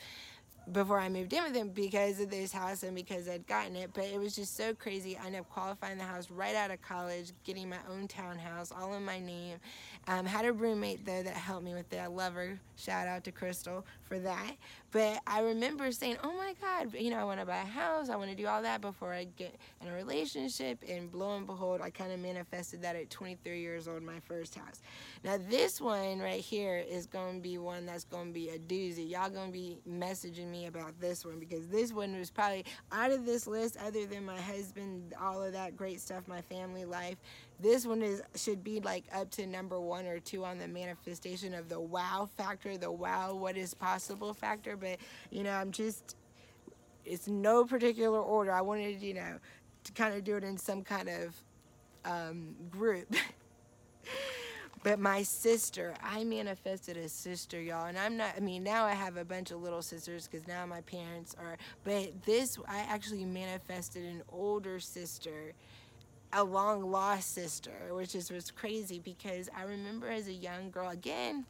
before 0.72 1.00
I 1.00 1.10
moved 1.10 1.34
in 1.34 1.44
with 1.44 1.56
him 1.56 1.70
because 1.70 2.20
of 2.20 2.30
this 2.30 2.51
house 2.51 2.84
and 2.84 2.96
because 2.96 3.27
I'd 3.27 3.48
gotten 3.48 3.75
it. 3.75 3.91
But 3.94 4.06
it 4.06 4.20
was 4.20 4.36
just 4.36 4.56
so 4.56 4.74
crazy. 4.74 5.18
I 5.18 5.25
ended 5.25 5.41
up 5.41 5.50
qualifying 5.50 5.98
the 5.98 6.03
house 6.03 6.30
right 6.30 6.56
out 6.56 6.72
of 6.72 6.82
college, 6.82 7.32
getting 7.44 7.70
my 7.70 7.80
own 7.89 8.08
townhouse, 8.08 8.72
all 8.72 8.94
in 8.94 9.03
my 9.03 9.20
name. 9.20 9.58
Um, 10.08 10.25
had 10.25 10.46
a 10.46 10.53
roommate 10.53 11.06
though 11.06 11.24
that 11.24 11.34
helped 11.34 11.63
me 11.63 11.74
with 11.74 11.91
it. 11.94 11.98
I 11.98 12.08
love 12.08 12.34
her. 12.34 12.60
Shout 12.75 13.08
out 13.08 13.24
to 13.25 13.32
Crystal 13.32 13.86
for 14.03 14.20
that. 14.20 14.56
But 14.91 15.22
I 15.25 15.41
remember 15.41 15.91
saying, 15.91 16.18
"Oh 16.24 16.34
my 16.34 16.53
God, 16.60 16.94
you 16.96 17.12
know, 17.12 17.18
I 17.18 17.24
want 17.24 17.39
to 17.39 17.46
buy 17.46 17.62
a 17.62 17.65
house. 17.65 18.10
I 18.10 18.15
want 18.15 18.30
to 18.30 18.36
do 18.36 18.48
all 18.48 18.62
that 18.63 18.82
before 18.82 19.13
I 19.13 19.25
get 19.38 19.56
in 19.80 19.88
a 19.88 19.94
relationship." 19.94 20.84
And 20.88 21.13
lo 21.13 21.38
and 21.38 21.46
behold, 21.46 21.82
I 21.82 21.91
kind 21.91 22.12
of 22.12 22.20
manifested 22.20 22.82
that 22.82 22.96
at 22.96 23.10
23 23.10 23.62
years 23.62 23.88
old, 23.88 24.03
my 24.03 24.20
first 24.20 24.56
house. 24.56 24.82
Now 25.24 25.38
this 25.50 25.80
one 25.80 26.20
right 26.20 26.41
here 26.41 26.77
is 26.77 27.06
going 27.06 27.36
to 27.38 27.41
be 27.41 27.58
one 27.58 27.86
that's 27.86 28.03
going 28.03 28.27
to 28.27 28.34
be 28.34 28.50
a 28.50 28.60
doozy. 28.60 29.10
Y'all 29.10 29.30
going 29.30 29.48
to 29.48 29.53
be 29.53 29.80
messaging 29.88 30.50
me 30.51 30.67
about 30.67 31.00
this 31.00 31.25
one 31.25 31.39
because 31.39 31.67
this 31.67 31.93
one 31.93 32.17
was 32.17 32.29
probably 32.29 32.65
out 32.91 33.12
of 33.12 33.25
this 33.25 33.47
list, 33.47 33.78
other 33.86 34.06
than 34.06 34.25
my 34.25 34.39
husband, 34.39 35.13
all 35.19 35.41
of 35.41 35.54
that 35.54 35.75
great 35.78 36.02
stuff, 36.02 36.28
my 36.28 36.41
family 36.41 36.86
life. 36.86 37.17
This 37.60 37.86
one 37.86 38.02
is 38.02 38.21
should 38.36 38.63
be 38.63 38.80
like 38.80 39.06
up 39.13 39.32
to 39.32 39.45
number 39.45 39.80
one 39.80 40.06
or 40.06 40.19
two 40.19 40.43
on 40.43 40.58
the 40.58 40.67
manifestation 40.67 41.54
of 41.54 41.69
the 41.69 41.80
wow 41.80 42.30
factor, 42.38 42.78
the 42.78 42.91
wow 42.91 43.34
what 43.34 43.58
is 43.58 43.73
possible 43.73 44.34
factor. 44.34 44.75
But 44.75 44.97
you 45.30 45.43
know, 45.43 45.52
I'm 45.52 45.71
just 45.71 46.15
it's 47.06 47.28
no 47.28 47.65
particular 47.65 48.19
order. 48.19 48.52
I 48.52 48.62
wanted 48.62 49.02
you 49.02 49.13
know 49.13 49.38
to 49.84 49.91
kind 49.93 50.15
of 50.15 50.23
do 50.23 50.36
it 50.38 50.43
in 50.43 50.58
some 50.58 50.84
kind 50.84 51.10
of 51.10 51.36
um, 52.06 52.56
group. 52.69 53.15
But 54.84 55.00
my 55.00 55.22
sister, 55.22 55.94
I 56.04 56.24
manifested 56.24 56.98
a 56.98 57.08
sister, 57.08 57.62
y'all. 57.62 57.86
And 57.86 57.98
I'm 57.98 58.17
not, 58.17 58.34
I 58.36 58.39
mean, 58.39 58.63
now 58.63 58.86
I 58.86 58.94
have 58.94 59.15
a 59.15 59.24
bunch 59.26 59.52
of 59.52 59.62
little 59.62 59.84
sisters 59.84 60.28
because 60.28 60.48
now 60.48 60.65
my 60.65 60.82
parents 60.82 61.36
are, 61.39 61.58
but 61.84 62.24
this, 62.26 62.58
I 62.67 62.80
actually 62.80 63.26
manifested 63.26 64.06
an 64.06 64.24
older 64.32 64.80
sister, 64.80 65.54
a 66.34 66.44
long 66.44 66.89
lost 66.89 67.32
sister, 67.34 67.72
which 67.91 68.15
is 68.15 68.32
was 68.32 68.50
crazy 68.50 69.00
because 69.00 69.50
I 69.56 69.63
remember 69.63 70.10
as 70.10 70.28
a 70.28 70.34
young 70.34 70.72
girl, 70.72 70.89
again, 70.89 71.46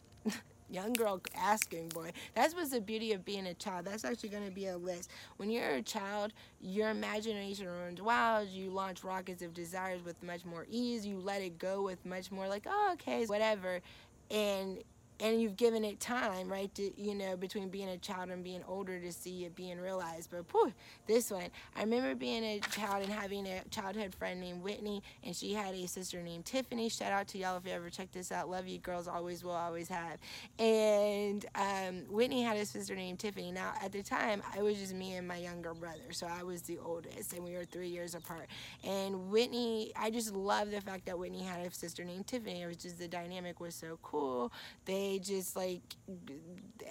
young 0.71 0.93
girl 0.93 1.21
asking 1.35 1.89
boy. 1.89 2.11
That's 2.33 2.55
what's 2.55 2.71
the 2.71 2.81
beauty 2.81 3.13
of 3.13 3.25
being 3.25 3.47
a 3.47 3.53
child. 3.53 3.85
That's 3.85 4.05
actually 4.05 4.29
going 4.29 4.45
to 4.45 4.51
be 4.51 4.67
a 4.67 4.77
list. 4.77 5.09
When 5.37 5.49
you're 5.49 5.75
a 5.75 5.81
child 5.81 6.33
your 6.63 6.89
imagination 6.89 7.67
runs 7.67 8.01
wild. 8.01 8.49
You 8.49 8.69
launch 8.69 9.03
rockets 9.03 9.41
of 9.41 9.53
desires 9.53 10.03
with 10.03 10.21
much 10.23 10.45
more 10.45 10.65
ease. 10.69 11.05
You 11.05 11.19
let 11.19 11.41
it 11.41 11.57
go 11.57 11.81
with 11.81 12.05
much 12.05 12.31
more 12.31 12.47
like 12.47 12.65
oh 12.67 12.91
okay 12.93 13.25
whatever. 13.25 13.81
And 14.29 14.83
and 15.21 15.39
you've 15.39 15.55
given 15.55 15.85
it 15.85 15.99
time, 15.99 16.51
right? 16.51 16.73
To 16.75 16.91
you 16.99 17.15
know, 17.15 17.37
between 17.37 17.69
being 17.69 17.89
a 17.89 17.97
child 17.97 18.29
and 18.29 18.43
being 18.43 18.63
older 18.67 18.99
to 18.99 19.11
see 19.11 19.45
it 19.45 19.55
being 19.55 19.79
realized. 19.79 20.31
But 20.31 20.45
whew, 20.51 20.73
this 21.07 21.29
one, 21.31 21.49
I 21.75 21.81
remember 21.81 22.15
being 22.15 22.43
a 22.43 22.59
child 22.59 23.03
and 23.03 23.11
having 23.11 23.45
a 23.47 23.61
childhood 23.69 24.15
friend 24.15 24.41
named 24.41 24.63
Whitney, 24.63 25.03
and 25.23 25.35
she 25.35 25.53
had 25.53 25.75
a 25.75 25.87
sister 25.87 26.21
named 26.21 26.45
Tiffany. 26.45 26.89
Shout 26.89 27.11
out 27.11 27.27
to 27.29 27.37
y'all 27.37 27.57
if 27.57 27.65
you 27.65 27.71
ever 27.71 27.89
check 27.89 28.11
this 28.11 28.31
out. 28.31 28.49
Love 28.49 28.67
you, 28.67 28.79
girls. 28.79 29.07
Always 29.07 29.43
will, 29.43 29.51
always 29.51 29.87
have. 29.87 30.17
And 30.57 31.45
um, 31.55 32.03
Whitney 32.09 32.41
had 32.41 32.57
a 32.57 32.65
sister 32.65 32.95
named 32.95 33.19
Tiffany. 33.19 33.51
Now 33.51 33.73
at 33.81 33.91
the 33.91 34.01
time, 34.01 34.41
I 34.55 34.61
was 34.61 34.77
just 34.77 34.93
me 34.95 35.15
and 35.15 35.27
my 35.27 35.37
younger 35.37 35.73
brother, 35.73 36.11
so 36.11 36.27
I 36.27 36.43
was 36.43 36.63
the 36.63 36.79
oldest, 36.79 37.33
and 37.33 37.43
we 37.43 37.53
were 37.53 37.65
three 37.65 37.89
years 37.89 38.15
apart. 38.15 38.47
And 38.83 39.29
Whitney, 39.29 39.91
I 39.95 40.09
just 40.09 40.33
love 40.33 40.71
the 40.71 40.81
fact 40.81 41.05
that 41.05 41.17
Whitney 41.17 41.43
had 41.43 41.65
a 41.65 41.71
sister 41.71 42.03
named 42.03 42.25
Tiffany. 42.25 42.63
It 42.63 42.67
was 42.67 42.77
just 42.77 42.97
the 42.97 43.07
dynamic 43.07 43.59
was 43.59 43.75
so 43.75 43.99
cool. 44.01 44.51
They 44.85 45.10
just 45.19 45.55
like 45.55 45.81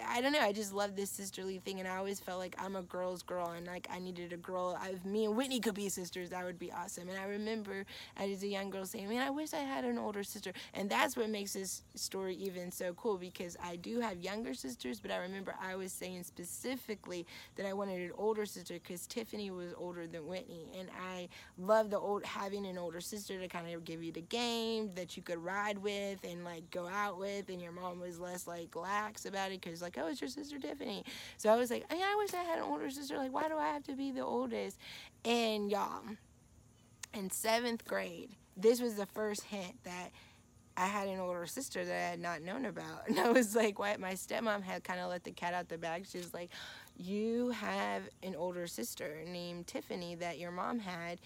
I 0.09 0.21
don't 0.21 0.33
know. 0.33 0.41
I 0.41 0.53
just 0.53 0.73
love 0.73 0.97
this 0.97 1.11
sisterly 1.11 1.59
thing, 1.59 1.79
and 1.79 1.89
I 1.89 1.97
always 1.97 2.21
felt 2.21 2.39
like 2.39 2.55
I'm 2.59 2.77
a 2.77 2.83
girl's 2.83 3.23
girl, 3.23 3.49
and 3.51 3.67
like 3.67 3.87
I 3.93 3.99
needed 3.99 4.33
a 4.33 4.37
girl. 4.37 4.79
If 4.89 5.05
me 5.05 5.25
and 5.27 5.37
Whitney 5.37 5.61
could 5.61 5.75
be 5.75 5.89
sisters, 5.89 6.31
that 6.31 6.45
would 6.45 6.59
be 6.59 6.73
awesome. 6.73 7.09
And 7.09 7.19
I 7.19 7.25
remember 7.25 7.85
as 8.17 8.43
a 8.43 8.47
young 8.49 8.71
girl 8.71 8.87
saying, 8.87 9.09
"Man, 9.09 9.21
I 9.27 9.31
wish 9.31 9.53
I 9.53 9.59
had 9.59 9.85
an 9.85 9.99
older 9.99 10.23
sister." 10.25 10.53
And 10.75 10.89
that's 10.89 11.17
what 11.17 11.29
makes 11.29 11.53
this 11.53 11.83
story 11.95 12.35
even 12.37 12.71
so 12.73 12.93
cool 12.95 13.19
because 13.19 13.57
I 13.63 13.77
do 13.77 14.01
have 14.01 14.19
younger 14.21 14.55
sisters, 14.55 15.01
but 15.01 15.11
I 15.11 15.17
remember 15.19 15.55
I 15.61 15.77
was 15.77 15.93
saying 15.93 16.25
specifically 16.25 17.27
that 17.57 17.67
I 17.67 17.73
wanted 17.73 18.01
an 18.01 18.13
older 18.17 18.47
sister 18.47 18.75
because 18.75 19.07
Tiffany 19.07 19.51
was 19.51 19.73
older 19.77 20.07
than 20.07 20.27
Whitney, 20.27 20.71
and 20.79 20.89
I 21.01 21.29
love 21.59 21.91
the 21.91 21.99
old 21.99 22.25
having 22.25 22.67
an 22.67 22.79
older 22.79 23.01
sister 23.01 23.39
to 23.39 23.49
kind 23.49 23.73
of 23.73 23.85
give 23.85 24.03
you 24.03 24.13
the 24.13 24.23
game 24.23 24.91
that 24.95 25.17
you 25.17 25.23
could 25.23 25.39
ride 25.39 25.79
with 25.79 26.19
and 26.25 26.45
like 26.45 26.71
go 26.71 26.87
out 26.89 27.19
with, 27.19 27.49
and 27.49 27.61
your 27.61 27.73
mom 27.73 28.01
was 28.01 28.10
was 28.11 28.19
less 28.19 28.47
like 28.47 28.75
lax 28.75 29.25
about 29.25 29.53
it 29.53 29.61
because 29.61 29.81
like 29.81 29.97
oh 30.01 30.09
it's 30.09 30.21
your 30.21 30.29
sister 30.29 30.59
Tiffany 30.59 31.05
so 31.37 31.49
I 31.49 31.57
was 31.57 31.71
like 31.71 31.85
I, 31.91 32.17
wish 32.17 32.35
I 32.35 32.43
had 32.43 32.59
an 32.59 32.65
older 32.65 32.91
sister 32.91 33.17
like 33.17 33.33
why 33.33 33.49
do 33.49 33.57
I 33.57 33.69
have 33.69 33.85
to 33.85 33.95
be 33.95 34.11
the 34.11 34.25
oldest 34.25 34.79
and 35.25 35.71
y'all 35.71 36.03
in 37.15 37.31
seventh 37.31 37.85
grade 37.87 38.31
this 38.57 38.81
was 38.81 38.95
the 38.95 39.07
first 39.07 39.45
hint 39.45 39.83
that 39.85 40.11
I 40.77 40.87
had 40.87 41.09
an 41.09 41.21
older 41.21 41.47
sister 41.47 41.85
that 41.85 41.95
I 41.95 42.11
had 42.11 42.21
not 42.21 42.43
known 42.43 42.65
about. 42.65 43.03
And 43.09 43.19
I 43.19 43.31
was 43.31 43.55
like, 43.55 43.79
what? 43.79 44.01
My 44.01 44.13
stepmom 44.15 44.63
had 44.63 44.83
kind 44.83 45.01
of 45.01 45.11
let 45.11 45.25
the 45.25 45.33
cat 45.33 45.53
out 45.53 45.69
the 45.69 45.77
bag. 45.77 46.07
She 46.11 46.17
was 46.17 46.33
like, 46.33 46.51
you 47.01 47.51
have 47.51 48.03
an 48.23 48.35
older 48.37 48.67
sister 48.67 49.23
named 49.27 49.67
Tiffany 49.67 50.15
that 50.17 50.39
your 50.39 50.51
mom 50.51 50.79
had. 50.79 51.19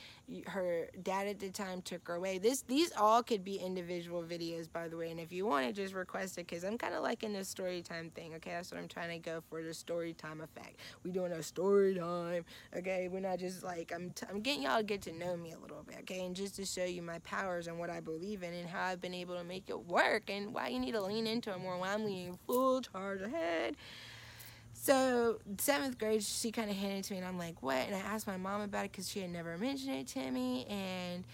Her 0.46 0.87
dad 1.02 1.26
at 1.26 1.40
the 1.40 1.50
time 1.50 1.82
took 1.82 2.06
her 2.06 2.14
away. 2.14 2.38
This, 2.38 2.62
these 2.62 2.92
all 2.96 3.22
could 3.22 3.44
be 3.44 3.56
individual 3.56 4.22
videos, 4.22 4.70
by 4.72 4.88
the 4.88 4.96
way. 4.96 5.10
And 5.10 5.18
if 5.18 5.32
you 5.32 5.46
want 5.46 5.66
to 5.66 5.72
just 5.72 5.92
request 5.92 6.38
it, 6.38 6.46
because 6.46 6.64
I'm 6.64 6.78
kind 6.78 6.94
of 6.94 7.02
liking 7.02 7.32
the 7.32 7.44
story 7.44 7.82
time 7.82 8.10
thing. 8.10 8.34
Okay, 8.34 8.52
that's 8.52 8.70
what 8.70 8.80
I'm 8.80 8.88
trying 8.88 9.10
to 9.10 9.18
go 9.18 9.42
for 9.50 9.62
the 9.62 9.74
story 9.74 10.12
time 10.12 10.40
effect. 10.40 10.78
We 11.02 11.10
doing 11.10 11.32
a 11.32 11.42
story 11.42 11.96
time. 11.96 12.44
Okay, 12.76 13.08
we're 13.08 13.20
not 13.20 13.38
just 13.38 13.64
like 13.64 13.92
I'm. 13.94 14.10
T- 14.10 14.26
I'm 14.30 14.40
getting 14.40 14.62
y'all 14.62 14.78
to 14.78 14.84
get 14.84 15.02
to 15.02 15.12
know 15.12 15.37
me 15.37 15.52
a 15.52 15.58
little 15.58 15.82
bit. 15.87 15.98
Okay, 16.00 16.24
and 16.24 16.37
just 16.37 16.56
to 16.56 16.64
show 16.64 16.84
you 16.84 17.02
my 17.02 17.18
powers 17.20 17.66
and 17.66 17.78
what 17.78 17.90
I 17.90 18.00
believe 18.00 18.42
in 18.42 18.54
and 18.54 18.68
how 18.68 18.84
I've 18.84 19.00
been 19.00 19.14
able 19.14 19.37
to 19.37 19.44
make 19.44 19.68
it 19.68 19.87
work 19.87 20.30
and 20.30 20.54
why 20.54 20.68
you 20.68 20.78
need 20.78 20.92
to 20.92 21.02
lean 21.02 21.26
into 21.26 21.50
it 21.50 21.58
more. 21.58 21.76
Why 21.78 21.92
I'm 21.92 22.04
leaning 22.04 22.38
full 22.46 22.80
charge 22.80 23.20
ahead. 23.20 23.76
So 24.84 25.38
seventh 25.56 25.96
grade, 25.96 26.22
she 26.22 26.52
kind 26.52 26.68
of 26.68 26.76
handed 26.76 26.98
it 26.98 27.04
to 27.04 27.14
me, 27.14 27.18
and 27.20 27.26
I'm 27.26 27.38
like, 27.38 27.62
"What?" 27.62 27.86
And 27.86 27.94
I 27.94 28.00
asked 28.00 28.26
my 28.26 28.36
mom 28.36 28.60
about 28.60 28.84
it 28.84 28.92
because 28.92 29.08
she 29.08 29.20
had 29.20 29.30
never 29.32 29.56
mentioned 29.56 29.94
it 29.96 30.08
to 30.08 30.30
me, 30.30 30.66
and 30.66 31.24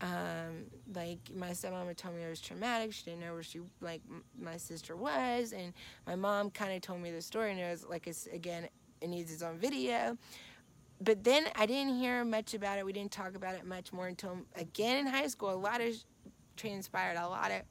um, 0.00 0.66
like 0.94 1.18
my 1.34 1.50
stepmom 1.50 1.88
had 1.88 1.98
told 1.98 2.14
me 2.14 2.22
it 2.22 2.30
was 2.30 2.40
traumatic. 2.40 2.92
She 2.92 3.02
didn't 3.06 3.22
know 3.22 3.32
where 3.32 3.42
she 3.42 3.62
like 3.80 4.00
m- 4.08 4.22
my 4.40 4.56
sister 4.58 4.94
was, 4.94 5.52
and 5.52 5.72
my 6.06 6.14
mom 6.14 6.50
kind 6.50 6.72
of 6.72 6.82
told 6.82 7.00
me 7.00 7.10
the 7.10 7.20
story, 7.20 7.50
and 7.50 7.58
it 7.58 7.68
was 7.68 7.84
like 7.84 8.06
it's 8.06 8.28
again 8.28 8.68
it 9.00 9.08
needs 9.08 9.32
its 9.32 9.42
own 9.42 9.58
video. 9.58 10.16
But 11.00 11.24
then 11.24 11.46
I 11.56 11.66
didn't 11.66 11.98
hear 11.98 12.24
much 12.24 12.54
about 12.54 12.78
it. 12.78 12.86
We 12.86 12.92
didn't 12.92 13.10
talk 13.10 13.34
about 13.34 13.56
it 13.56 13.66
much 13.66 13.92
more 13.92 14.06
until 14.06 14.38
again 14.54 14.98
in 15.04 15.12
high 15.12 15.26
school. 15.26 15.50
A 15.50 15.58
lot 15.58 15.80
of 15.80 15.96
transpired. 16.56 17.16
A 17.16 17.26
lot 17.26 17.50
of 17.50 17.62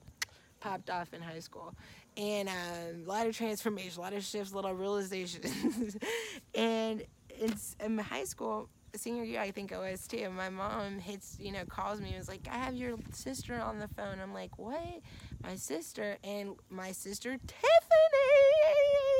popped 0.59 0.89
off 0.89 1.13
in 1.13 1.21
high 1.21 1.39
school, 1.39 1.73
and 2.19 2.49
um, 2.49 3.05
a 3.05 3.07
lot 3.07 3.25
of 3.25 3.35
transformation, 3.35 3.97
a 3.97 4.01
lot 4.01 4.13
of 4.13 4.23
shifts, 4.23 4.51
a 4.51 4.55
lot 4.55 4.65
of 4.65 4.77
realizations, 4.77 5.97
and 6.55 7.03
it's 7.29 7.75
in 7.83 7.97
high 7.97 8.25
school 8.25 8.69
senior 8.95 9.23
year, 9.23 9.39
I 9.39 9.51
think 9.51 9.71
it 9.71 9.77
was 9.77 10.07
too. 10.07 10.29
My 10.29 10.49
mom 10.49 10.99
hits, 10.99 11.37
you 11.39 11.51
know, 11.51 11.63
calls 11.65 12.01
me 12.01 12.09
and 12.09 12.17
was 12.17 12.27
like, 12.27 12.47
I 12.51 12.57
have 12.57 12.75
your 12.75 12.97
sister 13.11 13.59
on 13.59 13.79
the 13.79 13.87
phone. 13.87 14.19
I'm 14.21 14.33
like, 14.33 14.57
what? 14.57 15.01
My 15.43 15.55
sister 15.55 16.17
and 16.23 16.55
my 16.69 16.91
sister 16.91 17.37
Tiffany. 17.47 19.18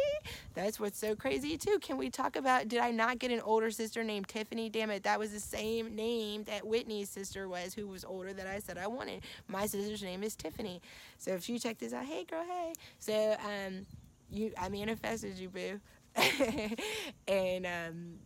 That's 0.53 0.79
what's 0.79 0.97
so 0.97 1.15
crazy 1.15 1.57
too. 1.57 1.79
Can 1.79 1.97
we 1.97 2.09
talk 2.09 2.35
about? 2.35 2.67
Did 2.67 2.79
I 2.79 2.91
not 2.91 3.19
get 3.19 3.31
an 3.31 3.41
older 3.41 3.71
sister 3.71 4.03
named 4.03 4.27
Tiffany? 4.27 4.69
Damn 4.69 4.89
it, 4.91 5.03
that 5.03 5.19
was 5.19 5.31
the 5.31 5.39
same 5.39 5.95
name 5.95 6.43
that 6.45 6.65
Whitney's 6.65 7.09
sister 7.09 7.47
was, 7.47 7.73
who 7.73 7.87
was 7.87 8.03
older 8.03 8.33
that 8.33 8.47
I 8.47 8.59
said 8.59 8.77
I 8.77 8.87
wanted. 8.87 9.21
My 9.47 9.65
sister's 9.65 10.03
name 10.03 10.23
is 10.23 10.35
Tiffany. 10.35 10.81
So 11.17 11.31
if 11.31 11.49
you 11.49 11.59
check 11.59 11.77
this 11.77 11.93
out, 11.93 12.05
hey 12.05 12.25
girl, 12.25 12.43
hey. 12.43 12.73
So 12.99 13.35
um, 13.45 13.85
you, 14.31 14.51
I 14.57 14.69
manifested 14.69 15.37
you, 15.37 15.49
boo. 15.49 15.79
and 17.27 17.65
um 17.65 18.19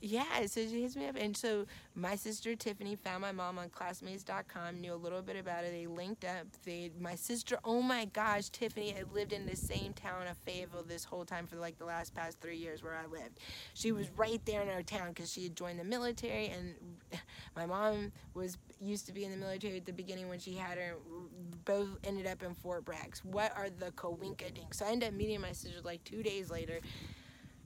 yeah, 0.00 0.46
so 0.46 0.60
she 0.60 0.82
hits 0.82 0.96
me 0.96 1.08
up. 1.08 1.16
And 1.18 1.36
so 1.36 1.66
my 1.94 2.14
sister 2.14 2.54
Tiffany 2.54 2.96
found 2.96 3.22
my 3.22 3.32
mom 3.32 3.58
on 3.58 3.68
classmates.com, 3.70 4.80
knew 4.80 4.94
a 4.94 4.96
little 4.96 5.22
bit 5.22 5.36
about 5.36 5.64
it. 5.64 5.72
They 5.72 5.86
linked 5.86 6.24
up. 6.24 6.46
They, 6.64 6.90
my 7.00 7.16
sister, 7.16 7.58
oh 7.64 7.82
my 7.82 8.04
gosh, 8.06 8.48
Tiffany 8.50 8.90
had 8.90 9.12
lived 9.12 9.32
in 9.32 9.46
the 9.46 9.56
same 9.56 9.92
town 9.94 10.26
of 10.28 10.36
Fayetteville 10.38 10.84
this 10.84 11.04
whole 11.04 11.24
time 11.24 11.46
for 11.46 11.56
like 11.56 11.78
the 11.78 11.84
last 11.84 12.14
past 12.14 12.40
three 12.40 12.56
years 12.56 12.82
where 12.82 12.96
I 12.96 13.06
lived. 13.06 13.40
She 13.74 13.90
was 13.90 14.08
right 14.16 14.40
there 14.44 14.62
in 14.62 14.68
our 14.68 14.82
town 14.82 15.08
because 15.08 15.32
she 15.32 15.42
had 15.44 15.56
joined 15.56 15.80
the 15.80 15.84
military. 15.84 16.48
And 16.48 16.74
my 17.56 17.66
mom 17.66 18.12
was 18.34 18.56
used 18.80 19.06
to 19.06 19.12
be 19.12 19.24
in 19.24 19.32
the 19.32 19.36
military 19.36 19.76
at 19.78 19.86
the 19.86 19.92
beginning 19.92 20.28
when 20.28 20.38
she 20.38 20.54
had 20.54 20.78
her. 20.78 20.94
Both 21.64 21.88
ended 22.04 22.26
up 22.26 22.42
in 22.42 22.54
Fort 22.54 22.84
Bragg. 22.84 23.16
What 23.24 23.52
are 23.56 23.68
the 23.68 23.90
coinkadinks? 23.92 24.74
So 24.74 24.86
I 24.86 24.90
ended 24.90 25.08
up 25.08 25.14
meeting 25.14 25.40
my 25.40 25.52
sister 25.52 25.80
like 25.82 26.04
two 26.04 26.22
days 26.22 26.50
later 26.50 26.80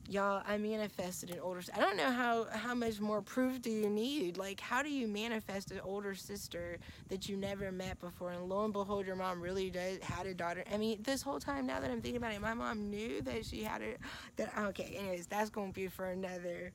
y'all 0.08 0.42
i 0.46 0.58
manifested 0.58 1.30
an 1.30 1.38
older 1.40 1.60
i 1.76 1.80
don't 1.80 1.96
know 1.96 2.10
how 2.10 2.44
how 2.52 2.74
much 2.74 3.00
more 3.00 3.22
proof 3.22 3.62
do 3.62 3.70
you 3.70 3.88
need? 3.88 4.36
Like 4.36 4.60
how 4.60 4.82
do 4.82 4.90
you 4.90 5.06
manifest 5.06 5.70
an 5.70 5.80
older 5.84 6.14
sister 6.14 6.78
that 7.08 7.28
you 7.28 7.36
never 7.36 7.70
met 7.70 8.00
before? 8.00 8.30
And 8.32 8.48
lo 8.48 8.64
and 8.64 8.72
behold 8.72 9.06
your 9.06 9.16
mom 9.16 9.40
really 9.40 9.70
does 9.70 9.98
had 10.02 10.26
a 10.26 10.34
daughter. 10.34 10.64
I 10.72 10.76
mean 10.76 10.98
this 11.02 11.22
whole 11.22 11.40
time 11.40 11.66
now 11.66 11.80
that 11.80 11.90
i'm 11.90 12.00
thinking 12.00 12.16
about 12.16 12.32
it 12.32 12.40
my 12.40 12.54
mom 12.54 12.90
knew 12.90 13.22
that 13.22 13.44
she 13.44 13.62
had 13.62 13.82
it 13.82 14.00
that 14.36 14.52
okay 14.58 14.96
anyways 14.98 15.26
that's 15.26 15.50
going 15.50 15.72
to 15.72 15.74
be 15.74 15.88
for 15.88 16.06
another 16.06 16.72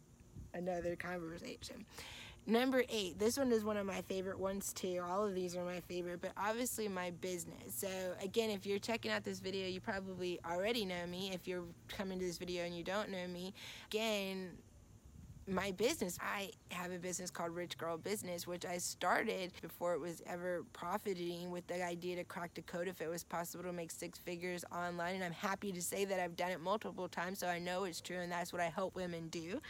another 0.53 0.95
conversation 0.95 1.85
Number 2.49 2.81
eight, 2.87 3.19
this 3.19 3.37
one 3.37 3.51
is 3.51 3.65
one 3.65 3.75
of 3.75 3.85
my 3.85 4.01
favorite 4.03 4.39
ones 4.39 4.71
too. 4.71 5.03
All 5.05 5.25
of 5.25 5.35
these 5.35 5.53
are 5.57 5.65
my 5.65 5.81
favorite, 5.81 6.21
but 6.21 6.31
obviously 6.37 6.87
my 6.87 7.11
business. 7.11 7.75
So, 7.75 7.89
again, 8.23 8.49
if 8.49 8.65
you're 8.65 8.79
checking 8.79 9.11
out 9.11 9.25
this 9.25 9.41
video, 9.41 9.67
you 9.67 9.81
probably 9.81 10.39
already 10.49 10.85
know 10.85 11.05
me. 11.07 11.31
If 11.33 11.45
you're 11.45 11.65
coming 11.89 12.19
to 12.19 12.25
this 12.25 12.37
video 12.37 12.63
and 12.63 12.73
you 12.73 12.85
don't 12.85 13.09
know 13.09 13.27
me, 13.27 13.53
again, 13.91 14.51
my 15.47 15.71
business. 15.71 16.17
I 16.21 16.51
have 16.71 16.91
a 16.91 16.99
business 16.99 17.31
called 17.31 17.55
Rich 17.55 17.77
Girl 17.77 17.97
Business, 17.97 18.45
which 18.45 18.65
I 18.65 18.77
started 18.79 19.53
before 19.61 19.93
it 19.93 19.99
was 19.99 20.21
ever 20.25 20.65
profiting 20.73 21.51
with 21.51 21.65
the 21.67 21.81
idea 21.83 22.17
to 22.17 22.25
crack 22.25 22.53
the 22.53 22.61
code 22.61 22.89
if 22.89 23.01
it 23.01 23.07
was 23.07 23.23
possible 23.23 23.63
to 23.63 23.71
make 23.71 23.91
six 23.91 24.19
figures 24.19 24.65
online. 24.75 25.15
And 25.15 25.23
I'm 25.23 25.31
happy 25.31 25.71
to 25.71 25.81
say 25.81 26.03
that 26.03 26.19
I've 26.19 26.35
done 26.35 26.51
it 26.51 26.59
multiple 26.59 27.07
times, 27.07 27.39
so 27.39 27.47
I 27.47 27.59
know 27.59 27.85
it's 27.85 28.01
true, 28.01 28.17
and 28.17 28.31
that's 28.31 28.51
what 28.51 28.61
I 28.61 28.65
help 28.65 28.95
women 28.95 29.29
do 29.29 29.61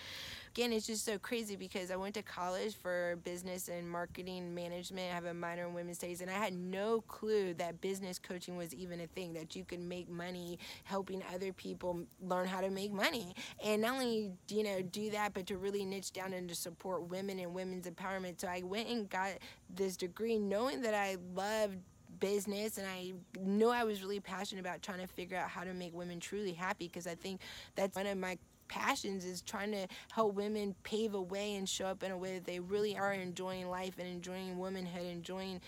again, 0.58 0.74
it's 0.74 0.88
just 0.88 1.06
so 1.06 1.20
crazy 1.20 1.56
because 1.56 1.92
I 1.92 1.96
went 1.98 2.16
to 2.16 2.24
college 2.24 2.76
for 2.76 3.20
business 3.24 3.68
and 3.68 3.88
marketing 3.88 4.56
management. 4.56 5.12
I 5.12 5.14
have 5.14 5.26
a 5.26 5.34
minor 5.34 5.68
in 5.68 5.76
women's 5.76 5.98
studies, 5.98 6.20
and 6.20 6.32
I 6.32 6.34
had 6.34 6.52
no 6.52 7.02
clue 7.02 7.54
that 7.60 7.80
business 7.80 8.18
coaching 8.18 8.58
was 8.58 8.74
even 8.74 9.00
a 9.02 9.06
thing, 9.06 9.34
that 9.34 9.56
you 9.56 9.64
could 9.64 9.80
make 9.80 10.10
money 10.10 10.58
helping 10.84 11.22
other 11.32 11.54
people 11.54 12.02
learn 12.24 12.48
how 12.48 12.62
to 12.62 12.72
make 12.72 12.92
money. 12.92 13.36
And 13.64 13.84
not 13.84 13.94
only, 13.94 14.32
you 14.50 14.64
know, 14.64 14.82
do 14.82 15.12
that, 15.12 15.36
but 15.36 15.46
to 15.46 15.58
really 15.58 15.86
niche 15.86 16.12
down 16.12 16.34
and 16.34 16.50
to 16.50 16.56
support 16.56 17.08
women 17.08 17.38
and 17.38 17.54
women's 17.54 17.86
empowerment. 17.86 18.42
So 18.42 18.48
I 18.48 18.64
went 18.64 18.90
and 18.90 19.08
got 19.08 19.34
this 19.70 19.96
degree 19.96 20.40
knowing 20.40 20.82
that 20.82 20.96
I 20.96 21.18
loved 21.36 21.78
business 22.20 22.80
and 22.80 22.88
I 22.88 23.14
knew 23.40 23.70
I 23.70 23.84
was 23.84 24.02
really 24.02 24.20
passionate 24.20 24.62
about 24.62 24.82
trying 24.82 25.02
to 25.02 25.08
figure 25.08 25.38
out 25.38 25.52
how 25.52 25.64
to 25.64 25.76
make 25.76 25.94
women 25.94 26.20
truly 26.20 26.54
happy 26.54 26.88
because 26.88 27.06
I 27.06 27.14
think 27.14 27.42
that's 27.76 27.96
one 27.96 28.08
of 28.08 28.18
my 28.18 28.40
passions 28.68 29.26
is 29.26 29.42
trying 29.42 29.72
to 29.72 29.88
help 30.12 30.36
women 30.36 30.76
pave 30.84 31.14
a 31.14 31.22
way 31.22 31.56
and 31.56 31.68
show 31.68 31.86
up 31.86 32.04
in 32.04 32.12
a 32.12 32.18
way 32.18 32.34
that 32.36 32.46
they 32.46 32.60
really 32.60 32.98
are 32.98 33.14
enjoying 33.14 33.70
life 33.70 33.96
and 34.00 34.08
enjoying 34.08 34.58
womanhood, 34.58 35.06
enjoying 35.06 35.62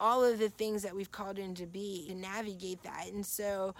all 0.00 0.24
of 0.24 0.38
the 0.38 0.48
things 0.48 0.82
that 0.82 0.94
we've 0.94 1.12
called 1.12 1.38
in 1.38 1.54
to 1.54 1.66
be 1.66 2.06
and 2.10 2.20
navigate 2.20 2.82
that. 2.82 3.06
And 3.12 3.24
so 3.24 3.74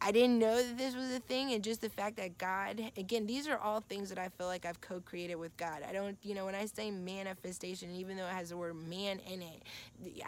I 0.00 0.12
didn't 0.12 0.38
know 0.38 0.62
that 0.62 0.76
this 0.76 0.94
was 0.94 1.10
a 1.10 1.20
thing, 1.20 1.52
and 1.52 1.64
just 1.64 1.80
the 1.80 1.88
fact 1.88 2.16
that 2.18 2.36
God, 2.36 2.80
again, 2.96 3.26
these 3.26 3.48
are 3.48 3.56
all 3.56 3.80
things 3.80 4.10
that 4.10 4.18
I 4.18 4.28
feel 4.28 4.46
like 4.46 4.66
I've 4.66 4.80
co 4.80 5.00
created 5.00 5.36
with 5.36 5.56
God. 5.56 5.82
I 5.88 5.92
don't, 5.92 6.18
you 6.22 6.34
know, 6.34 6.44
when 6.44 6.54
I 6.54 6.66
say 6.66 6.90
manifestation, 6.90 7.94
even 7.94 8.16
though 8.16 8.26
it 8.26 8.32
has 8.32 8.50
the 8.50 8.58
word 8.58 8.76
man 8.88 9.20
in 9.20 9.42
it, 9.42 9.62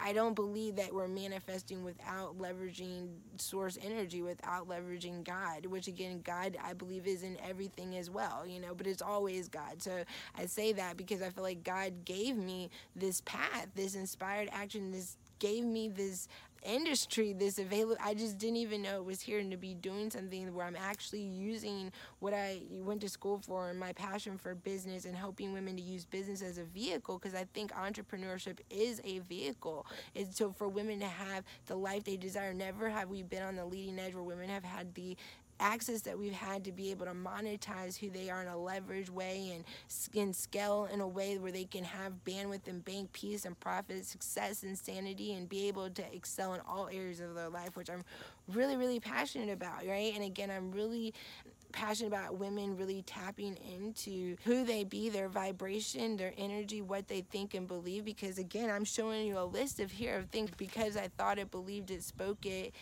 I 0.01 0.11
don't 0.13 0.33
believe 0.33 0.75
that 0.77 0.93
we're 0.93 1.07
manifesting 1.07 1.83
without 1.83 2.37
leveraging 2.39 3.09
source 3.37 3.77
energy, 3.83 4.21
without 4.23 4.67
leveraging 4.67 5.23
God, 5.23 5.67
which 5.67 5.87
again, 5.87 6.21
God, 6.23 6.57
I 6.63 6.73
believe, 6.73 7.05
is 7.05 7.21
in 7.21 7.37
everything 7.47 7.95
as 7.95 8.09
well, 8.09 8.45
you 8.47 8.59
know, 8.59 8.73
but 8.73 8.87
it's 8.87 9.03
always 9.03 9.47
God. 9.47 9.81
So 9.83 10.03
I 10.35 10.47
say 10.47 10.73
that 10.73 10.97
because 10.97 11.21
I 11.21 11.29
feel 11.29 11.43
like 11.43 11.63
God 11.63 12.05
gave 12.05 12.35
me 12.35 12.71
this 12.95 13.21
path, 13.21 13.67
this 13.75 13.95
inspired 13.95 14.49
action, 14.51 14.91
this 14.91 15.15
gave 15.39 15.63
me 15.63 15.87
this 15.87 16.27
industry 16.63 17.33
this 17.33 17.59
available 17.59 17.97
i 18.03 18.13
just 18.13 18.37
didn't 18.37 18.57
even 18.57 18.81
know 18.81 18.97
it 18.97 19.05
was 19.05 19.21
here 19.21 19.39
and 19.39 19.51
to 19.51 19.57
be 19.57 19.73
doing 19.73 20.09
something 20.09 20.53
where 20.53 20.65
i'm 20.65 20.75
actually 20.75 21.21
using 21.21 21.91
what 22.19 22.33
i 22.33 22.59
went 22.69 23.01
to 23.01 23.09
school 23.09 23.39
for 23.45 23.69
and 23.69 23.79
my 23.79 23.93
passion 23.93 24.37
for 24.37 24.55
business 24.55 25.05
and 25.05 25.15
helping 25.15 25.53
women 25.53 25.75
to 25.75 25.81
use 25.81 26.05
business 26.05 26.41
as 26.41 26.57
a 26.57 26.63
vehicle 26.63 27.17
because 27.17 27.35
i 27.35 27.45
think 27.53 27.71
entrepreneurship 27.73 28.59
is 28.69 29.01
a 29.03 29.19
vehicle. 29.19 29.85
It's 30.15 30.37
so 30.37 30.51
for 30.51 30.67
women 30.67 30.99
to 30.99 31.07
have 31.07 31.43
the 31.65 31.75
life 31.75 32.03
they 32.03 32.17
desire 32.17 32.53
never 32.53 32.89
have 32.89 33.09
we 33.09 33.23
been 33.23 33.43
on 33.43 33.55
the 33.55 33.65
leading 33.65 33.99
edge 33.99 34.13
where 34.13 34.23
women 34.23 34.49
have 34.49 34.63
had 34.63 34.93
the 34.95 35.17
access 35.59 36.01
that 36.01 36.17
we've 36.17 36.33
had 36.33 36.63
to 36.65 36.71
be 36.71 36.91
able 36.91 37.05
to 37.05 37.13
monetize 37.13 37.97
who 37.97 38.09
they 38.09 38.29
are 38.29 38.41
in 38.41 38.47
a 38.47 38.57
leverage 38.57 39.09
way 39.09 39.51
and, 39.53 39.63
and 40.15 40.35
scale 40.35 40.87
in 40.91 41.01
a 41.01 41.07
way 41.07 41.37
where 41.37 41.51
they 41.51 41.65
can 41.65 41.83
have 41.83 42.13
bandwidth 42.25 42.67
and 42.67 42.83
bank 42.83 43.11
peace 43.13 43.45
and 43.45 43.59
profit, 43.59 44.05
success 44.05 44.63
and 44.63 44.77
sanity, 44.77 45.33
and 45.33 45.49
be 45.49 45.67
able 45.67 45.89
to 45.89 46.03
excel 46.13 46.53
in 46.53 46.61
all 46.67 46.87
areas 46.87 47.19
of 47.19 47.35
their 47.35 47.49
life, 47.49 47.75
which 47.75 47.89
I'm 47.89 48.03
really, 48.47 48.77
really 48.77 48.99
passionate 48.99 49.49
about, 49.49 49.85
right? 49.85 50.13
And 50.15 50.23
again, 50.23 50.49
I'm 50.49 50.71
really 50.71 51.13
passionate 51.71 52.07
about 52.07 52.37
women 52.37 52.77
really 52.77 53.03
tapping 53.03 53.57
into 53.71 54.35
who 54.43 54.63
they 54.63 54.83
be, 54.83 55.09
their 55.09 55.29
vibration, 55.29 56.17
their 56.17 56.33
energy, 56.37 56.81
what 56.81 57.07
they 57.07 57.21
think 57.21 57.53
and 57.53 57.67
believe. 57.67 58.05
Because 58.05 58.37
again, 58.37 58.69
I'm 58.69 58.85
showing 58.85 59.27
you 59.27 59.37
a 59.37 59.45
list 59.45 59.79
of 59.79 59.91
here 59.91 60.17
of 60.17 60.29
things 60.29 60.49
because 60.57 60.97
I 60.97 61.09
thought 61.17 61.37
it, 61.37 61.51
believed 61.51 61.91
it, 61.91 62.03
spoke 62.03 62.45
it. 62.45 62.73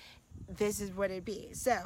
This 0.48 0.80
is 0.80 0.92
what 0.92 1.12
it 1.12 1.26
be. 1.26 1.50
So 1.54 1.78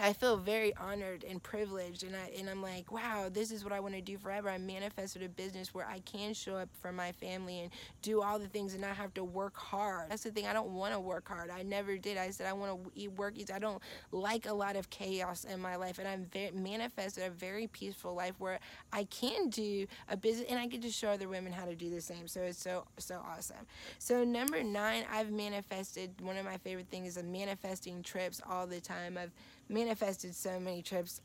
I 0.00 0.12
feel 0.12 0.36
very 0.36 0.74
honored 0.76 1.24
and 1.24 1.42
privileged, 1.42 2.04
and 2.04 2.14
I 2.14 2.30
and 2.38 2.48
I'm 2.48 2.62
like, 2.62 2.92
wow, 2.92 3.28
this 3.32 3.50
is 3.50 3.64
what 3.64 3.72
I 3.72 3.80
want 3.80 3.94
to 3.94 4.00
do 4.00 4.16
forever. 4.16 4.48
I 4.48 4.58
manifested 4.58 5.22
a 5.22 5.28
business 5.28 5.74
where 5.74 5.86
I 5.86 5.98
can 6.00 6.34
show 6.34 6.54
up 6.54 6.68
for 6.80 6.92
my 6.92 7.10
family 7.12 7.60
and 7.60 7.70
do 8.00 8.22
all 8.22 8.38
the 8.38 8.46
things 8.46 8.74
and 8.74 8.82
not 8.82 8.96
have 8.96 9.12
to 9.14 9.24
work 9.24 9.56
hard. 9.56 10.10
That's 10.10 10.22
the 10.22 10.30
thing. 10.30 10.46
I 10.46 10.52
don't 10.52 10.70
want 10.70 10.94
to 10.94 11.00
work 11.00 11.28
hard. 11.28 11.50
I 11.50 11.62
never 11.62 11.96
did. 11.96 12.16
I 12.16 12.30
said 12.30 12.46
I 12.46 12.52
want 12.52 12.84
to 12.84 12.92
eat 12.94 13.12
work. 13.12 13.34
I 13.52 13.58
don't 13.58 13.82
like 14.12 14.46
a 14.46 14.52
lot 14.52 14.76
of 14.76 14.88
chaos 14.90 15.44
in 15.44 15.60
my 15.60 15.74
life, 15.76 15.98
and 15.98 16.06
I'm 16.06 16.28
manifested 16.54 17.24
a 17.24 17.30
very 17.30 17.66
peaceful 17.66 18.14
life 18.14 18.34
where 18.38 18.60
I 18.92 19.04
can 19.04 19.48
do 19.48 19.86
a 20.08 20.16
business 20.16 20.46
and 20.48 20.60
I 20.60 20.66
get 20.66 20.82
to 20.82 20.90
show 20.90 21.08
other 21.08 21.28
women 21.28 21.52
how 21.52 21.64
to 21.64 21.74
do 21.74 21.90
the 21.90 22.00
same. 22.00 22.28
So 22.28 22.42
it's 22.42 22.62
so 22.62 22.84
so 22.98 23.20
awesome. 23.26 23.66
So 23.98 24.22
number 24.22 24.62
nine, 24.62 25.04
I've 25.12 25.32
manifested. 25.32 26.12
One 26.20 26.36
of 26.36 26.44
my 26.44 26.58
favorite 26.58 26.88
things 26.88 27.16
is 27.16 27.22
manifesting 27.24 28.02
trips 28.02 28.40
all 28.48 28.66
the 28.66 28.80
time. 28.80 29.18
I've 29.20 29.32
manifested 29.68 30.34
so 30.34 30.58
many 30.58 30.82
trips 30.82 31.20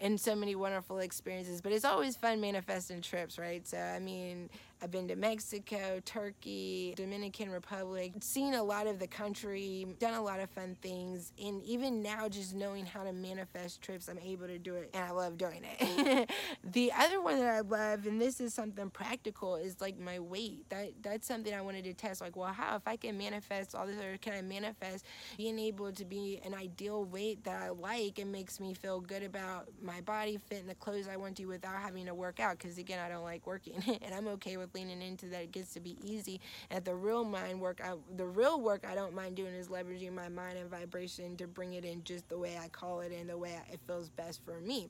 and 0.00 0.20
so 0.20 0.34
many 0.34 0.54
wonderful 0.54 0.98
experiences 0.98 1.60
but 1.60 1.72
it's 1.72 1.84
always 1.84 2.16
fun 2.16 2.40
manifesting 2.40 3.00
trips 3.00 3.38
right? 3.38 3.66
So 3.66 3.78
i 3.78 3.98
mean 3.98 4.48
I've 4.82 4.90
been 4.90 5.06
to 5.08 5.16
Mexico, 5.16 6.00
Turkey, 6.04 6.92
Dominican 6.96 7.50
Republic, 7.50 8.14
seen 8.20 8.54
a 8.54 8.62
lot 8.64 8.88
of 8.88 8.98
the 8.98 9.06
country, 9.06 9.86
done 10.00 10.14
a 10.14 10.22
lot 10.22 10.40
of 10.40 10.50
fun 10.50 10.76
things. 10.82 11.32
And 11.40 11.62
even 11.62 12.02
now, 12.02 12.28
just 12.28 12.52
knowing 12.52 12.84
how 12.84 13.04
to 13.04 13.12
manifest 13.12 13.80
trips, 13.80 14.08
I'm 14.08 14.18
able 14.18 14.48
to 14.48 14.58
do 14.58 14.74
it. 14.74 14.90
And 14.92 15.04
I 15.04 15.12
love 15.12 15.38
doing 15.38 15.62
it. 15.78 16.28
the 16.64 16.90
other 16.98 17.22
one 17.22 17.38
that 17.38 17.48
I 17.48 17.60
love, 17.60 18.06
and 18.06 18.20
this 18.20 18.40
is 18.40 18.54
something 18.54 18.90
practical, 18.90 19.54
is 19.54 19.80
like 19.80 20.00
my 20.00 20.18
weight. 20.18 20.68
That 20.70 20.90
That's 21.00 21.28
something 21.28 21.54
I 21.54 21.60
wanted 21.60 21.84
to 21.84 21.94
test. 21.94 22.20
Like, 22.20 22.36
well, 22.36 22.52
how? 22.52 22.74
If 22.74 22.88
I 22.88 22.96
can 22.96 23.16
manifest 23.16 23.76
all 23.76 23.86
this, 23.86 24.02
or 24.02 24.16
can 24.18 24.32
I 24.32 24.42
manifest 24.42 25.04
being 25.36 25.60
able 25.60 25.92
to 25.92 26.04
be 26.04 26.40
an 26.44 26.54
ideal 26.54 27.04
weight 27.04 27.44
that 27.44 27.62
I 27.62 27.68
like 27.68 28.18
and 28.18 28.32
makes 28.32 28.58
me 28.58 28.74
feel 28.74 29.00
good 29.00 29.22
about 29.22 29.68
my 29.80 30.00
body, 30.00 30.40
fit 30.48 30.58
in 30.58 30.66
the 30.66 30.74
clothes 30.74 31.06
I 31.06 31.16
want 31.16 31.36
to 31.36 31.46
without 31.46 31.76
having 31.80 32.06
to 32.06 32.14
work 32.14 32.40
out? 32.40 32.58
Because 32.58 32.78
again, 32.78 32.98
I 32.98 33.08
don't 33.08 33.22
like 33.22 33.46
working. 33.46 33.74
and 34.02 34.12
I'm 34.12 34.26
okay 34.26 34.56
with 34.56 34.71
leaning 34.74 35.02
into 35.02 35.26
that. 35.26 35.42
It 35.42 35.52
gets 35.52 35.72
to 35.74 35.80
be 35.80 35.96
easy. 36.02 36.40
And 36.70 36.84
the 36.84 36.94
real 36.94 37.24
mind 37.24 37.60
work, 37.60 37.80
I, 37.84 37.94
the 38.16 38.26
real 38.26 38.60
work 38.60 38.84
I 38.88 38.94
don't 38.94 39.14
mind 39.14 39.36
doing 39.36 39.54
is 39.54 39.68
leveraging 39.68 40.12
my 40.12 40.28
mind 40.28 40.58
and 40.58 40.70
vibration 40.70 41.36
to 41.36 41.46
bring 41.46 41.74
it 41.74 41.84
in 41.84 42.04
just 42.04 42.28
the 42.28 42.38
way 42.38 42.58
I 42.62 42.68
call 42.68 43.00
it 43.00 43.12
and 43.12 43.28
the 43.28 43.38
way 43.38 43.58
it 43.72 43.80
feels 43.86 44.08
best 44.10 44.44
for 44.44 44.60
me. 44.60 44.88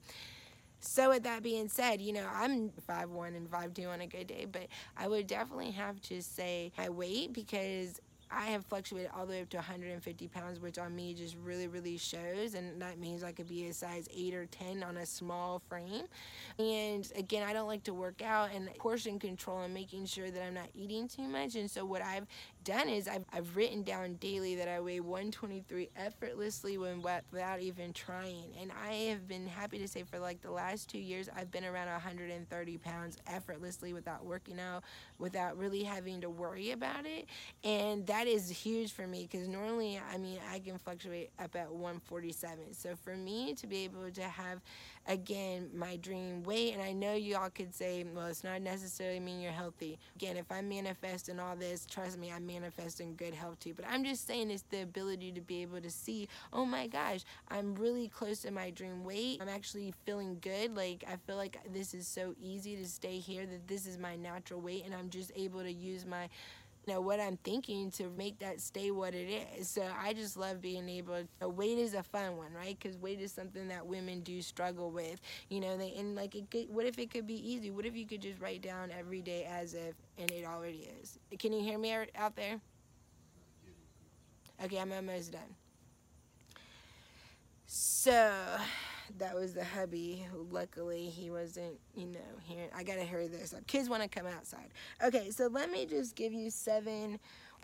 So 0.84 1.10
with 1.10 1.22
that 1.22 1.44
being 1.44 1.68
said, 1.68 2.00
you 2.00 2.12
know, 2.12 2.26
I'm 2.34 2.70
five 2.88 3.08
one 3.10 3.34
and 3.34 3.48
five 3.48 3.72
two 3.72 3.84
on 3.84 4.00
a 4.00 4.06
good 4.06 4.26
day, 4.26 4.46
but 4.50 4.66
I 4.96 5.06
would 5.06 5.28
definitely 5.28 5.70
have 5.70 6.00
to 6.02 6.20
say 6.20 6.72
I 6.76 6.88
wait 6.88 7.32
because 7.32 8.00
I 8.34 8.46
have 8.46 8.64
fluctuated 8.66 9.10
all 9.14 9.26
the 9.26 9.32
way 9.32 9.42
up 9.42 9.48
to 9.50 9.56
150 9.58 10.28
pounds, 10.28 10.60
which 10.60 10.78
on 10.78 10.94
me 10.94 11.14
just 11.14 11.36
really, 11.42 11.68
really 11.68 11.96
shows. 11.96 12.54
And 12.54 12.80
that 12.80 12.98
means 12.98 13.22
I 13.22 13.32
could 13.32 13.48
be 13.48 13.66
a 13.68 13.72
size 13.72 14.08
8 14.14 14.34
or 14.34 14.46
10 14.46 14.82
on 14.82 14.96
a 14.96 15.06
small 15.06 15.60
frame. 15.68 16.04
And 16.58 17.10
again, 17.16 17.46
I 17.48 17.52
don't 17.52 17.68
like 17.68 17.84
to 17.84 17.94
work 17.94 18.22
out 18.22 18.50
and 18.54 18.72
portion 18.78 19.18
control 19.18 19.60
and 19.60 19.74
making 19.74 20.06
sure 20.06 20.30
that 20.30 20.42
I'm 20.42 20.54
not 20.54 20.68
eating 20.74 21.08
too 21.08 21.28
much. 21.28 21.54
And 21.56 21.70
so, 21.70 21.84
what 21.84 22.02
I've 22.02 22.26
done 22.64 22.88
is 22.88 23.08
I've, 23.08 23.24
I've 23.32 23.56
written 23.56 23.82
down 23.82 24.14
daily 24.14 24.54
that 24.56 24.68
I 24.68 24.80
weigh 24.80 25.00
123 25.00 25.90
effortlessly 25.96 26.78
when 26.78 27.02
without 27.30 27.60
even 27.60 27.92
trying. 27.92 28.52
And 28.60 28.70
I 28.84 28.92
have 29.10 29.26
been 29.28 29.46
happy 29.46 29.78
to 29.78 29.88
say 29.88 30.02
for 30.02 30.18
like 30.18 30.40
the 30.40 30.50
last 30.50 30.88
two 30.88 30.98
years, 30.98 31.28
I've 31.34 31.50
been 31.50 31.64
around 31.64 31.88
130 31.88 32.78
pounds 32.78 33.16
effortlessly 33.26 33.92
without 33.92 34.24
working 34.24 34.60
out, 34.60 34.84
without 35.18 35.56
really 35.58 35.82
having 35.82 36.20
to 36.20 36.30
worry 36.30 36.70
about 36.70 37.06
it. 37.06 37.26
And 37.64 38.06
that 38.06 38.26
is 38.26 38.48
huge 38.48 38.92
for 38.92 39.06
me 39.06 39.28
because 39.30 39.48
normally, 39.48 40.00
I 40.12 40.18
mean, 40.18 40.38
I 40.50 40.58
can 40.58 40.78
fluctuate 40.78 41.30
up 41.38 41.54
at 41.56 41.70
147. 41.70 42.74
So 42.74 42.94
for 42.96 43.16
me 43.16 43.54
to 43.54 43.66
be 43.66 43.84
able 43.84 44.10
to 44.10 44.22
have 44.22 44.60
again 45.08 45.68
my 45.74 45.96
dream 45.96 46.42
weight 46.44 46.72
and 46.72 46.82
i 46.82 46.92
know 46.92 47.14
y'all 47.14 47.50
could 47.50 47.74
say 47.74 48.04
well 48.14 48.26
it's 48.26 48.44
not 48.44 48.62
necessarily 48.62 49.18
mean 49.18 49.40
you're 49.40 49.50
healthy. 49.50 49.98
Again 50.16 50.36
if 50.36 50.50
i'm 50.50 50.68
manifesting 50.68 51.40
all 51.40 51.56
this 51.56 51.86
trust 51.86 52.18
me 52.18 52.30
i'm 52.30 52.46
manifesting 52.46 53.16
good 53.16 53.34
health 53.34 53.58
too 53.58 53.74
but 53.74 53.84
i'm 53.88 54.04
just 54.04 54.26
saying 54.26 54.50
it's 54.50 54.64
the 54.70 54.82
ability 54.82 55.32
to 55.32 55.40
be 55.40 55.62
able 55.62 55.80
to 55.80 55.90
see 55.90 56.28
oh 56.52 56.64
my 56.64 56.86
gosh 56.86 57.24
i'm 57.48 57.74
really 57.74 58.08
close 58.08 58.40
to 58.42 58.50
my 58.50 58.70
dream 58.70 59.04
weight. 59.04 59.38
I'm 59.40 59.48
actually 59.48 59.92
feeling 60.04 60.38
good 60.40 60.76
like 60.76 61.04
i 61.08 61.16
feel 61.26 61.36
like 61.36 61.58
this 61.72 61.94
is 61.94 62.06
so 62.06 62.34
easy 62.40 62.76
to 62.76 62.86
stay 62.86 63.18
here 63.18 63.44
that 63.46 63.66
this 63.66 63.86
is 63.86 63.98
my 63.98 64.16
natural 64.16 64.60
weight 64.60 64.84
and 64.84 64.94
i'm 64.94 65.10
just 65.10 65.32
able 65.34 65.62
to 65.62 65.72
use 65.72 66.06
my 66.06 66.28
know 66.86 67.00
what 67.00 67.20
I'm 67.20 67.36
thinking 67.38 67.90
to 67.92 68.10
make 68.16 68.38
that 68.40 68.60
stay 68.60 68.90
what 68.90 69.14
it 69.14 69.28
is. 69.56 69.68
So 69.68 69.86
I 70.00 70.12
just 70.12 70.36
love 70.36 70.60
being 70.60 70.88
able. 70.88 71.22
To, 71.40 71.48
weight 71.48 71.78
is 71.78 71.94
a 71.94 72.02
fun 72.02 72.36
one, 72.36 72.52
right? 72.52 72.76
Because 72.80 72.96
weight 72.98 73.20
is 73.20 73.32
something 73.32 73.68
that 73.68 73.86
women 73.86 74.20
do 74.20 74.42
struggle 74.42 74.90
with. 74.90 75.20
You 75.48 75.60
know, 75.60 75.76
they 75.76 75.94
and 75.98 76.14
like 76.14 76.34
it 76.34 76.50
could, 76.50 76.68
what 76.68 76.86
if 76.86 76.98
it 76.98 77.10
could 77.10 77.26
be 77.26 77.52
easy? 77.52 77.70
What 77.70 77.86
if 77.86 77.96
you 77.96 78.06
could 78.06 78.22
just 78.22 78.40
write 78.40 78.62
down 78.62 78.90
every 78.90 79.20
day 79.20 79.48
as 79.50 79.74
if, 79.74 79.94
and 80.18 80.30
it 80.30 80.46
already 80.46 80.88
is. 81.00 81.18
Can 81.38 81.52
you 81.52 81.62
hear 81.62 81.78
me 81.78 81.94
out 82.16 82.36
there? 82.36 82.60
Okay, 84.64 84.78
I'm 84.78 84.92
almost 84.92 85.32
done. 85.32 85.40
So 87.66 88.42
that 89.18 89.34
was 89.34 89.54
the 89.54 89.64
hubby. 89.64 90.26
Luckily, 90.50 91.06
he 91.06 91.30
wasn't, 91.30 91.78
you 91.94 92.06
know, 92.06 92.20
here. 92.42 92.68
I 92.74 92.82
gotta 92.82 93.04
hurry 93.04 93.28
this 93.28 93.54
up. 93.54 93.66
Kids 93.66 93.88
want 93.88 94.02
to 94.02 94.08
come 94.08 94.26
outside. 94.26 94.68
Okay, 95.04 95.30
so 95.30 95.46
let 95.46 95.70
me 95.70 95.86
just 95.86 96.14
give 96.16 96.32
you 96.32 96.50
seven 96.50 97.18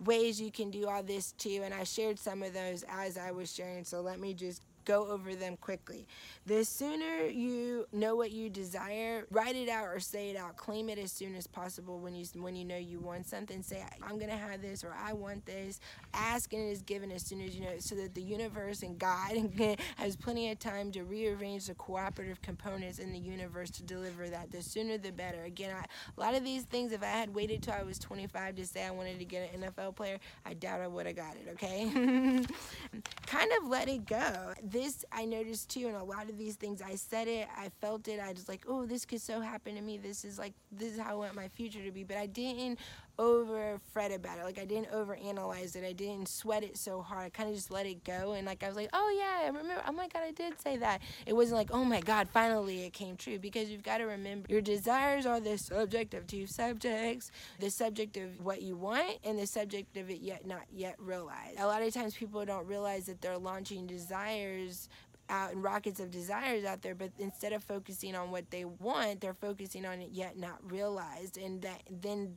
ways 0.04 0.40
you 0.40 0.50
can 0.50 0.70
do 0.70 0.86
all 0.88 1.02
this 1.02 1.32
too. 1.32 1.62
And 1.64 1.74
I 1.74 1.84
shared 1.84 2.18
some 2.18 2.42
of 2.42 2.54
those 2.54 2.84
as 2.88 3.18
I 3.18 3.30
was 3.30 3.52
sharing. 3.52 3.84
So 3.84 4.00
let 4.00 4.20
me 4.20 4.34
just 4.34 4.62
go 4.88 5.06
over 5.10 5.34
them 5.34 5.56
quickly. 5.58 6.06
The 6.46 6.64
sooner 6.64 7.26
you 7.26 7.86
know 7.92 8.16
what 8.16 8.32
you 8.32 8.48
desire, 8.48 9.26
write 9.30 9.54
it 9.54 9.68
out 9.68 9.86
or 9.86 10.00
say 10.00 10.30
it 10.30 10.36
out. 10.36 10.56
Claim 10.56 10.88
it 10.88 10.98
as 10.98 11.12
soon 11.12 11.34
as 11.36 11.46
possible 11.46 12.00
when 12.00 12.14
you 12.14 12.24
when 12.40 12.56
you 12.56 12.64
know 12.64 12.78
you 12.78 12.98
want 12.98 13.26
something. 13.28 13.62
Say 13.62 13.84
I'm 14.02 14.18
gonna 14.18 14.36
have 14.36 14.62
this 14.62 14.82
or 14.82 14.94
I 14.98 15.12
want 15.12 15.44
this. 15.44 15.78
Ask 16.14 16.54
and 16.54 16.62
it 16.62 16.72
is 16.72 16.82
given 16.82 17.12
as 17.12 17.22
soon 17.22 17.42
as 17.42 17.54
you 17.54 17.64
know, 17.64 17.78
so 17.78 17.94
that 17.96 18.14
the 18.14 18.22
universe 18.22 18.82
and 18.82 18.98
God 18.98 19.52
has 19.96 20.16
plenty 20.16 20.50
of 20.50 20.58
time 20.58 20.90
to 20.92 21.04
rearrange 21.04 21.66
the 21.66 21.74
cooperative 21.74 22.40
components 22.40 22.98
in 22.98 23.12
the 23.12 23.18
universe 23.18 23.70
to 23.72 23.82
deliver 23.82 24.28
that. 24.30 24.50
The 24.50 24.62
sooner 24.62 24.96
the 24.96 25.12
better. 25.12 25.44
Again, 25.44 25.74
I, 25.76 25.84
a 26.16 26.20
lot 26.20 26.34
of 26.34 26.44
these 26.44 26.62
things, 26.64 26.92
if 26.92 27.02
I 27.02 27.06
had 27.06 27.34
waited 27.34 27.62
till 27.62 27.74
I 27.74 27.82
was 27.82 27.98
25 27.98 28.56
to 28.56 28.66
say 28.66 28.86
I 28.86 28.90
wanted 28.90 29.18
to 29.18 29.24
get 29.26 29.52
an 29.52 29.60
NFL 29.60 29.96
player, 29.96 30.18
I 30.46 30.54
doubt 30.54 30.80
I 30.80 30.86
would 30.86 31.06
have 31.06 31.16
got 31.16 31.34
it. 31.36 31.48
Okay, 31.52 31.90
kind 33.26 33.50
of 33.60 33.68
let 33.68 33.88
it 33.88 34.06
go. 34.06 34.54
This 34.78 35.04
I 35.10 35.24
noticed 35.24 35.70
too, 35.70 35.88
and 35.88 35.96
a 35.96 36.04
lot 36.04 36.30
of 36.30 36.38
these 36.38 36.54
things. 36.54 36.80
I 36.80 36.94
said 36.94 37.26
it, 37.26 37.48
I 37.58 37.68
felt 37.80 38.06
it. 38.06 38.20
I 38.20 38.30
was 38.30 38.48
like, 38.48 38.64
oh, 38.68 38.86
this 38.86 39.04
could 39.04 39.20
so 39.20 39.40
happen 39.40 39.74
to 39.74 39.80
me. 39.80 39.98
This 39.98 40.24
is 40.24 40.38
like, 40.38 40.52
this 40.70 40.92
is 40.92 41.00
how 41.00 41.10
I 41.10 41.14
want 41.14 41.34
my 41.34 41.48
future 41.48 41.82
to 41.82 41.90
be. 41.90 42.04
But 42.04 42.16
I 42.16 42.26
didn't 42.26 42.78
over 43.18 43.80
fret 43.92 44.12
about 44.12 44.38
it. 44.38 44.44
Like 44.44 44.58
I 44.58 44.64
didn't 44.64 44.92
over 44.92 45.16
analyze 45.16 45.74
it. 45.76 45.84
I 45.84 45.92
didn't 45.92 46.28
sweat 46.28 46.62
it 46.62 46.76
so 46.76 47.02
hard. 47.02 47.26
I 47.26 47.28
kind 47.30 47.48
of 47.48 47.54
just 47.54 47.70
let 47.70 47.86
it 47.86 48.04
go. 48.04 48.32
And 48.32 48.46
like 48.46 48.62
I 48.62 48.68
was 48.68 48.76
like, 48.76 48.90
oh 48.92 49.16
yeah, 49.18 49.44
I 49.44 49.46
remember. 49.48 49.82
Oh 49.86 49.92
my 49.92 50.08
God, 50.08 50.22
I 50.22 50.30
did 50.30 50.60
say 50.60 50.76
that. 50.76 51.00
It 51.26 51.34
wasn't 51.34 51.58
like, 51.58 51.70
oh 51.72 51.84
my 51.84 52.00
God, 52.00 52.28
finally 52.32 52.84
it 52.84 52.92
came 52.92 53.16
true. 53.16 53.38
Because 53.38 53.70
you've 53.70 53.82
got 53.82 53.98
to 53.98 54.04
remember 54.04 54.46
your 54.48 54.60
desires 54.60 55.26
are 55.26 55.40
the 55.40 55.58
subject 55.58 56.14
of 56.14 56.26
two 56.26 56.46
subjects 56.46 57.30
the 57.58 57.70
subject 57.70 58.16
of 58.16 58.44
what 58.44 58.62
you 58.62 58.76
want 58.76 59.18
and 59.24 59.38
the 59.38 59.46
subject 59.46 59.96
of 59.96 60.10
it 60.10 60.20
yet 60.20 60.46
not 60.46 60.62
yet 60.70 60.94
realized. 60.98 61.58
A 61.58 61.66
lot 61.66 61.82
of 61.82 61.92
times 61.92 62.14
people 62.14 62.44
don't 62.44 62.66
realize 62.66 63.06
that 63.06 63.20
they're 63.20 63.38
launching 63.38 63.86
desires 63.86 64.88
out 65.30 65.52
and 65.52 65.62
rockets 65.62 66.00
of 66.00 66.10
desires 66.10 66.64
out 66.64 66.80
there 66.82 66.94
but 66.94 67.10
instead 67.18 67.52
of 67.52 67.62
focusing 67.62 68.14
on 68.14 68.30
what 68.30 68.50
they 68.50 68.64
want 68.64 69.20
they're 69.20 69.34
focusing 69.34 69.84
on 69.84 70.00
it 70.00 70.08
yet 70.10 70.38
not 70.38 70.58
realized 70.70 71.36
and 71.36 71.60
that 71.60 71.82
then 71.90 72.34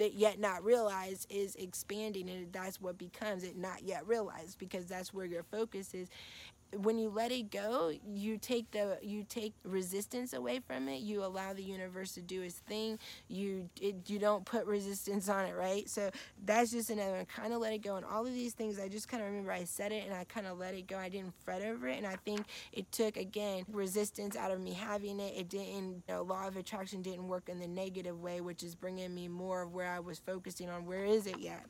that 0.00 0.14
yet 0.14 0.40
not 0.40 0.64
realized 0.64 1.26
is 1.30 1.56
expanding 1.56 2.30
and 2.30 2.52
that's 2.54 2.80
what 2.80 2.98
becomes 2.98 3.44
it 3.44 3.56
not 3.58 3.84
yet 3.84 4.08
realized 4.08 4.58
because 4.58 4.86
that's 4.86 5.14
where 5.14 5.26
your 5.26 5.44
focus 5.44 5.94
is 5.94 6.08
when 6.76 6.98
you 6.98 7.08
let 7.10 7.32
it 7.32 7.50
go 7.50 7.92
you 8.14 8.38
take 8.38 8.70
the 8.70 8.98
you 9.02 9.24
take 9.28 9.54
resistance 9.64 10.32
away 10.32 10.60
from 10.66 10.88
it. 10.88 11.00
You 11.00 11.24
allow 11.24 11.52
the 11.52 11.62
universe 11.62 12.12
to 12.12 12.20
do 12.20 12.42
its 12.42 12.56
thing. 12.56 12.98
You 13.28 13.68
it, 13.80 14.08
you 14.08 14.18
don't 14.18 14.44
put 14.44 14.66
resistance 14.66 15.28
on 15.28 15.46
it 15.46 15.54
right? 15.54 15.88
So 15.88 16.10
that's 16.44 16.70
just 16.70 16.90
another 16.90 17.16
one. 17.16 17.26
Kind 17.26 17.52
of 17.52 17.60
let 17.60 17.72
it 17.72 17.82
go. 17.82 17.96
And 17.96 18.04
all 18.04 18.26
of 18.26 18.32
these 18.32 18.52
things 18.52 18.78
i 18.78 18.88
just 18.88 19.08
kind 19.08 19.22
of 19.22 19.28
remember 19.28 19.52
i 19.52 19.64
said 19.64 19.92
it 19.92 20.04
and 20.04 20.14
i 20.14 20.24
kind 20.24 20.46
of 20.46 20.58
let 20.58 20.74
it 20.74 20.86
go. 20.86 20.98
I 20.98 21.08
didn't 21.08 21.34
fret 21.44 21.62
over 21.62 21.88
it. 21.88 21.98
And 21.98 22.06
i 22.06 22.16
think 22.24 22.46
it 22.72 22.90
took 22.92 23.16
again 23.16 23.64
resistance 23.72 24.36
out 24.36 24.50
of 24.50 24.60
me 24.60 24.72
having 24.72 25.20
it. 25.20 25.34
It 25.36 25.48
didn't 25.48 26.02
you 26.08 26.14
know, 26.14 26.22
law 26.22 26.46
of 26.46 26.56
attraction 26.56 27.02
didn't 27.02 27.28
work 27.28 27.48
in 27.48 27.58
the 27.58 27.68
negative 27.68 28.20
way 28.20 28.40
which 28.40 28.62
is 28.62 28.74
bringing 28.74 29.14
me 29.14 29.28
more 29.28 29.62
of 29.62 29.72
where 29.72 29.90
i 29.90 30.00
was 30.00 30.18
focusing 30.18 30.68
on 30.68 30.86
where 30.86 31.04
is 31.04 31.26
it 31.26 31.38
yet 31.38 31.64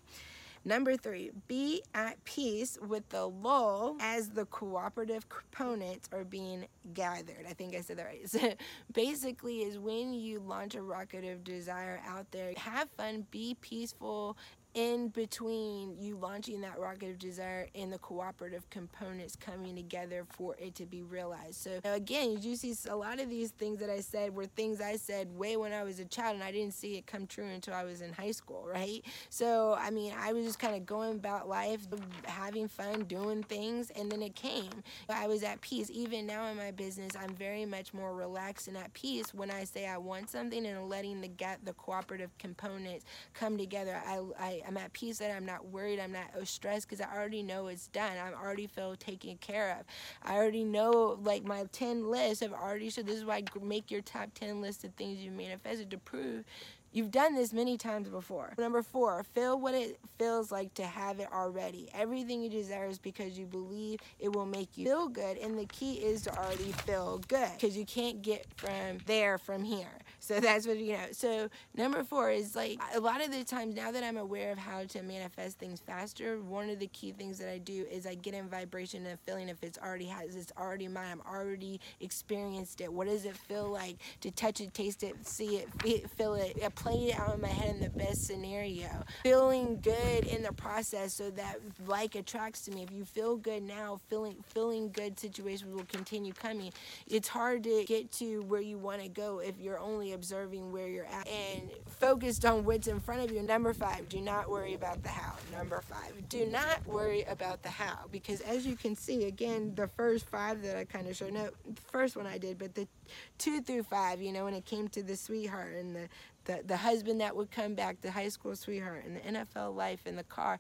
Number 0.65 0.97
three, 0.97 1.31
be 1.49 1.83
at 1.95 2.23
peace 2.25 2.79
with 2.87 3.09
the 3.09 3.27
lull 3.27 3.97
as 4.01 4.29
the 4.29 4.45
cooperative 4.47 5.29
components 5.31 6.09
are 6.13 6.25
being 6.25 6.67
gathered. 6.93 7.47
I 7.49 7.55
think 7.55 7.75
I 7.75 7.81
said 7.81 7.97
that 7.97 8.07
right. 8.07 8.21
So 8.31 8.53
basically, 8.93 9.61
is 9.61 9.79
when 9.79 10.13
you 10.13 10.41
launch 10.41 10.75
a 10.75 10.83
rocket 10.83 11.25
of 11.25 11.45
desire 11.45 12.01
out 12.07 12.31
there, 12.31 12.53
have 12.57 12.91
fun, 12.91 13.27
be 13.31 13.57
peaceful, 13.61 14.37
in 14.75 15.09
between 15.09 15.97
you 16.01 16.17
launching 16.17 16.61
that 16.61 16.79
rocket 16.79 17.11
of 17.11 17.19
desire 17.19 17.69
and 17.75 17.93
the 17.93 17.99
cooperative 17.99 18.69
components 18.71 19.37
coming 19.37 19.77
together 19.77 20.25
for 20.29 20.55
it 20.59 20.75
to 20.77 20.87
be 20.87 21.03
realized. 21.03 21.55
So 21.55 21.81
again, 21.85 22.39
you 22.41 22.57
see 22.57 22.75
a 22.89 22.97
lot 22.97 23.21
of 23.21 23.29
these 23.29 23.51
things 23.51 23.79
that 23.81 23.91
I 23.91 24.01
said 24.01 24.35
were 24.35 24.47
things 24.47 24.81
I 24.81 24.97
said 24.97 25.37
way 25.37 25.57
when 25.57 25.73
I 25.73 25.83
was 25.83 25.99
a 25.99 26.05
child 26.05 26.35
and 26.37 26.45
I 26.45 26.53
didn't 26.53 26.75
see 26.75 26.97
it 26.97 27.07
come 27.07 27.27
true 27.27 27.47
until 27.47 27.75
I 27.75 27.85
was 27.85 28.01
in 28.01 28.13
high 28.13 28.31
school, 28.31 28.67
right? 28.67 29.05
So 29.29 29.77
I 29.79 29.91
mean, 29.91 30.13
I 30.19 30.33
was 30.33 30.45
just 30.45 30.59
kind 30.59 30.77
of 30.77 30.87
going 30.87 31.17
about 31.17 31.49
life, 31.49 31.87
having 32.25 32.69
fun, 32.69 33.05
doing 33.05 33.43
things, 33.43 33.91
and 33.91 34.11
then 34.11 34.23
it 34.23 34.35
came. 34.35 34.71
I 35.09 35.27
was 35.27 35.43
at 35.43 35.61
peace. 35.61 35.91
Even 35.93 36.27
now 36.27 36.47
in 36.47 36.57
my 36.57 36.71
business, 36.71 37.13
I'm 37.19 37.35
very 37.35 37.65
much 37.65 37.93
more 37.93 38.15
relaxed 38.15 38.69
and 38.69 38.77
at 38.77 38.93
peace 38.95 39.35
when 39.35 39.51
I 39.51 39.65
say 39.65 39.87
I 39.87 39.99
want 39.99 40.31
something 40.31 40.65
and 40.67 40.89
letting 40.89 41.21
the 41.21 41.29
get 41.29 41.65
the 41.65 41.73
cooperative 41.73 42.37
components 42.39 43.05
come 43.35 43.59
together. 43.59 44.01
I, 44.07 44.21
I 44.39 44.60
I'm 44.67 44.77
at 44.77 44.93
peace 44.93 45.19
that 45.19 45.31
I'm 45.31 45.47
not 45.47 45.67
worried, 45.67 46.01
I'm 46.01 46.13
not 46.13 46.31
stressed 46.45 46.89
because 46.89 47.05
I 47.05 47.15
already 47.15 47.43
know 47.43 47.69
it's 47.69 47.89
done. 47.89 48.13
I 48.17 48.33
already 48.33 48.67
feel 48.67 48.97
taken 48.97 49.37
care 49.39 49.77
of. 49.79 49.87
I 50.23 50.37
already 50.37 50.65
know 50.65 51.19
like 51.23 51.45
my 51.45 51.65
10 51.73 52.11
lists 52.11 52.41
have 52.41 52.53
already 52.53 52.91
so 52.91 53.03
this 53.03 53.17
is 53.17 53.25
why 53.25 53.43
make 53.63 53.91
your 53.91 54.03
top 54.03 54.35
10 54.35 54.61
list 54.61 54.85
of 54.85 54.95
things 54.95 55.19
you 55.19 55.31
manifested 55.31 55.91
to 55.91 55.99
prove 55.99 56.45
You've 56.93 57.13
done 57.13 57.37
this 57.37 57.53
many 57.53 57.77
times 57.77 58.09
before. 58.09 58.53
Number 58.59 58.83
four, 58.83 59.23
feel 59.23 59.61
what 59.61 59.75
it 59.75 60.01
feels 60.19 60.51
like 60.51 60.75
to 60.75 60.85
have 60.85 61.21
it 61.21 61.29
already. 61.33 61.89
Everything 61.95 62.43
you 62.43 62.51
desire 62.51 62.89
is 62.89 62.99
because 62.99 63.39
you 63.39 63.47
believe 63.47 64.01
it 64.19 64.33
will 64.33 64.47
make 64.47 64.77
you 64.77 64.87
feel 64.87 65.09
good. 65.09 65.39
And 65.39 65.57
the 65.57 65.67
key 65.67 65.95
is 65.95 66.23
to 66.23 66.37
already 66.37 66.73
feel 66.73 67.21
good 67.29 67.49
because 67.55 67.77
you 67.77 67.85
can't 67.85 68.23
get 68.23 68.45
from 68.57 68.99
there 69.07 69.39
from 69.39 69.63
here. 69.63 70.01
So 70.19 70.41
that's 70.41 70.67
what 70.67 70.79
you 70.79 70.95
know. 70.95 71.07
So 71.13 71.49
number 71.77 72.03
four 72.03 72.31
is 72.33 72.57
like 72.57 72.81
a 72.93 72.99
lot 72.99 73.25
of 73.25 73.31
the 73.31 73.45
times 73.45 73.77
now 73.77 73.93
that 73.93 74.03
I'm 74.03 74.17
aware 74.17 74.51
of 74.51 74.59
how 74.59 74.83
to 74.83 75.03
manifest 75.03 75.59
things 75.59 75.79
faster, 75.79 76.41
one 76.41 76.71
of 76.71 76.81
the 76.81 76.89
key 76.89 77.13
things 77.13 77.39
that 77.39 77.53
I 77.53 77.59
do 77.59 77.87
is 77.89 78.05
I 78.05 78.17
get 78.17 78.35
in 78.35 78.49
vibration 78.49 79.07
and 79.07 79.19
feeling 79.21 79.49
if 79.49 79.63
it's 79.63 79.79
already 79.79 80.07
has 80.07 80.35
it's 80.35 80.53
already 80.59 80.89
mine. 80.89 81.07
I'm 81.13 81.23
already 81.33 81.81
experienced 82.01 82.81
it. 82.81 82.93
What 82.93 83.07
does 83.07 83.25
it 83.27 83.37
feel 83.37 83.71
like 83.71 83.99
to 84.23 84.33
touch 84.33 84.61
it, 84.61 84.75
taste 84.75 85.05
it, 85.05 85.25
see 85.25 85.59
it, 85.59 86.11
feel 86.11 86.35
it? 86.35 86.57
Playing 86.81 87.09
it 87.09 87.19
out 87.19 87.35
in 87.35 87.41
my 87.41 87.49
head 87.49 87.75
in 87.75 87.81
the 87.81 87.91
best 87.91 88.27
scenario. 88.27 88.89
Feeling 89.23 89.79
good 89.83 90.25
in 90.25 90.43
the 90.43 90.53
process 90.53 91.13
so 91.13 91.31
that 91.31 91.57
like 91.87 92.15
attracts 92.15 92.63
to 92.63 92.71
me. 92.71 92.83
If 92.83 92.91
you 92.91 93.05
feel 93.05 93.37
good 93.37 93.63
now, 93.63 94.01
feeling 94.09 94.37
feeling 94.49 94.91
good 94.91 95.19
situations 95.21 95.75
will 95.75 95.85
continue 95.85 96.33
coming. 96.33 96.73
It's 97.07 97.29
hard 97.29 97.65
to 97.65 97.85
get 97.87 98.11
to 98.13 98.41
where 98.43 98.63
you 98.63 98.79
want 98.79 99.03
to 99.03 99.09
go 99.09 99.41
if 99.41 99.59
you're 99.61 99.79
only 99.79 100.13
observing 100.13 100.73
where 100.73 100.89
you're 100.89 101.07
at 101.07 101.29
and 101.29 101.71
focused 101.87 102.47
on 102.47 102.65
what's 102.65 102.87
in 102.87 102.99
front 102.99 103.23
of 103.23 103.31
you. 103.31 103.43
Number 103.43 103.75
five, 103.75 104.09
do 104.09 104.21
not 104.21 104.49
worry 104.49 104.75
about 104.75 105.03
the 105.03 105.11
how. 105.11 105.35
Number 105.53 105.83
five, 105.83 106.29
do 106.31 106.47
not 106.47 106.87
worry 106.87 107.25
about 107.25 107.63
the 107.63 107.69
how 107.69 108.07
because 108.11 108.41
as 108.41 108.67
you 108.67 108.77
can 108.77 108.97
see, 108.97 109.25
again, 109.25 109.75
the 109.75 109.87
first 109.87 110.27
five 110.27 110.63
that 110.63 110.77
I 110.77 110.85
kind 110.85 111.09
of 111.09 111.17
showed, 111.17 111.35
no, 111.35 111.51
the 111.67 111.81
first 111.93 112.17
one 112.17 112.27
I 112.27 112.39
did, 112.39 112.59
but 112.59 112.75
the 112.75 112.89
two 113.37 113.61
through 113.61 113.83
five, 113.83 114.23
you 114.23 114.33
know, 114.33 114.45
when 114.45 114.55
it 114.55 114.65
came 114.65 114.89
to 114.89 115.03
the 115.03 115.17
sweetheart 115.17 115.75
and 115.75 115.95
the 115.95 116.09
the, 116.51 116.63
the 116.65 116.77
husband 116.77 117.21
that 117.21 117.37
would 117.37 117.51
come 117.51 117.75
back, 117.75 118.01
the 118.01 118.11
high 118.11 118.29
school 118.29 118.57
sweetheart, 118.57 119.05
and 119.05 119.17
the 119.17 119.21
NFL 119.21 119.77
life 119.77 120.01
and 120.07 120.19
the 120.19 120.25
car. 120.25 120.59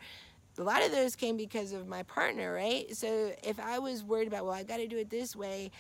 A 0.59 0.62
lot 0.62 0.85
of 0.85 0.92
those 0.92 1.16
came 1.16 1.37
because 1.37 1.72
of 1.72 1.88
my 1.88 2.03
partner, 2.05 2.53
right? 2.55 2.94
So 2.94 3.33
if 3.42 3.59
I 3.59 3.79
was 3.79 4.05
worried 4.05 4.29
about, 4.29 4.44
well, 4.44 4.55
I 4.55 4.62
got 4.62 4.76
to 4.76 4.87
do 4.87 4.98
it 4.98 5.11
this 5.11 5.35
way, 5.35 5.70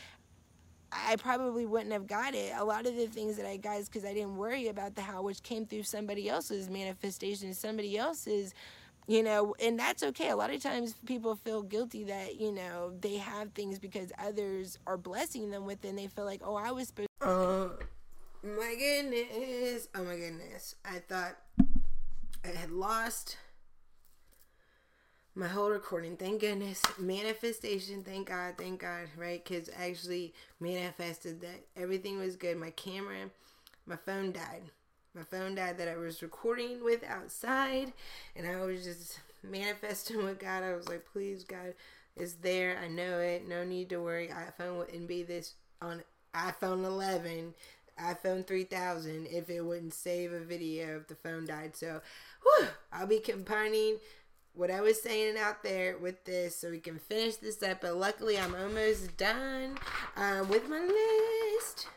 I 0.90 1.14
probably 1.16 1.66
wouldn't 1.66 1.92
have 1.92 2.08
got 2.08 2.34
it. 2.34 2.52
A 2.56 2.64
lot 2.64 2.86
of 2.86 2.96
the 2.96 3.06
things 3.06 3.36
that 3.36 3.46
I 3.46 3.56
got 3.56 3.78
is 3.78 3.88
because 3.88 4.04
I 4.04 4.12
didn't 4.12 4.36
worry 4.36 4.66
about 4.66 4.96
the 4.96 5.02
how, 5.02 5.22
which 5.22 5.42
came 5.42 5.64
through 5.64 5.84
somebody 5.84 6.28
else's 6.28 6.68
manifestation, 6.68 7.54
somebody 7.54 7.96
else's, 7.96 8.52
you 9.06 9.22
know, 9.22 9.54
and 9.62 9.78
that's 9.78 10.02
okay. 10.02 10.30
A 10.30 10.36
lot 10.36 10.52
of 10.52 10.60
times 10.60 10.94
people 11.06 11.36
feel 11.36 11.62
guilty 11.62 12.04
that, 12.04 12.40
you 12.40 12.50
know, 12.50 12.92
they 13.00 13.16
have 13.18 13.52
things 13.52 13.78
because 13.78 14.10
others 14.18 14.78
are 14.88 14.96
blessing 14.96 15.50
them 15.50 15.66
with 15.66 15.84
it 15.84 15.88
and 15.88 15.98
they 15.98 16.08
feel 16.08 16.24
like, 16.24 16.40
oh, 16.42 16.56
I 16.56 16.72
was 16.72 16.88
supposed 16.88 17.08
uh, 17.20 17.68
my 18.42 18.74
goodness. 18.78 19.88
Oh 19.94 20.04
my 20.04 20.16
goodness. 20.16 20.74
I 20.84 20.98
thought 20.98 21.36
I 22.44 22.48
had 22.48 22.70
lost 22.70 23.36
my 25.34 25.46
whole 25.48 25.70
recording. 25.70 26.16
Thank 26.16 26.40
goodness. 26.40 26.82
Manifestation. 26.98 28.02
Thank 28.02 28.28
God. 28.28 28.54
Thank 28.56 28.80
God. 28.80 29.08
Right? 29.16 29.44
Because 29.44 29.68
actually 29.76 30.34
manifested 30.58 31.40
that 31.42 31.66
everything 31.76 32.18
was 32.18 32.36
good. 32.36 32.56
My 32.56 32.70
camera, 32.70 33.30
my 33.86 33.96
phone 33.96 34.32
died. 34.32 34.62
My 35.14 35.22
phone 35.24 35.54
died 35.54 35.76
that 35.78 35.88
I 35.88 35.96
was 35.96 36.22
recording 36.22 36.82
with 36.84 37.04
outside. 37.04 37.92
And 38.36 38.46
I 38.46 38.64
was 38.64 38.84
just 38.84 39.20
manifesting 39.42 40.24
with 40.24 40.38
God. 40.38 40.62
I 40.62 40.74
was 40.74 40.88
like, 40.88 41.04
please, 41.12 41.44
God, 41.44 41.74
is 42.16 42.34
there. 42.36 42.78
I 42.82 42.88
know 42.88 43.18
it. 43.18 43.46
No 43.46 43.64
need 43.64 43.90
to 43.90 43.98
worry. 43.98 44.28
iPhone 44.28 44.78
wouldn't 44.78 45.08
be 45.08 45.22
this 45.22 45.54
on 45.82 46.02
iPhone 46.34 46.84
11 46.84 47.54
iPhone 48.00 48.46
3000 48.46 49.26
if 49.26 49.50
it 49.50 49.60
wouldn't 49.60 49.94
save 49.94 50.32
a 50.32 50.40
video 50.40 50.96
if 50.96 51.08
the 51.08 51.14
phone 51.14 51.46
died. 51.46 51.76
So, 51.76 52.00
whew, 52.42 52.68
I'll 52.92 53.06
be 53.06 53.20
combining 53.20 53.98
what 54.54 54.70
I 54.70 54.80
was 54.80 55.00
saying 55.00 55.36
out 55.38 55.62
there 55.62 55.96
with 55.98 56.24
this 56.24 56.56
so 56.56 56.70
we 56.70 56.80
can 56.80 56.98
finish 56.98 57.36
this 57.36 57.62
up. 57.62 57.82
But 57.82 57.96
luckily, 57.96 58.38
I'm 58.38 58.54
almost 58.54 59.16
done 59.16 59.78
um, 60.16 60.48
with 60.48 60.68
my 60.68 60.80
list. 60.80 61.88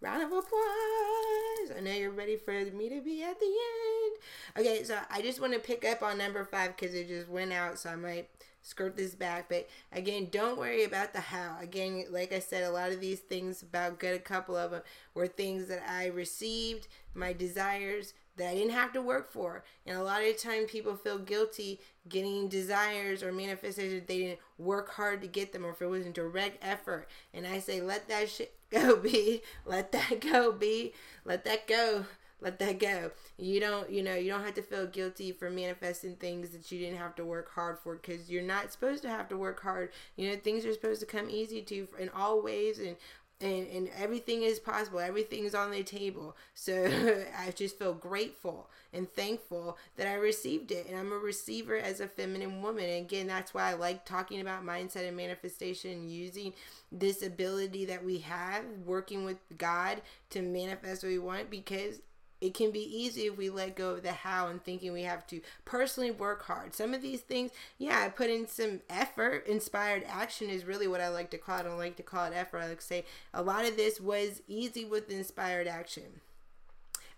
Round 0.00 0.22
of 0.22 0.32
applause. 0.32 1.76
I 1.76 1.80
know 1.80 1.92
you're 1.92 2.10
ready 2.10 2.36
for 2.36 2.52
me 2.52 2.88
to 2.88 3.00
be 3.00 3.22
at 3.22 3.38
the 3.38 3.46
end. 3.46 4.16
Okay, 4.58 4.84
so 4.84 4.98
I 5.10 5.22
just 5.22 5.40
want 5.40 5.52
to 5.52 5.60
pick 5.60 5.84
up 5.84 6.02
on 6.02 6.18
number 6.18 6.44
five 6.44 6.76
because 6.76 6.94
it 6.94 7.08
just 7.08 7.28
went 7.28 7.52
out, 7.52 7.78
so 7.78 7.90
I 7.90 7.96
might 7.96 8.28
skirt 8.62 8.96
this 8.96 9.14
back. 9.14 9.48
But 9.48 9.68
again, 9.92 10.28
don't 10.30 10.58
worry 10.58 10.84
about 10.84 11.12
the 11.12 11.20
how. 11.20 11.56
Again, 11.60 12.06
like 12.10 12.32
I 12.32 12.38
said, 12.38 12.64
a 12.64 12.70
lot 12.70 12.92
of 12.92 13.00
these 13.00 13.20
things 13.20 13.62
about 13.62 13.98
good, 13.98 14.14
a 14.14 14.20
couple 14.20 14.56
of 14.56 14.70
them 14.70 14.82
were 15.14 15.26
things 15.26 15.66
that 15.68 15.82
I 15.88 16.06
received, 16.06 16.88
my 17.14 17.32
desires 17.32 18.14
that 18.36 18.48
I 18.48 18.54
didn't 18.54 18.72
have 18.72 18.92
to 18.94 19.02
work 19.02 19.30
for. 19.30 19.62
And 19.86 19.96
a 19.96 20.02
lot 20.02 20.22
of 20.22 20.38
time 20.38 20.64
people 20.66 20.96
feel 20.96 21.18
guilty 21.18 21.80
getting 22.08 22.48
desires 22.48 23.22
or 23.22 23.30
manifestations 23.32 24.04
they 24.06 24.18
didn't 24.18 24.38
work 24.58 24.90
hard 24.90 25.20
to 25.20 25.26
get 25.26 25.52
them 25.52 25.66
or 25.66 25.70
if 25.70 25.82
it 25.82 25.86
wasn't 25.86 26.14
direct 26.14 26.64
effort. 26.64 27.08
And 27.34 27.46
I 27.46 27.58
say, 27.58 27.80
let 27.82 28.08
that 28.08 28.30
shit 28.30 28.54
go, 28.70 28.96
be. 28.96 29.42
Let 29.66 29.92
that 29.92 30.20
go, 30.20 30.52
be. 30.52 30.94
Let 31.24 31.44
that 31.44 31.66
go 31.68 32.06
let 32.42 32.58
that 32.58 32.78
go. 32.78 33.10
You 33.38 33.60
don't, 33.60 33.90
you 33.90 34.02
know, 34.02 34.14
you 34.14 34.30
don't 34.30 34.44
have 34.44 34.54
to 34.54 34.62
feel 34.62 34.86
guilty 34.86 35.32
for 35.32 35.50
manifesting 35.50 36.16
things 36.16 36.50
that 36.50 36.70
you 36.70 36.78
didn't 36.78 36.98
have 36.98 37.14
to 37.16 37.24
work 37.24 37.50
hard 37.52 37.78
for 37.78 37.94
because 37.96 38.30
you're 38.30 38.42
not 38.42 38.72
supposed 38.72 39.02
to 39.02 39.08
have 39.08 39.28
to 39.28 39.36
work 39.36 39.62
hard. 39.62 39.90
You 40.16 40.30
know, 40.30 40.36
things 40.36 40.64
are 40.66 40.72
supposed 40.72 41.00
to 41.00 41.06
come 41.06 41.30
easy 41.30 41.62
to 41.62 41.74
you 41.74 41.88
in 41.98 42.08
all 42.10 42.42
ways 42.42 42.78
and 42.78 42.96
and, 43.40 43.66
and 43.68 43.90
everything 43.98 44.42
is 44.42 44.60
possible. 44.60 45.00
Everything 45.00 45.44
is 45.44 45.54
on 45.54 45.72
the 45.72 45.82
table. 45.82 46.36
So 46.54 46.84
I 47.38 47.50
just 47.50 47.78
feel 47.78 47.92
grateful 47.92 48.70
and 48.92 49.12
thankful 49.12 49.78
that 49.96 50.06
I 50.06 50.14
received 50.14 50.70
it. 50.70 50.86
And 50.88 50.96
I'm 50.96 51.12
a 51.12 51.16
receiver 51.16 51.76
as 51.76 52.00
a 52.00 52.06
feminine 52.06 52.62
woman. 52.62 52.84
And 52.84 53.04
again, 53.04 53.26
that's 53.26 53.52
why 53.52 53.70
I 53.70 53.74
like 53.74 54.04
talking 54.04 54.40
about 54.40 54.64
mindset 54.64 55.08
and 55.08 55.16
manifestation, 55.16 55.90
and 55.90 56.10
using 56.10 56.52
this 56.90 57.22
ability 57.22 57.86
that 57.86 58.04
we 58.04 58.18
have, 58.18 58.64
working 58.86 59.24
with 59.24 59.38
God 59.58 60.02
to 60.30 60.42
manifest 60.42 61.02
what 61.02 61.10
we 61.10 61.18
want 61.18 61.50
because 61.50 62.00
it 62.42 62.54
can 62.54 62.72
be 62.72 62.80
easy 62.80 63.22
if 63.22 63.36
we 63.38 63.48
let 63.48 63.76
go 63.76 63.90
of 63.90 64.02
the 64.02 64.10
how 64.10 64.48
and 64.48 64.62
thinking 64.62 64.92
we 64.92 65.02
have 65.02 65.24
to 65.28 65.40
personally 65.64 66.10
work 66.10 66.42
hard. 66.42 66.74
Some 66.74 66.92
of 66.92 67.00
these 67.00 67.20
things, 67.20 67.52
yeah, 67.78 68.00
I 68.00 68.08
put 68.08 68.30
in 68.30 68.48
some 68.48 68.80
effort. 68.90 69.46
Inspired 69.46 70.02
action 70.08 70.50
is 70.50 70.64
really 70.64 70.88
what 70.88 71.00
I 71.00 71.08
like 71.08 71.30
to 71.30 71.38
call 71.38 71.58
it. 71.58 71.60
I 71.60 71.62
don't 71.62 71.78
like 71.78 71.96
to 71.96 72.02
call 72.02 72.24
it 72.24 72.34
effort. 72.34 72.58
I 72.58 72.68
like 72.68 72.80
to 72.80 72.84
say 72.84 73.04
a 73.32 73.42
lot 73.42 73.64
of 73.64 73.76
this 73.76 74.00
was 74.00 74.42
easy 74.48 74.84
with 74.84 75.08
inspired 75.08 75.68
action 75.68 76.20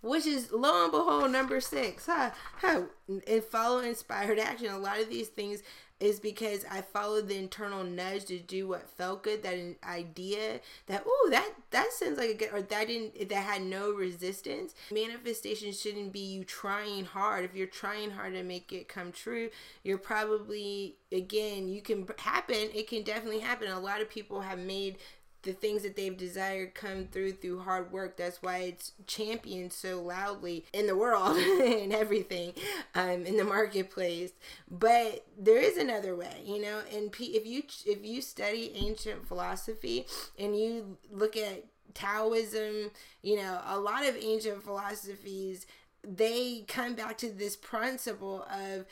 which 0.04 0.26
is 0.26 0.52
lo 0.52 0.84
and 0.84 0.92
behold 0.92 1.30
number 1.30 1.60
six. 1.62 2.04
Huh? 2.04 2.30
Huh? 2.58 2.82
And 3.08 3.42
follow 3.42 3.78
inspired 3.78 4.38
action. 4.38 4.66
A 4.66 4.78
lot 4.78 5.00
of 5.00 5.08
these 5.08 5.28
things 5.28 5.62
is 6.00 6.18
because 6.18 6.64
I 6.70 6.80
followed 6.80 7.28
the 7.28 7.38
internal 7.38 7.85
nudge 7.85 8.26
to 8.26 8.38
do 8.38 8.68
what 8.68 8.90
felt 8.90 9.22
good. 9.22 9.42
That 9.42 9.76
idea 9.88 10.61
that 10.87 11.04
oh 11.07 11.28
that 11.30 11.50
that 11.70 11.92
sounds 11.92 12.18
like 12.18 12.30
a 12.30 12.35
good 12.35 12.52
or 12.52 12.62
that 12.62 12.87
didn't 12.88 13.28
that 13.28 13.37
had 13.37 13.62
no 13.62 13.92
resistance. 13.92 14.74
Manifestation 14.92 15.72
shouldn't 15.72 16.12
be 16.12 16.20
you 16.20 16.44
trying 16.44 17.04
hard. 17.04 17.44
If 17.44 17.54
you're 17.54 17.66
trying 17.66 18.11
hard 18.11 18.35
to 18.35 18.42
make 18.42 18.72
it 18.72 18.88
come 18.88 19.12
true, 19.12 19.50
you're 19.83 19.98
probably 19.98 20.96
again 21.12 21.68
you 21.68 21.80
can 21.80 22.07
happen. 22.18 22.70
It 22.74 22.88
can 22.88 23.02
definitely 23.02 23.40
happen. 23.40 23.70
A 23.70 23.80
lot 23.80 24.00
of 24.00 24.11
people 24.11 24.40
have 24.40 24.59
made 24.59 24.98
the 25.44 25.52
things 25.52 25.83
that 25.83 25.96
they've 25.96 26.16
desired 26.16 26.74
come 26.74 27.07
through 27.07 27.33
through 27.33 27.61
hard 27.61 27.92
work. 27.92 28.16
That's 28.16 28.42
why 28.42 28.59
it's 28.59 28.92
championed 29.07 29.72
so 29.72 30.02
loudly 30.02 30.64
in 30.72 30.87
the 30.87 30.96
world 30.96 31.37
and 31.38 31.92
everything 31.92 32.54
um, 32.94 33.24
in 33.26 33.37
the 33.37 33.44
marketplace. 33.44 34.33
But 34.70 35.26
there 35.38 35.59
is 35.59 35.76
another 35.76 36.16
way, 36.16 36.42
you 36.44 36.61
know. 36.61 36.80
And 36.92 37.14
if 37.18 37.46
you 37.46 37.62
if 37.87 38.04
you 38.04 38.20
study 38.20 38.72
ancient 38.74 39.26
philosophy 39.26 40.07
and 40.38 40.59
you 40.59 40.96
look 41.11 41.37
at 41.37 41.64
Taoism, 41.94 42.90
you 43.22 43.37
know, 43.37 43.61
a 43.66 43.78
lot 43.78 44.07
of 44.07 44.16
ancient 44.16 44.62
philosophies 44.62 45.66
they 46.07 46.64
come 46.68 46.94
back 46.94 47.16
to 47.18 47.30
this 47.30 47.57
principle 47.57 48.46
of 48.50 48.85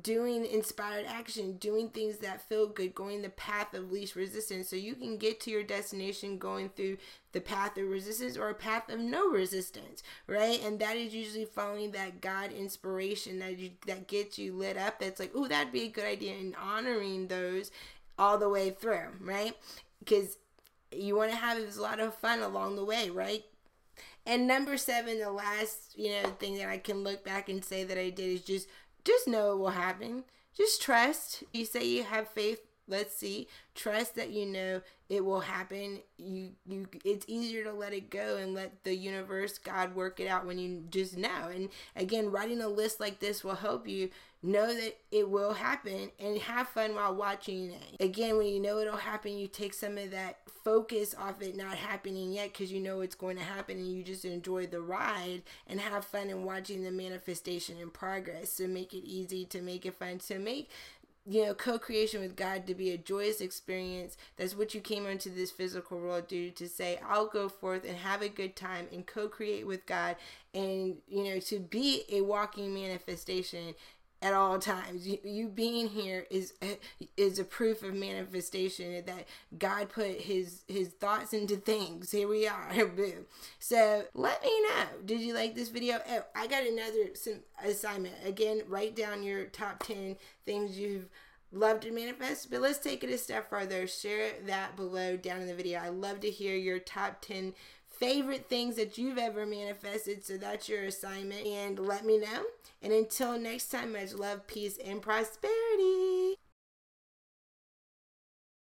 doing 0.00 0.46
inspired 0.46 1.04
action, 1.06 1.58
doing 1.58 1.90
things 1.90 2.18
that 2.18 2.48
feel 2.48 2.66
good, 2.66 2.94
going 2.94 3.20
the 3.20 3.28
path 3.28 3.74
of 3.74 3.92
least 3.92 4.16
resistance. 4.16 4.68
So 4.68 4.76
you 4.76 4.94
can 4.94 5.18
get 5.18 5.40
to 5.40 5.50
your 5.50 5.62
destination 5.62 6.38
going 6.38 6.70
through 6.70 6.96
the 7.32 7.40
path 7.40 7.76
of 7.76 7.88
resistance 7.88 8.36
or 8.36 8.48
a 8.48 8.54
path 8.54 8.88
of 8.88 8.98
no 8.98 9.28
resistance, 9.28 10.02
right? 10.26 10.62
And 10.64 10.78
that 10.80 10.96
is 10.96 11.14
usually 11.14 11.44
following 11.44 11.90
that 11.92 12.22
God 12.22 12.50
inspiration 12.50 13.38
that 13.40 13.58
you, 13.58 13.72
that 13.86 14.08
gets 14.08 14.38
you 14.38 14.54
lit 14.54 14.78
up. 14.78 15.00
That's 15.00 15.20
like, 15.20 15.32
oh, 15.34 15.48
that'd 15.48 15.72
be 15.72 15.82
a 15.82 15.88
good 15.88 16.04
idea, 16.04 16.34
and 16.38 16.56
honoring 16.56 17.26
those 17.26 17.70
all 18.18 18.38
the 18.38 18.48
way 18.48 18.70
through, 18.70 19.08
right? 19.20 19.54
Because 19.98 20.38
you 20.90 21.16
want 21.16 21.30
to 21.30 21.36
have 21.36 21.58
a 21.58 21.82
lot 21.82 22.00
of 22.00 22.14
fun 22.14 22.40
along 22.40 22.76
the 22.76 22.84
way, 22.84 23.10
right? 23.10 23.44
And 24.26 24.46
number 24.46 24.78
seven, 24.78 25.18
the 25.18 25.30
last 25.30 25.98
you 25.98 26.10
know 26.10 26.30
thing 26.38 26.56
that 26.56 26.68
I 26.68 26.78
can 26.78 27.04
look 27.04 27.24
back 27.24 27.48
and 27.48 27.62
say 27.64 27.84
that 27.84 27.98
I 27.98 28.10
did 28.10 28.26
is 28.26 28.40
just 28.42 28.68
just 29.04 29.28
know 29.28 29.52
it 29.52 29.58
will 29.58 29.70
happen. 29.70 30.24
Just 30.56 30.82
trust. 30.82 31.42
You 31.52 31.64
say 31.64 31.84
you 31.84 32.04
have 32.04 32.28
faith 32.28 32.63
let's 32.88 33.16
see. 33.16 33.48
Trust 33.74 34.14
that 34.16 34.30
you 34.30 34.46
know 34.46 34.80
it 35.08 35.24
will 35.24 35.40
happen. 35.40 36.00
You 36.16 36.50
you 36.66 36.86
it's 37.04 37.24
easier 37.28 37.64
to 37.64 37.72
let 37.72 37.92
it 37.92 38.10
go 38.10 38.36
and 38.36 38.54
let 38.54 38.84
the 38.84 38.94
universe, 38.94 39.58
God 39.58 39.94
work 39.94 40.20
it 40.20 40.28
out 40.28 40.46
when 40.46 40.58
you 40.58 40.84
just 40.90 41.16
know. 41.16 41.48
And 41.54 41.68
again, 41.96 42.30
writing 42.30 42.60
a 42.60 42.68
list 42.68 43.00
like 43.00 43.20
this 43.20 43.44
will 43.44 43.56
help 43.56 43.86
you 43.88 44.10
know 44.42 44.74
that 44.74 44.98
it 45.10 45.28
will 45.30 45.54
happen 45.54 46.10
and 46.20 46.38
have 46.38 46.68
fun 46.68 46.94
while 46.94 47.14
watching 47.14 47.70
it. 47.70 47.96
Again, 48.00 48.36
when 48.36 48.46
you 48.46 48.60
know 48.60 48.78
it'll 48.78 48.96
happen, 48.96 49.38
you 49.38 49.48
take 49.48 49.72
some 49.72 49.96
of 49.96 50.10
that 50.10 50.38
focus 50.64 51.14
off 51.18 51.42
it 51.42 51.56
not 51.56 51.76
happening 51.76 52.32
yet 52.32 52.52
because 52.52 52.72
you 52.72 52.80
know 52.80 53.00
it's 53.00 53.14
going 53.14 53.36
to 53.36 53.42
happen 53.42 53.76
and 53.76 53.92
you 53.92 54.02
just 54.02 54.24
enjoy 54.24 54.66
the 54.66 54.80
ride 54.80 55.42
and 55.66 55.80
have 55.80 56.04
fun 56.04 56.30
in 56.30 56.44
watching 56.44 56.82
the 56.82 56.90
manifestation 56.90 57.78
in 57.78 57.90
progress. 57.90 58.50
So 58.52 58.66
make 58.66 58.92
it 58.92 59.04
easy 59.06 59.44
to 59.46 59.62
make 59.62 59.86
it 59.86 59.94
fun. 59.94 60.18
To 60.18 60.38
make 60.38 60.70
you 61.26 61.46
know, 61.46 61.54
co-creation 61.54 62.20
with 62.20 62.36
God 62.36 62.66
to 62.66 62.74
be 62.74 62.90
a 62.90 62.98
joyous 62.98 63.40
experience. 63.40 64.16
That's 64.36 64.54
what 64.54 64.74
you 64.74 64.80
came 64.82 65.06
into 65.06 65.30
this 65.30 65.50
physical 65.50 65.98
world 65.98 66.28
to 66.28 66.50
to 66.50 66.68
say, 66.68 67.00
I'll 67.06 67.28
go 67.28 67.48
forth 67.48 67.84
and 67.84 67.96
have 67.96 68.20
a 68.20 68.28
good 68.28 68.56
time 68.56 68.88
and 68.92 69.06
co-create 69.06 69.66
with 69.66 69.86
God 69.86 70.16
and 70.52 70.96
you 71.08 71.24
know 71.24 71.40
to 71.40 71.58
be 71.58 72.04
a 72.12 72.20
walking 72.20 72.72
manifestation 72.74 73.74
at 74.24 74.32
all 74.32 74.58
times. 74.58 75.06
You, 75.06 75.18
you, 75.22 75.48
being 75.48 75.88
here 75.88 76.26
is 76.30 76.54
is 77.16 77.38
a 77.38 77.44
proof 77.44 77.82
of 77.82 77.94
manifestation 77.94 79.04
that 79.04 79.28
God 79.58 79.90
put 79.90 80.22
his 80.22 80.62
his 80.66 80.88
thoughts 80.88 81.34
into 81.34 81.56
things. 81.56 82.10
Here 82.10 82.26
we 82.26 82.48
are. 82.48 82.70
Boom. 82.96 83.26
So 83.58 84.04
let 84.14 84.42
me 84.42 84.62
know. 84.62 84.86
Did 85.04 85.20
you 85.20 85.34
like 85.34 85.54
this 85.54 85.68
video? 85.68 85.98
Oh, 86.08 86.24
I 86.34 86.46
got 86.46 86.66
another 86.66 87.10
assignment. 87.62 88.14
Again, 88.24 88.62
write 88.66 88.96
down 88.96 89.22
your 89.22 89.44
top 89.44 89.84
ten 89.84 90.16
things 90.46 90.78
you've 90.78 91.10
loved 91.52 91.82
to 91.82 91.92
manifest. 91.92 92.50
But 92.50 92.62
let's 92.62 92.78
take 92.78 93.04
it 93.04 93.10
a 93.10 93.18
step 93.18 93.50
further. 93.50 93.86
Share 93.86 94.30
that 94.46 94.74
below 94.74 95.18
down 95.18 95.42
in 95.42 95.48
the 95.48 95.54
video. 95.54 95.80
I 95.80 95.90
love 95.90 96.20
to 96.20 96.30
hear 96.30 96.56
your 96.56 96.78
top 96.78 97.20
ten 97.20 97.52
favorite 97.98 98.48
things 98.48 98.76
that 98.76 98.98
you've 98.98 99.18
ever 99.18 99.46
manifested. 99.46 100.24
So 100.24 100.36
that's 100.36 100.68
your 100.68 100.84
assignment. 100.84 101.46
And 101.46 101.78
let 101.78 102.04
me 102.04 102.18
know. 102.18 102.44
And 102.82 102.92
until 102.92 103.38
next 103.38 103.70
time, 103.70 103.92
much 103.92 104.12
love, 104.12 104.46
peace, 104.46 104.78
and 104.84 105.00
prosperity. 105.00 106.36